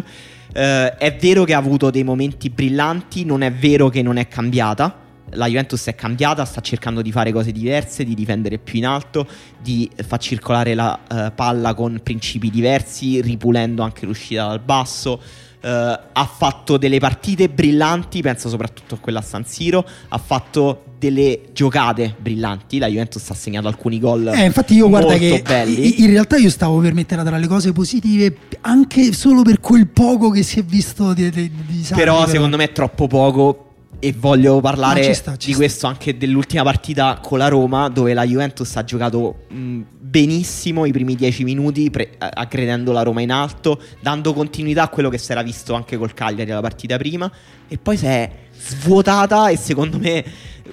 [0.53, 4.27] Eh, è vero che ha avuto dei momenti brillanti, non è vero che non è
[4.27, 5.05] cambiata.
[5.31, 9.27] La Juventus è cambiata, sta cercando di fare cose diverse, di difendere più in alto,
[9.61, 15.21] di far circolare la eh, palla con principi diversi, ripulendo anche l'uscita dal basso.
[15.59, 19.85] Eh, ha fatto delle partite brillanti, penso soprattutto a quella a San Siro.
[20.07, 22.77] Ha fatto delle giocate brillanti.
[22.77, 26.01] La Juventus ha segnato alcuni gol Eh, infatti io guarda che belli.
[26.03, 30.29] in realtà io stavo per mettere tra le cose positive anche solo per quel poco
[30.29, 33.66] che si è visto di, di, di Sarri, Però secondo me è troppo poco
[33.99, 38.13] e voglio parlare ci sta, ci di questo anche dell'ultima partita con la Roma, dove
[38.13, 43.31] la Juventus ha giocato mh, benissimo i primi dieci minuti, pre- aggredendo la Roma in
[43.31, 47.31] alto, dando continuità a quello che si era visto anche col Cagliari la partita prima,
[47.67, 50.23] e poi si è svuotata e secondo me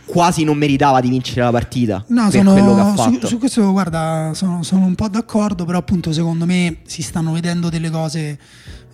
[0.05, 4.85] quasi non meritava di vincere la partita No, sono, su, su questo guarda, sono, sono
[4.85, 8.39] un po' d'accordo, però appunto secondo me si stanno vedendo delle cose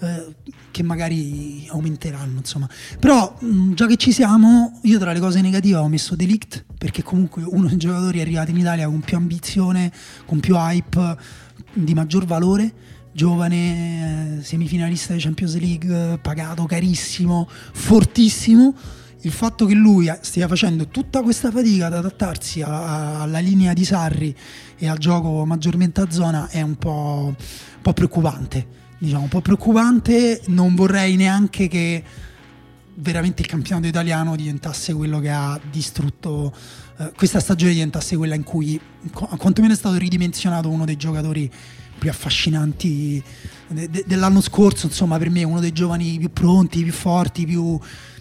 [0.01, 0.27] eh,
[0.71, 2.69] che magari aumenteranno, insomma.
[2.99, 7.03] Però mh, già che ci siamo, io tra le cose negative ho messo Delict, perché
[7.03, 9.93] comunque uno dei giocatori arrivato in Italia con più ambizione,
[10.27, 11.17] con più hype,
[11.73, 12.73] di maggior valore.
[13.13, 18.75] Giovane, eh, semifinalista di Champions League, pagato carissimo, fortissimo
[19.23, 23.73] il fatto che lui stia facendo tutta questa fatica ad adattarsi a- a- alla linea
[23.73, 24.35] di Sarri
[24.79, 28.80] e al gioco maggiormente a zona è un po', un po' preoccupante.
[29.03, 30.43] Diciamo, un po' preoccupante.
[30.49, 32.05] Non vorrei neanche che
[32.97, 36.55] veramente il campionato italiano diventasse quello che ha distrutto
[36.99, 38.79] eh, questa stagione diventasse quella in cui
[39.11, 41.51] qu- quantomeno è stato ridimensionato uno dei giocatori
[41.99, 43.23] più affascinanti
[43.69, 47.79] de- de- dell'anno scorso insomma per me uno dei giovani più pronti più forti più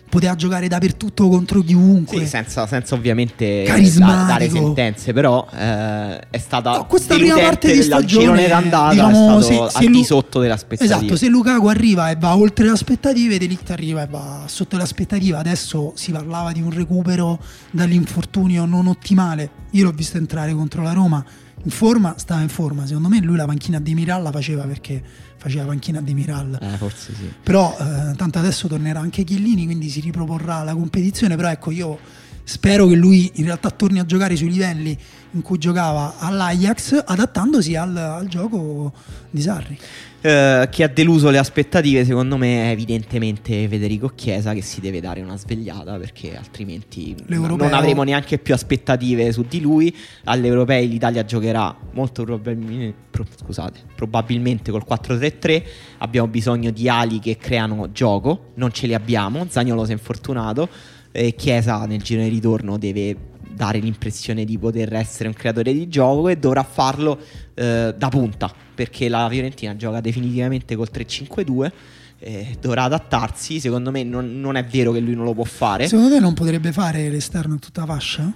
[0.09, 3.63] poteva giocare dappertutto contro chiunque Sì, senza, senza ovviamente
[3.97, 8.89] da- dare sentenze, però eh, è stata No, questa prima parte di stagione, girone d'andata
[8.91, 10.93] diciamo, è stato se- al se di Lu- sotto delle aspettative.
[10.95, 14.83] Esatto, se Lukaku arriva e va oltre le aspettative, Delict arriva e va sotto le
[14.83, 15.37] aspettative.
[15.37, 17.39] Adesso si parlava di un recupero
[17.71, 19.49] dall'infortunio non ottimale.
[19.71, 21.23] Io l'ho visto entrare contro la Roma
[21.63, 22.85] in forma, stava in forma.
[22.85, 25.01] Secondo me lui la panchina di Miral la faceva perché
[25.39, 26.57] faceva panchina di Miral.
[26.61, 27.31] Eh, forse sì.
[27.41, 31.35] Però eh, tanto adesso tornerà anche Chiellini, quindi si riproporrà la competizione.
[31.35, 31.97] Però ecco, io
[32.43, 34.97] spero che lui in realtà torni a giocare sui livelli
[35.31, 38.93] in cui giocava all'Ajax, adattandosi al, al gioco
[39.29, 39.77] di Sarri.
[40.21, 44.99] Eh, chi ha deluso le aspettative, secondo me, è evidentemente Federico Chiesa che si deve
[44.99, 49.95] dare una svegliata perché altrimenti L'Europeo- non avremo neanche più aspettative su di lui.
[50.25, 55.63] Agli l'Italia giocherà molto probabilmente, pro- scusate, probabilmente col 4-3-3.
[55.99, 59.45] Abbiamo bisogno di ali che creano gioco, non ce li abbiamo.
[59.47, 60.67] Zagnolo si è infortunato.
[61.11, 63.28] E Chiesa nel giro di ritorno deve
[63.59, 67.19] dare l'impressione di poter essere un creatore di gioco e dovrà farlo
[67.55, 71.71] eh, da punta perché la Fiorentina gioca definitivamente col 3-5-2
[72.19, 73.59] eh, dovrà adattarsi.
[73.59, 75.89] Secondo me non, non è vero che lui non lo può fare.
[75.89, 78.33] Secondo te non potrebbe fare l'esterno in tutta fascia?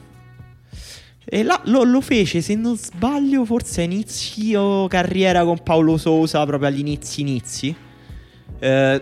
[1.25, 6.45] e là lo, lo fece se non sbaglio forse a inizio carriera con Paolo Sousa
[6.45, 7.73] proprio agli inizi inizi
[8.59, 9.01] Eh,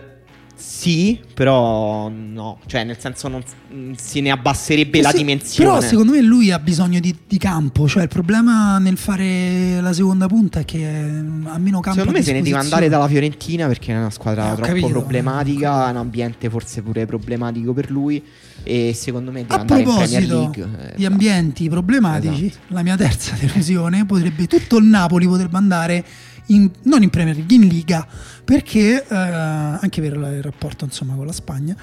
[0.64, 3.42] sì però no cioè nel senso non
[3.74, 7.36] mm, se ne abbasserebbe la Sì, dimensione Però secondo me lui ha bisogno di, di
[7.38, 11.98] campo, cioè il problema nel fare la seconda punta è che mm, ha meno campo.
[11.98, 14.88] Secondo me se ne deve andare dalla Fiorentina perché è una squadra Eh, troppo capito.
[14.88, 18.22] problematica, è un ambiente forse pure problematico per lui
[18.64, 20.62] e secondo me deve A andare in Premier proposito League.
[20.62, 21.12] eh, di esatto.
[21.12, 22.64] ambienti problematici, Esatto.
[22.74, 26.04] la mia terza delusione potrebbe tutto il Napoli potrebbe andare
[26.46, 28.06] in- non in Premier League, in Liga,
[28.44, 31.76] perché eh, anche per il rapporto insomma con la Spagna.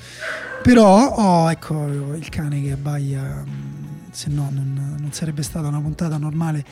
[0.62, 5.80] Però ho ecco il cane che abbaia, mm, se no non, non sarebbe stata una
[5.80, 6.64] puntata normale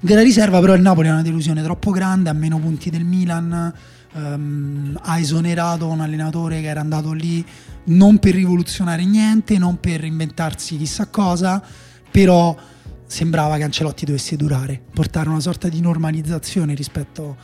[0.00, 3.72] della riserva, però il Napoli è una delusione troppo grande, ha meno punti del Milan.
[4.14, 7.44] ehm, ha esonerato un allenatore che era andato lì
[7.84, 11.62] non per rivoluzionare niente, non per inventarsi chissà cosa,
[12.10, 12.56] però
[13.06, 17.36] sembrava che Ancelotti dovesse durare, portare una sorta di normalizzazione rispetto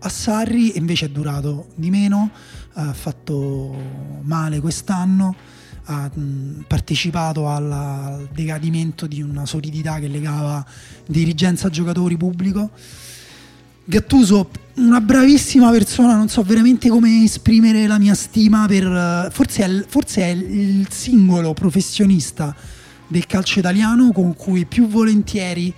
[0.00, 2.30] a Sarri, invece è durato di meno,
[2.74, 3.74] ha fatto
[4.22, 5.34] male quest'anno,
[5.84, 6.10] ha
[6.66, 10.64] partecipato al decadimento di una solidità che legava
[11.06, 12.70] dirigenza giocatori pubblico.
[13.84, 19.30] Gattuso, una bravissima persona, non so veramente come esprimere la mia stima per...
[19.32, 22.54] Forse è, forse è il singolo professionista
[23.08, 25.72] del calcio italiano con cui più volentieri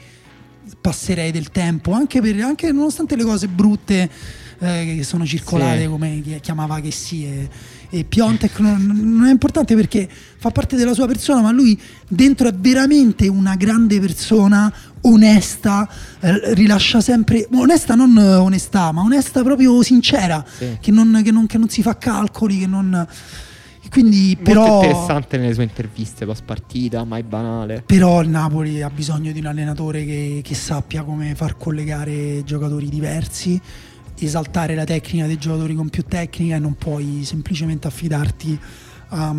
[0.80, 4.10] passerei del tempo, anche, per, anche nonostante le cose brutte
[4.58, 5.88] eh, che sono circolate, Sì.
[5.88, 7.48] come chi- chiamava che sì, e,
[7.90, 12.46] e Piontek non, non è importante perché fa parte della sua persona, ma lui dentro
[12.48, 15.88] è veramente una grande persona, onesta,
[16.20, 20.76] eh, rilascia sempre, onesta non eh, onestà, ma onesta proprio sincera, Sì.
[20.80, 23.06] che, non, che non- che non si fa calcoli, che non...
[23.90, 24.82] Quindi Molto però...
[24.82, 27.82] interessante nelle sue interviste post partita, mai banale.
[27.84, 32.88] Però il Napoli ha bisogno di un allenatore che, che sappia come far collegare giocatori
[32.88, 33.60] diversi,
[34.16, 38.58] esaltare la tecnica dei giocatori con più tecnica e non puoi semplicemente affidarti
[39.08, 39.34] a-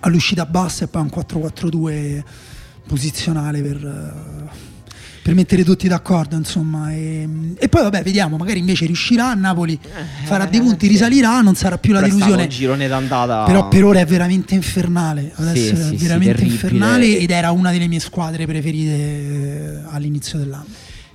[0.00, 2.22] all'uscita bassa e poi a un 4-4-2
[2.86, 4.74] posizionale per, eh,
[5.26, 6.92] per mettere tutti d'accordo, insomma.
[6.92, 7.28] E,
[7.58, 11.78] e, poi vabbè, vediamo, magari invece riuscirà, Napoli eh, farà dei punti, risalirà, non sarà
[11.78, 12.46] più la delusione.
[12.46, 13.42] girone d'andata.
[13.42, 17.50] Però per ora è veramente infernale, adesso sì, è sì, veramente sì, infernale ed era
[17.50, 20.66] una delle mie squadre preferite eh, all'inizio dell'anno.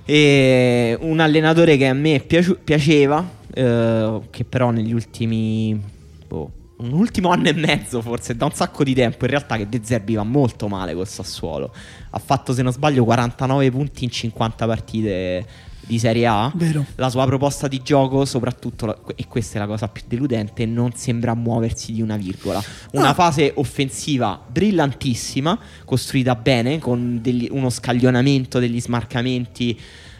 [0.04, 2.22] E un allenatore che a me
[2.62, 5.80] piaceva, eh, che però negli ultimi
[6.28, 6.50] boh,
[6.82, 9.80] un ultimo anno e mezzo, forse da un sacco di tempo, in realtà che De
[9.82, 11.72] Zerbi va molto male col Sassuolo.
[12.10, 15.46] Ha fatto, se non sbaglio, 49 punti in 50 partite
[15.86, 16.50] di Serie A.
[16.54, 16.84] Vero.
[16.96, 21.34] La sua proposta di gioco, soprattutto, e questa è la cosa più deludente, non sembra
[21.34, 22.62] muoversi di una virgola.
[22.92, 23.14] Una ah.
[23.14, 29.78] fase offensiva brillantissima, costruita bene, con degli, uno scaglionamento degli smarcamenti.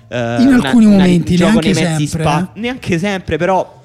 [0.09, 2.07] Eh, in alcuni una, momenti, una, neanche sempre.
[2.07, 2.61] Spa- eh?
[2.61, 3.81] Neanche sempre, però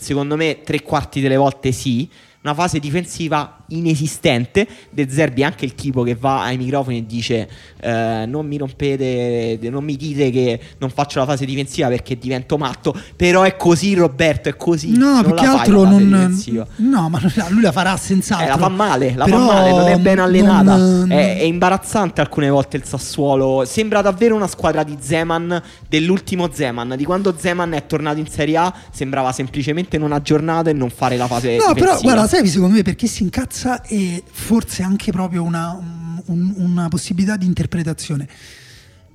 [0.00, 2.08] secondo me tre quarti delle volte sì
[2.42, 4.66] una fase difensiva inesistente.
[4.90, 7.48] De Zerbi è anche il tipo che va ai microfoni e dice
[7.80, 12.56] eh, non mi rompete, non mi dite che non faccio la fase difensiva perché divento
[12.56, 14.96] matto, però è così Roberto, è così.
[14.96, 16.36] No, più che altro non...
[16.76, 18.46] No, ma lui la farà senz'altro.
[18.46, 20.76] Eh, la fa male, la però fa male, non è ben allenata.
[20.76, 21.10] Non...
[21.10, 23.64] È, è, imbarazzante alcune volte il Sassuolo.
[23.66, 28.56] Sembra davvero una squadra di Zeman, dell'ultimo Zeman, di quando Zeman è tornato in Serie
[28.56, 31.86] A, sembrava semplicemente non aggiornato e non fare la fase no, difensiva.
[31.86, 36.88] però guarda, sai secondo me perché si incazza e forse anche proprio una, un, una
[36.88, 38.28] possibilità di interpretazione.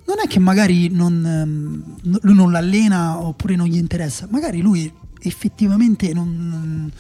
[0.05, 4.91] Non è che magari non, ehm, lui non l'allena oppure non gli interessa, magari lui
[5.19, 6.91] effettivamente non,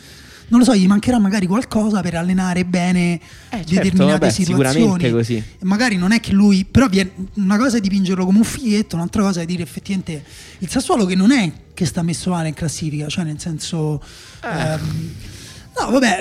[0.47, 5.11] non lo so, gli mancherà magari qualcosa per allenare bene eh, certo, determinate vabbè, situazioni.
[5.11, 5.43] Così.
[5.61, 6.87] Magari non è che lui, però
[7.33, 10.23] una cosa è dipingerlo come un fighetto, un'altra cosa è dire effettivamente
[10.59, 14.01] il Sassuolo che non è che sta messo male in classifica, cioè nel senso...
[14.43, 14.71] Eh.
[14.71, 15.11] Ehm,
[15.75, 16.19] No, vabbè,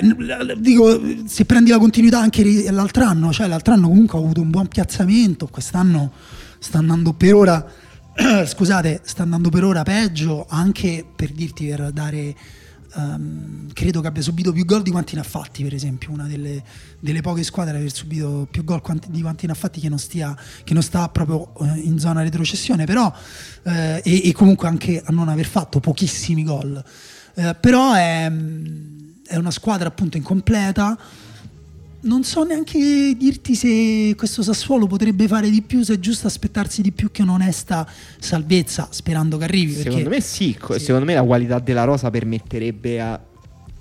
[0.57, 4.49] dico, se prendi la continuità anche l'altro anno, cioè l'altro anno comunque ha avuto un
[4.49, 6.11] buon piazzamento, quest'anno
[6.57, 7.65] sta andando per ora,
[8.45, 12.35] scusate, sta andando per ora peggio, anche per dirti, per dare,
[12.95, 16.25] um, credo che abbia subito più gol di quanti ne ha fatti, per esempio, una
[16.25, 16.63] delle,
[16.99, 19.99] delle poche squadre ad aver subito più gol di quanti ne ha fatti che non,
[19.99, 24.99] stia, che non sta proprio uh, in zona retrocessione, però, uh, e, e, comunque anche
[25.05, 26.83] a non aver fatto pochissimi gol.
[27.35, 28.31] Uh, però è
[29.25, 30.97] è una squadra appunto incompleta.
[32.05, 36.81] Non so neanche dirti se questo Sassuolo potrebbe fare di più, se è giusto aspettarsi
[36.81, 37.87] di più che un'onesta
[38.19, 39.71] salvezza, sperando che arrivi.
[39.71, 39.89] Perché...
[39.89, 43.17] Secondo me sì, sì, secondo me la qualità della rosa permetterebbe a,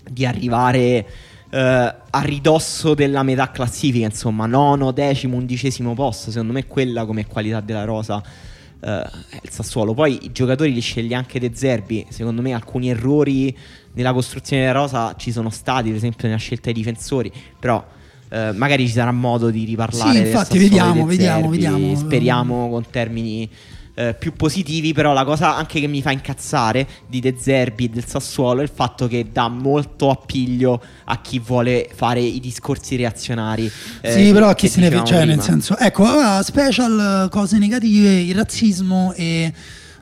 [0.09, 1.05] di arrivare
[1.51, 6.31] uh, a ridosso della metà classifica, insomma, nono, decimo, undicesimo posto.
[6.31, 9.94] Secondo me quella come qualità della rosa uh, è il Sassuolo.
[9.94, 13.59] Poi i giocatori li sceglie anche De Zerbi, secondo me alcuni errori
[13.94, 17.85] nella costruzione della rosa ci sono stati, per esempio nella scelta dei difensori, però
[18.31, 20.19] eh, magari ci sarà modo di riparlare.
[20.19, 21.94] Sì, infatti vediamo, vediamo, vediamo.
[21.97, 23.48] Speriamo con termini
[23.94, 27.89] eh, più positivi, però la cosa anche che mi fa incazzare di De Zerbi e
[27.90, 32.97] del Sassuolo è il fatto che dà molto appiglio a chi vuole fare i discorsi
[32.97, 33.70] reazionari.
[34.01, 36.06] Eh, sì, però a chi se ne frega, cioè nel senso, ecco,
[36.43, 39.52] special cose negative, il razzismo e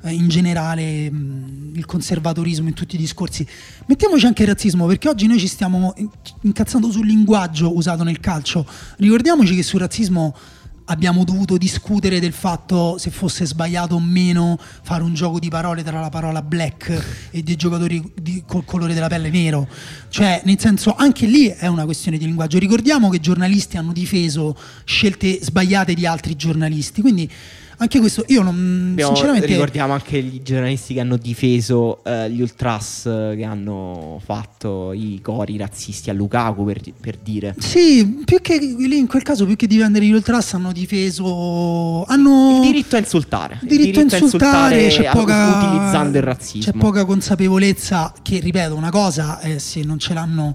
[0.02, 3.46] eh, in generale mh, il conservatorismo in tutti i discorsi.
[3.86, 5.94] Mettiamoci anche il razzismo, perché oggi noi ci stiamo
[6.42, 8.66] incazzando sul linguaggio usato nel calcio.
[8.96, 10.34] Ricordiamoci che sul razzismo
[10.90, 15.84] abbiamo dovuto discutere del fatto se fosse sbagliato o meno fare un gioco di parole
[15.84, 19.68] tra la parola black e dei giocatori di, col colore della pelle nero.
[20.08, 22.58] Cioè, nel senso, anche lì è una questione di linguaggio.
[22.58, 27.30] Ricordiamo che giornalisti hanno difeso scelte sbagliate di altri giornalisti, quindi
[27.80, 32.42] anche questo io non Abbiamo, sinceramente ricordiamo anche i giornalisti che hanno difeso eh, gli
[32.42, 37.54] ultras eh, che hanno fatto i cori razzisti a Lukaku per, per, dire.
[37.58, 42.56] Sì più che lì in quel caso più che difendere gli ultras hanno difeso hanno
[42.56, 43.58] il diritto a insultare.
[43.62, 46.72] Il diritto, il diritto a insultare, insultare c'è poca, utilizzando il razzismo.
[46.72, 50.54] c'è poca consapevolezza che ripeto una cosa è se non ce l'hanno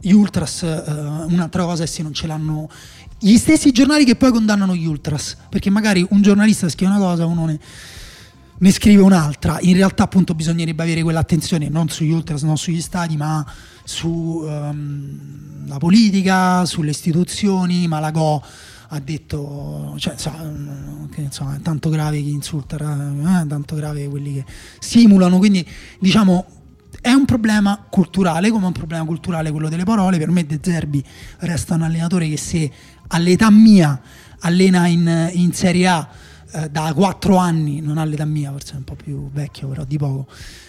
[0.00, 2.68] gli ultras uh, un'altra cosa è se non ce l'hanno
[3.18, 7.26] gli stessi giornali che poi condannano gli ultras, perché magari un giornalista scrive una cosa,
[7.26, 7.58] uno ne,
[8.58, 9.58] ne scrive un'altra.
[9.60, 13.44] In realtà, appunto, bisognerebbe avere quell'attenzione non sugli ultras, non sugli stati, ma
[13.84, 17.86] sulla ehm, um, politica, sulle istituzioni.
[17.86, 18.42] Malagò
[18.88, 20.14] ha detto, cioè,
[21.16, 24.44] insomma, è tanto grave chi insulta, eh, tanto grave quelli che
[24.78, 25.38] simulano.
[25.38, 25.66] Quindi,
[25.98, 26.46] diciamo,
[27.04, 30.16] è un problema culturale, come un problema culturale quello delle parole.
[30.16, 31.04] Per me De Zerbi
[31.40, 32.70] resta un allenatore che se
[33.08, 34.00] all'età mia
[34.44, 36.08] allena in, in Serie A
[36.52, 39.98] eh, da 4 anni, non all'età mia, forse è un po' più vecchio, però di
[39.98, 40.26] poco.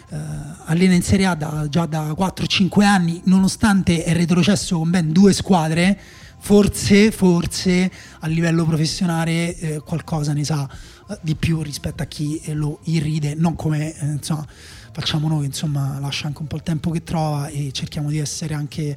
[0.10, 0.18] Eh,
[0.66, 5.34] allena in Serie A da, già da 4-5 anni, nonostante è retrocesso con ben due
[5.34, 6.00] squadre,
[6.40, 10.68] forse, forse a livello professionale eh, qualcosa ne sa
[11.10, 14.46] eh, di più rispetto a chi lo irride, non come eh, insomma,
[14.92, 18.54] facciamo noi, insomma lascia anche un po' il tempo che trova e cerchiamo di essere
[18.54, 18.96] anche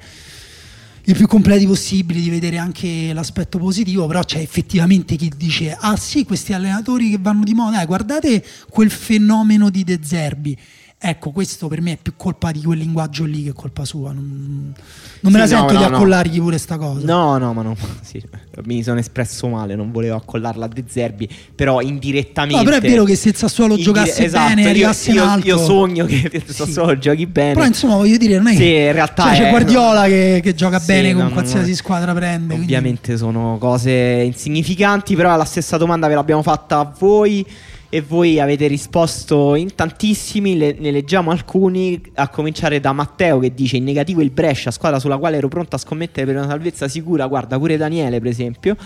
[1.04, 5.96] i più completi possibili, di vedere anche l'aspetto positivo, però c'è effettivamente chi dice ah
[5.96, 10.56] sì, questi allenatori che vanno di moda, eh, guardate quel fenomeno di De Zerbi
[11.00, 14.10] Ecco, questo per me è più colpa di quel linguaggio lì che colpa sua.
[14.10, 14.74] Non,
[15.20, 16.42] non me la sento no, di accollargli no.
[16.42, 17.06] pure sta cosa.
[17.06, 17.76] No, no, ma no.
[18.02, 18.20] Sì,
[18.64, 22.56] mi sono espresso male, non volevo accollarla a De Zerbi, però indirettamente.
[22.56, 25.28] No, però è vero che se il Sassuolo indire- giocasse esatto, bene, arrivasse io, in
[25.28, 25.46] alto.
[25.46, 26.98] Io sogno che il Sassuolo sì.
[26.98, 27.52] giochi bene.
[27.52, 30.54] Però insomma, voglio dire, non è sì, in realtà cioè, è, c'è Guardiola che, che,
[30.54, 32.54] gioca sì, bene con qualsiasi squadra prende.
[32.54, 33.22] Ovviamente quindi.
[33.22, 37.46] sono cose insignificanti, però la stessa domanda ve l'abbiamo fatta a voi
[37.90, 43.55] e voi avete risposto in tantissimi, le, ne leggiamo alcuni, a cominciare da Matteo che
[43.55, 46.86] dice in negativo il Brescia, squadra sulla quale ero pronto a scommettere per una salvezza
[46.86, 48.77] sicura, guarda pure Daniele per esempio.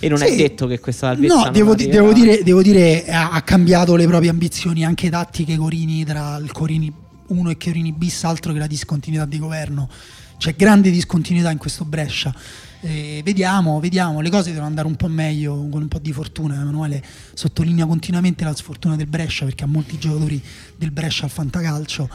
[0.00, 0.26] E non sì.
[0.26, 1.44] è detto che questa salvezza.
[1.44, 6.04] No, devo, di, devo, dire, devo dire, ha cambiato le proprie ambizioni anche tattiche Corini
[6.04, 6.92] tra il Corini
[7.26, 9.88] 1 e Corini bis, altro che la discontinuità di governo.
[10.36, 12.32] C'è grande discontinuità in questo Brescia.
[12.80, 16.54] Eh, vediamo, vediamo, le cose devono andare un po' meglio con un po' di fortuna.
[16.54, 17.02] Emanuele
[17.34, 20.40] sottolinea continuamente la sfortuna del Brescia perché ha molti giocatori
[20.76, 22.08] del Brescia al fantacalcio.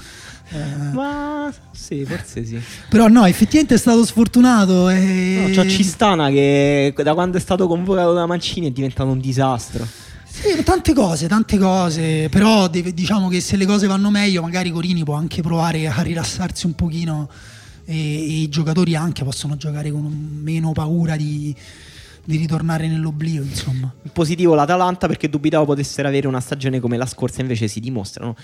[0.49, 2.61] Eh, Ma sì, forse sì.
[2.89, 4.89] Però no, effettivamente è stato sfortunato.
[4.89, 5.45] E...
[5.47, 9.85] No, c'è Cistana che da quando è stato convocato da Mancini è diventato un disastro.
[10.25, 15.03] Sì, tante cose, tante cose, però diciamo che se le cose vanno meglio magari Corini
[15.03, 17.29] può anche provare a rilassarsi un pochino
[17.85, 20.03] e, e i giocatori anche possono giocare con
[20.41, 21.55] meno paura di,
[22.23, 23.41] di ritornare nell'oblio.
[23.43, 23.93] Insomma.
[24.11, 28.35] Positivo l'Atalanta perché dubitavo potessero avere una stagione come la scorsa, invece si dimostrano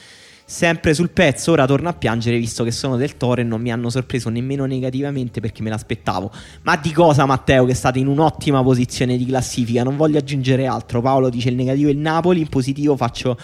[0.49, 1.51] sempre sul pezzo.
[1.51, 4.65] Ora torno a piangere visto che sono del Toro e non mi hanno sorpreso nemmeno
[4.65, 6.31] negativamente perché me l'aspettavo.
[6.63, 9.83] Ma di cosa, Matteo, che state in un'ottima posizione di classifica?
[9.83, 11.01] Non voglio aggiungere altro.
[11.01, 13.37] Paolo dice il negativo è il Napoli, in positivo faccio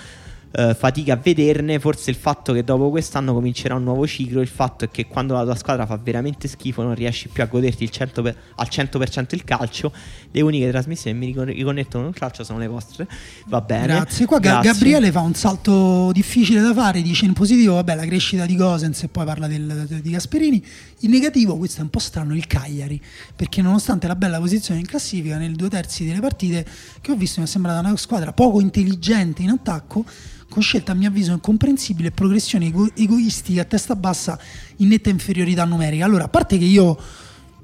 [0.57, 1.80] eh, fatica a vederne.
[1.80, 4.41] Forse il fatto che dopo quest'anno comincerà un nuovo ciclo.
[4.41, 7.45] Il fatto è che quando la tua squadra fa veramente schifo, non riesci più a
[7.45, 9.91] goderti 100 per, al 100% il calcio.
[10.32, 13.07] Le uniche trasmissioni che mi riconnettono il calcio sono le vostre.
[13.48, 13.88] Va bene.
[13.88, 14.26] Grazie.
[14.26, 14.72] Qua Grazie.
[14.72, 17.02] Gabriele fa un salto difficile da fare.
[17.02, 20.64] Dice in positivo, vabbè, la crescita di Gosens e poi parla del, di Gasperini.
[20.99, 23.02] In negativo, questo è un po' strano, il Cagliari.
[23.36, 26.65] Perché nonostante la bella posizione in classifica, nel due terzi delle partite
[27.02, 30.06] che ho visto, mi è sembrata una squadra poco intelligente in attacco
[30.49, 34.39] con scelta a mio avviso incomprensibile e progressioni ego- egoistiche a testa bassa
[34.77, 36.05] in netta inferiorità numerica.
[36.05, 36.97] Allora, a parte che io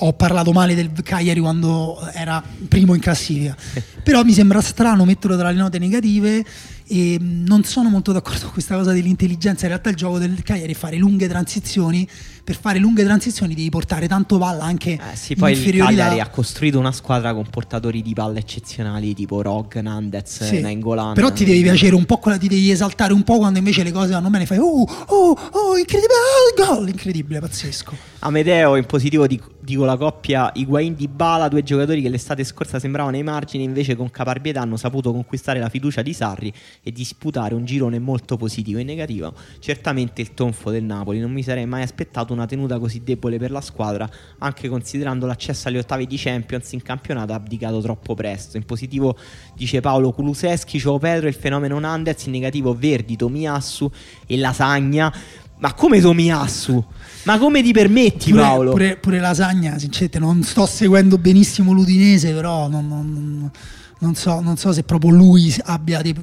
[0.03, 3.55] ho parlato male del Cagliari quando era primo in classifica,
[4.03, 6.43] però mi sembra strano metterlo tra le note negative
[6.87, 9.63] e non sono molto d'accordo con questa cosa dell'intelligenza.
[9.63, 12.07] In realtà il gioco del Cagliari è fare lunghe transizioni.
[12.43, 16.27] Per fare lunghe transizioni devi portare tanto palla anche eh sì, poi il Cagliari ha
[16.27, 20.59] costruito una squadra con portatori di palla eccezionali tipo Rog, Nandez, sì.
[20.59, 21.13] Nainggolan.
[21.13, 23.91] Però ti devi piacere un po' quella, ti devi esaltare un po' quando invece le
[23.91, 26.15] cose vanno bene, fai oh, oh, oh, incredibile,
[26.57, 27.95] oh, gol, incredibile, pazzesco.
[28.19, 33.15] Amedeo in positivo dico la coppia Higuain di Bala, due giocatori che l'estate scorsa sembravano
[33.15, 36.51] ai margini, invece con caparbietà hanno saputo conquistare la fiducia di Sarri
[36.83, 39.33] e disputare un girone molto positivo e negativo.
[39.59, 43.51] Certamente il tonfo del Napoli, non mi sarei mai aspettato una tenuta così debole per
[43.51, 44.09] la squadra,
[44.39, 48.57] anche considerando l'accesso agli ottavi di Champions in campionato ha abdicato troppo presto.
[48.57, 49.15] In positivo
[49.55, 53.89] dice Paolo Kuluseschi, Cio Pedro, il fenomeno Nandez, in negativo Verdi, Tomiassu
[54.25, 55.13] e Lasagna.
[55.59, 56.83] Ma come Tomiassu?
[57.25, 58.71] Ma come ti permetti, pure, Paolo?
[58.71, 63.51] Pure, pure Lasagna, sinceramente, non sto seguendo benissimo l'Udinese, però non, non,
[63.99, 66.15] non, so, non so, se proprio lui abbia dei,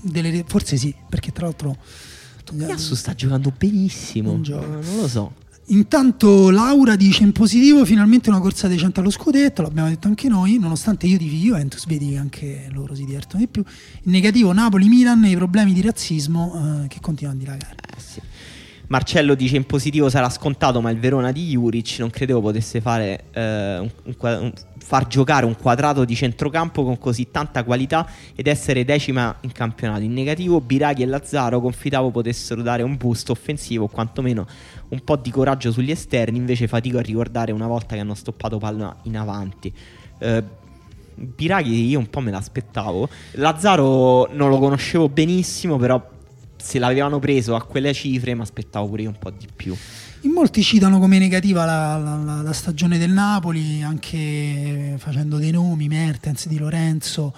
[0.00, 0.44] delle.
[0.46, 1.76] Forse sì, perché tra l'altro.
[2.44, 4.32] Tomiassu sta giocando benissimo.
[4.32, 5.32] Non, non lo so.
[5.70, 10.58] Intanto Laura dice in positivo finalmente una corsa decente allo scudetto, l'abbiamo detto anche noi,
[10.58, 13.62] nonostante io di Juventus, vedi che anche loro si divertono di più.
[14.04, 17.74] In negativo Napoli-Milan e i problemi di razzismo eh, che continuano a dilagare.
[17.94, 18.20] Eh, sì.
[18.86, 23.24] Marcello dice in positivo sarà scontato, ma il Verona di Juric non credevo potesse fare,
[23.32, 24.52] eh, un, un,
[24.88, 30.00] far giocare un quadrato di centrocampo con così tanta qualità ed essere decima in campionato.
[30.00, 34.46] In negativo Biraghi e Lazzaro confidavo potessero dare un boost offensivo o quantomeno
[34.88, 38.56] un po' di coraggio sugli esterni, invece fatico a ricordare una volta che hanno stoppato
[38.56, 39.70] palla in avanti.
[40.20, 40.42] Eh,
[41.14, 43.10] Biraghi io un po' me l'aspettavo.
[43.32, 46.02] Lazzaro non lo conoscevo benissimo, però
[46.56, 49.76] se l'avevano preso a quelle cifre mi aspettavo pure io un po' di più.
[50.22, 55.86] In molti citano come negativa la, la, la, stagione del Napoli, anche facendo dei nomi,
[55.86, 57.32] Mertens, Di Lorenzo.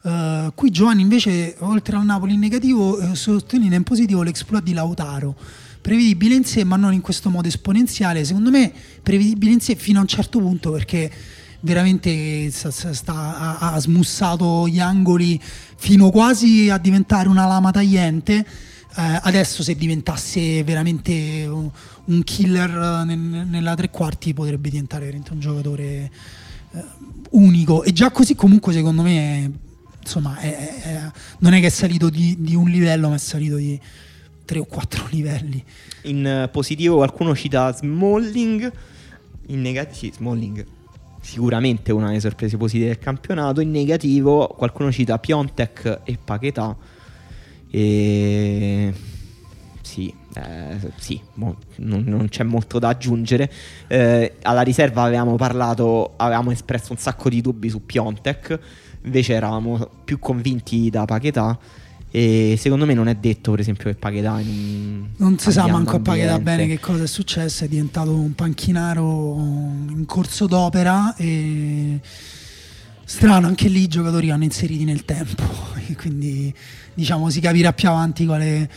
[0.00, 4.72] Uh, qui Giovanni invece, oltre al Napoli in negativo, uh, sottolinea in positivo l'exploit di
[4.72, 5.36] Lautaro.
[5.82, 8.24] Prevedibile in sé, ma non in questo modo esponenziale.
[8.24, 8.72] Secondo me,
[9.02, 11.12] prevedibile in sé fino a un certo punto perché
[11.60, 15.38] veramente sta, sta, ha, ha, smussato gli angoli
[15.76, 18.46] fino quasi a diventare una lama tagliente.
[18.94, 21.48] Eh, adesso se diventasse veramente
[22.06, 26.10] un, killer nel, nella tre quarti potrebbe diventare un giocatore
[26.72, 26.84] eh,
[27.30, 27.82] unico.
[27.82, 29.50] E già così comunque secondo me
[30.00, 33.56] insomma è, è, non è che è salito di, di un livello ma è salito
[33.56, 33.78] di
[34.44, 35.62] tre o quattro livelli.
[36.02, 38.72] In positivo qualcuno cita Smalling,
[39.46, 40.66] in negativo sì, Smalling
[41.22, 46.76] sicuramente una delle sorprese positive del campionato, in negativo qualcuno cita Piontek e Paquetà
[47.70, 48.92] e
[49.80, 53.50] sì, eh, sì mo, non, non, c'è molto da aggiungere.
[53.86, 58.58] Eh, alla riserva avevamo parlato, avevamo espresso un sacco di dubbi su Piontek,
[59.02, 61.58] invece eravamo più convinti da Paquetà.
[62.14, 65.96] E secondo me non è detto, per esempio, che Paghedà in Non si sa manco
[65.96, 67.64] a Paghedà bene che cosa è successo.
[67.64, 71.14] È diventato un panchinaro in corso d'opera.
[71.16, 71.98] E
[73.02, 75.42] strano, anche lì i giocatori hanno inseriti nel tempo.
[75.96, 76.54] Quindi
[76.92, 78.68] diciamo si capirà più avanti quale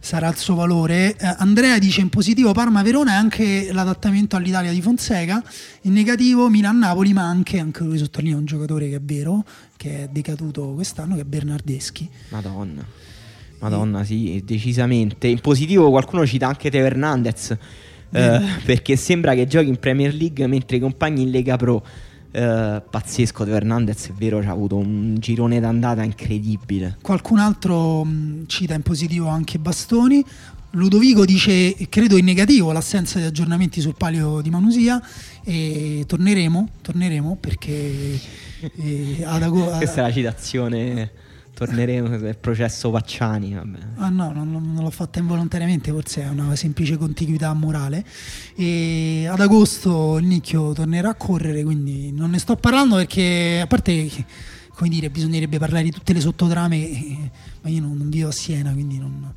[0.00, 1.14] sarà il suo valore.
[1.16, 5.42] Eh, Andrea dice in positivo Parma-Verona e anche l'adattamento all'Italia di Fonseca,
[5.82, 9.44] in negativo Milan-Napoli, ma anche, anche lui sottolinea un giocatore che è vero,
[9.76, 12.08] che è decaduto quest'anno, che è Bernardeschi.
[12.30, 12.84] Madonna.
[13.60, 15.28] Madonna, sì, decisamente.
[15.28, 17.56] In positivo qualcuno cita anche Teo Hernandez,
[18.10, 21.84] eh, perché sembra che giochi in Premier League mentre i compagni in Lega Pro.
[22.32, 26.98] Uh, pazzesco De Hernandez è vero ha avuto un girone d'andata incredibile.
[27.02, 30.24] Qualcun altro mh, cita in positivo anche Bastoni.
[30.74, 35.02] Ludovico dice credo in negativo l'assenza di aggiornamenti sul palio di Manusia.
[35.42, 38.20] E torneremo, torneremo perché
[38.76, 41.10] eh, ad agosto questa è la citazione
[41.66, 43.54] torneremo nel processo Pacciani.
[43.54, 43.78] Vabbè.
[43.96, 48.04] Ah no, non, non, l'ho fatta involontariamente, forse è una semplice contiguità morale.
[48.56, 53.66] E ad agosto il Nicchio tornerà a correre, quindi non ne sto parlando perché, a
[53.66, 54.08] parte,
[54.70, 57.30] come dire, bisognerebbe parlare di tutte le sottotrame,
[57.60, 59.32] ma io non, non vivo a Siena, quindi non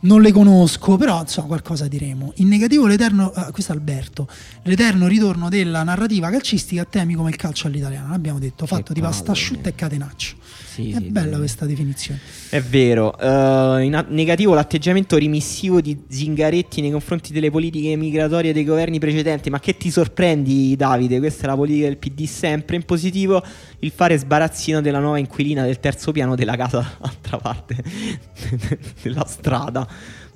[0.00, 2.32] non le conosco, però insomma qualcosa diremo.
[2.36, 4.28] In negativo l'eterno, ah, questo è Alberto,
[4.62, 8.94] l'eterno ritorno della narrativa calcistica a temi come il calcio all'italiana, l'abbiamo detto, fatto che
[8.94, 10.36] di pasta asciutta e catenaccio.
[10.82, 11.38] Sì, è sì, bella sì.
[11.38, 12.20] questa definizione.
[12.48, 13.14] È vero.
[13.18, 19.50] Uh, in negativo l'atteggiamento rimissivo di Zingaretti nei confronti delle politiche migratorie dei governi precedenti.
[19.50, 21.18] Ma che ti sorprendi, Davide?
[21.18, 22.76] Questa è la politica del PD sempre.
[22.76, 23.42] In positivo
[23.80, 27.76] il fare sbarazzino della nuova inquilina del terzo piano della casa dall'altra parte
[29.02, 29.86] della strada.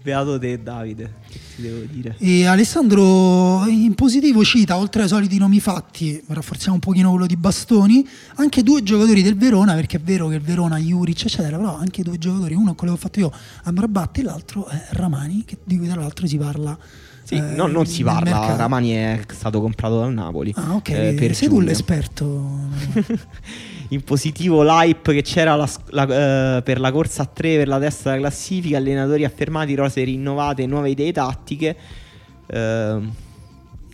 [0.05, 1.15] Beato te, Davide.
[1.27, 2.15] Che ti devo dire?
[2.19, 7.37] E Alessandro in positivo cita, oltre ai soliti nomi fatti, rafforziamo un pochino quello di
[7.37, 11.79] Bastoni, anche due giocatori del Verona, perché è vero che il Verona, Juric, eccetera, però
[11.79, 13.33] anche due giocatori, uno quello che ho fatto io,
[13.63, 16.77] Amrabat, e l'altro è Ramani, che, di cui tra l'altro si parla.
[17.23, 18.57] Sì, eh, no, non si parla, mercato.
[18.59, 20.53] Ramani è stato comprato dal Napoli.
[20.55, 21.61] Ah, ok, eh, sei giugno.
[21.61, 22.59] tu l'esperto.
[23.89, 27.79] in positivo l'hype che c'era la, la, uh, per la corsa a tre per la
[27.79, 31.77] testa della classifica, allenatori affermati, rose rinnovate, nuove idee tattiche.
[32.47, 33.03] Uh,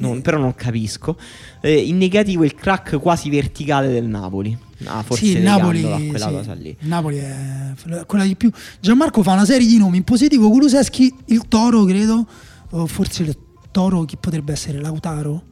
[0.01, 1.17] non, però non capisco.
[1.61, 4.57] Eh, in negativo il crack quasi verticale del Napoli.
[4.85, 6.75] Ah, forse sì, Napoli, quella sì, cosa lì.
[6.81, 7.75] Napoli è
[8.07, 8.51] quella di più.
[8.81, 10.49] Gianmarco fa una serie di nomi in positivo.
[10.49, 12.27] Kuluseschi, il Toro, credo.
[12.71, 13.37] O forse il
[13.71, 14.81] Toro, chi potrebbe essere?
[14.81, 15.43] Lautaro?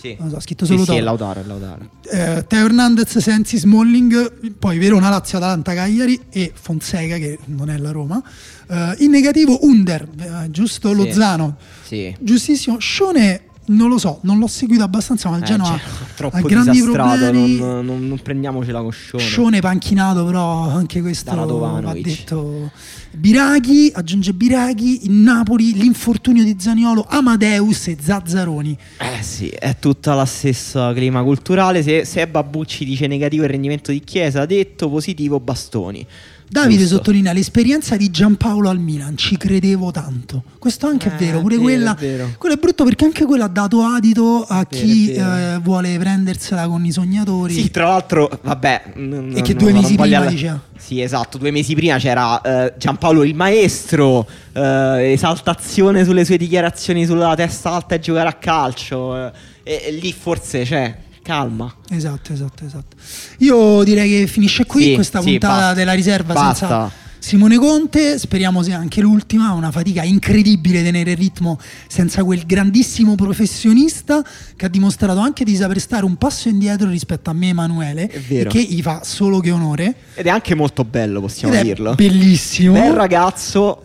[0.00, 0.16] Sì.
[0.18, 1.90] Non so, ha scritto solo sì, sì, è Lautaro, Lautaro.
[2.10, 7.76] Eh, Teo Hernandez, Sensi, Smalling, poi Verona, Lazio, Atalanta, Cagliari e Fonseca che non è
[7.76, 8.22] la Roma.
[8.66, 10.94] Eh, in negativo Under, eh, giusto sì.
[10.94, 11.56] Lozano.
[11.82, 12.16] Sì.
[12.18, 12.78] Giustissimo.
[12.78, 15.80] Scione non lo so, non l'ho seguito abbastanza, ma il eh, Genoa
[16.16, 17.56] cioè, ha grandi problemi.
[17.58, 19.22] Non, non, non, prendiamocela con Scione.
[19.22, 22.70] Scione panchinato, però anche questo va detto.
[23.12, 28.76] Biraghi, aggiunge Biraghi, in Napoli l'infortunio di Zaniolo, Amadeus e Zazzaroni.
[28.98, 31.82] Eh sì, è tutta la stessa clima culturale.
[31.82, 36.06] Se, se Babucci dice negativo il rendimento di Chiesa, detto positivo Bastoni.
[36.52, 36.96] Davide Giusto.
[36.96, 40.42] sottolinea l'esperienza di Giampaolo al Milan, ci credevo tanto.
[40.58, 41.94] Questo anche eh, è vero, pure vero, quella.
[41.94, 42.34] È vero.
[42.38, 46.66] Quello è brutto perché anche quello ha dato adito a vero, chi eh, vuole prendersela
[46.66, 47.54] con i sognatori.
[47.54, 48.82] Sì, tra l'altro, vabbè.
[48.96, 50.28] N- e che due mesi prima alla...
[50.28, 50.60] diceva.
[50.76, 57.06] Sì, esatto, due mesi prima c'era eh, Giampaolo il maestro, eh, esaltazione sulle sue dichiarazioni
[57.06, 59.16] sulla testa alta e giocare a calcio.
[59.16, 59.32] Eh,
[59.62, 61.72] e, e lì forse c'è calma.
[61.88, 62.96] Esatto, esatto, esatto.
[63.38, 65.74] Io direi che finisce qui sì, questa sì, puntata basta.
[65.74, 66.54] della riserva basta.
[66.54, 72.46] senza Simone Conte, speriamo sia anche l'ultima, una fatica incredibile tenere il ritmo senza quel
[72.46, 74.24] grandissimo professionista
[74.56, 78.62] che ha dimostrato anche di saper stare un passo indietro rispetto a me Emanuele, che
[78.62, 79.94] gli fa solo che onore.
[80.14, 81.94] Ed è anche molto bello, possiamo Ed dirlo.
[81.94, 82.72] Bellissimo.
[82.72, 83.84] Bel ragazzo,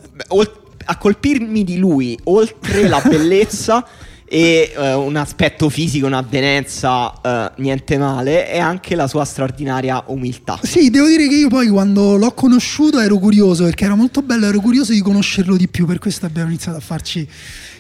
[0.86, 3.86] a colpirmi di lui, oltre la bellezza
[4.36, 10.60] e eh, un aspetto fisico, un'avvenenza, eh, niente male, e anche la sua straordinaria umiltà.
[10.62, 14.46] Sì, devo dire che io poi quando l'ho conosciuto ero curioso perché era molto bello,
[14.46, 17.26] ero curioso di conoscerlo di più, per questo abbiamo iniziato a farci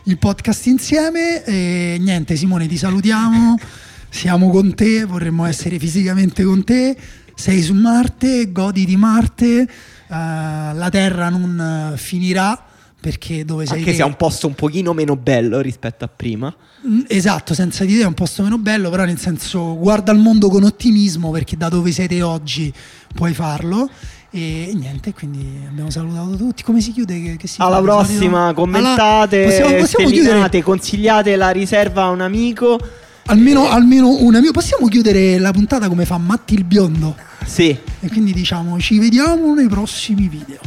[0.04, 1.44] il podcast insieme.
[1.44, 3.58] E niente Simone ti salutiamo,
[4.08, 6.96] siamo con te, vorremmo essere fisicamente con te,
[7.36, 9.68] sei su Marte, godi di Marte,
[10.08, 12.68] uh, la Terra non finirà
[13.06, 16.52] perché dove sei Anche se è un posto un pochino meno bello rispetto a prima.
[16.88, 20.18] Mm, esatto, senza di te è un posto meno bello, però nel senso guarda il
[20.18, 22.74] mondo con ottimismo perché da dove siete oggi
[23.14, 23.88] puoi farlo.
[24.32, 26.64] E niente, quindi abbiamo salutato tutti.
[26.64, 27.22] Come si chiude?
[27.22, 28.62] Che, che si Alla prossima, solito?
[28.62, 29.50] commentate, Alla...
[29.52, 30.64] possiamo, possiamo chiudere...
[30.64, 32.80] consigliate la riserva a un amico.
[33.28, 34.52] Almeno, almeno un amico.
[34.52, 37.16] Possiamo chiudere la puntata come fa Matti il biondo?
[37.46, 37.70] Sì.
[38.00, 40.60] E quindi diciamo ci vediamo nei prossimi video.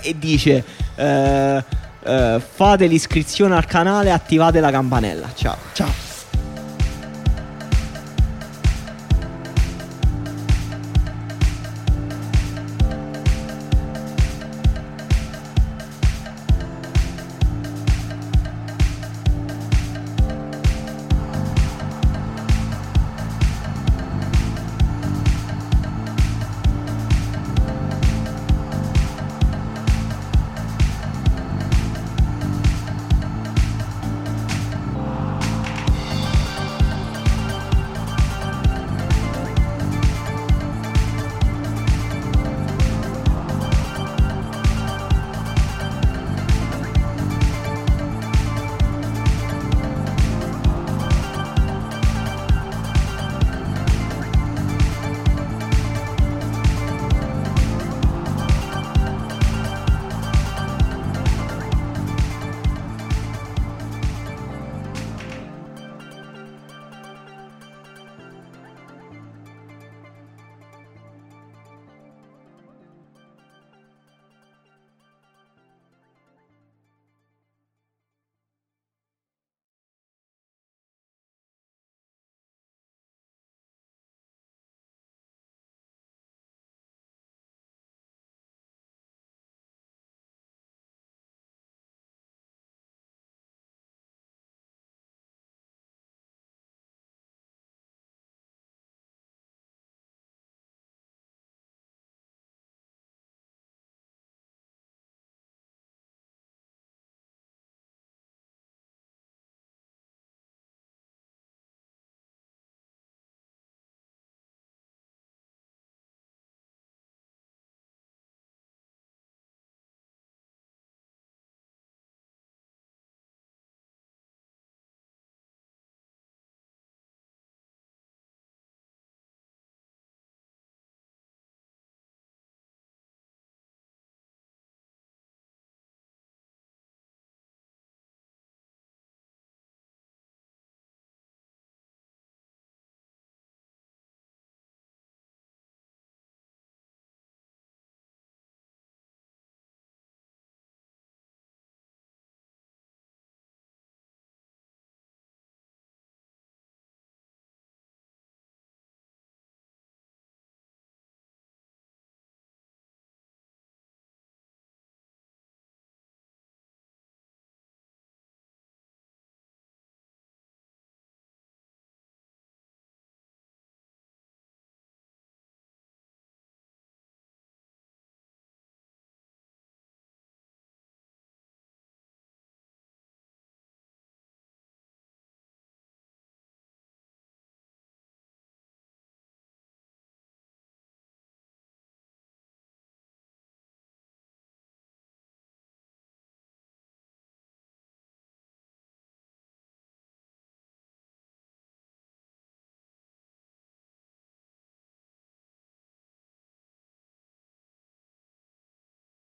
[0.00, 0.64] E dice
[0.96, 5.30] uh, uh, fate l'iscrizione al canale, attivate la campanella.
[5.34, 5.56] Ciao.
[5.72, 6.11] Ciao.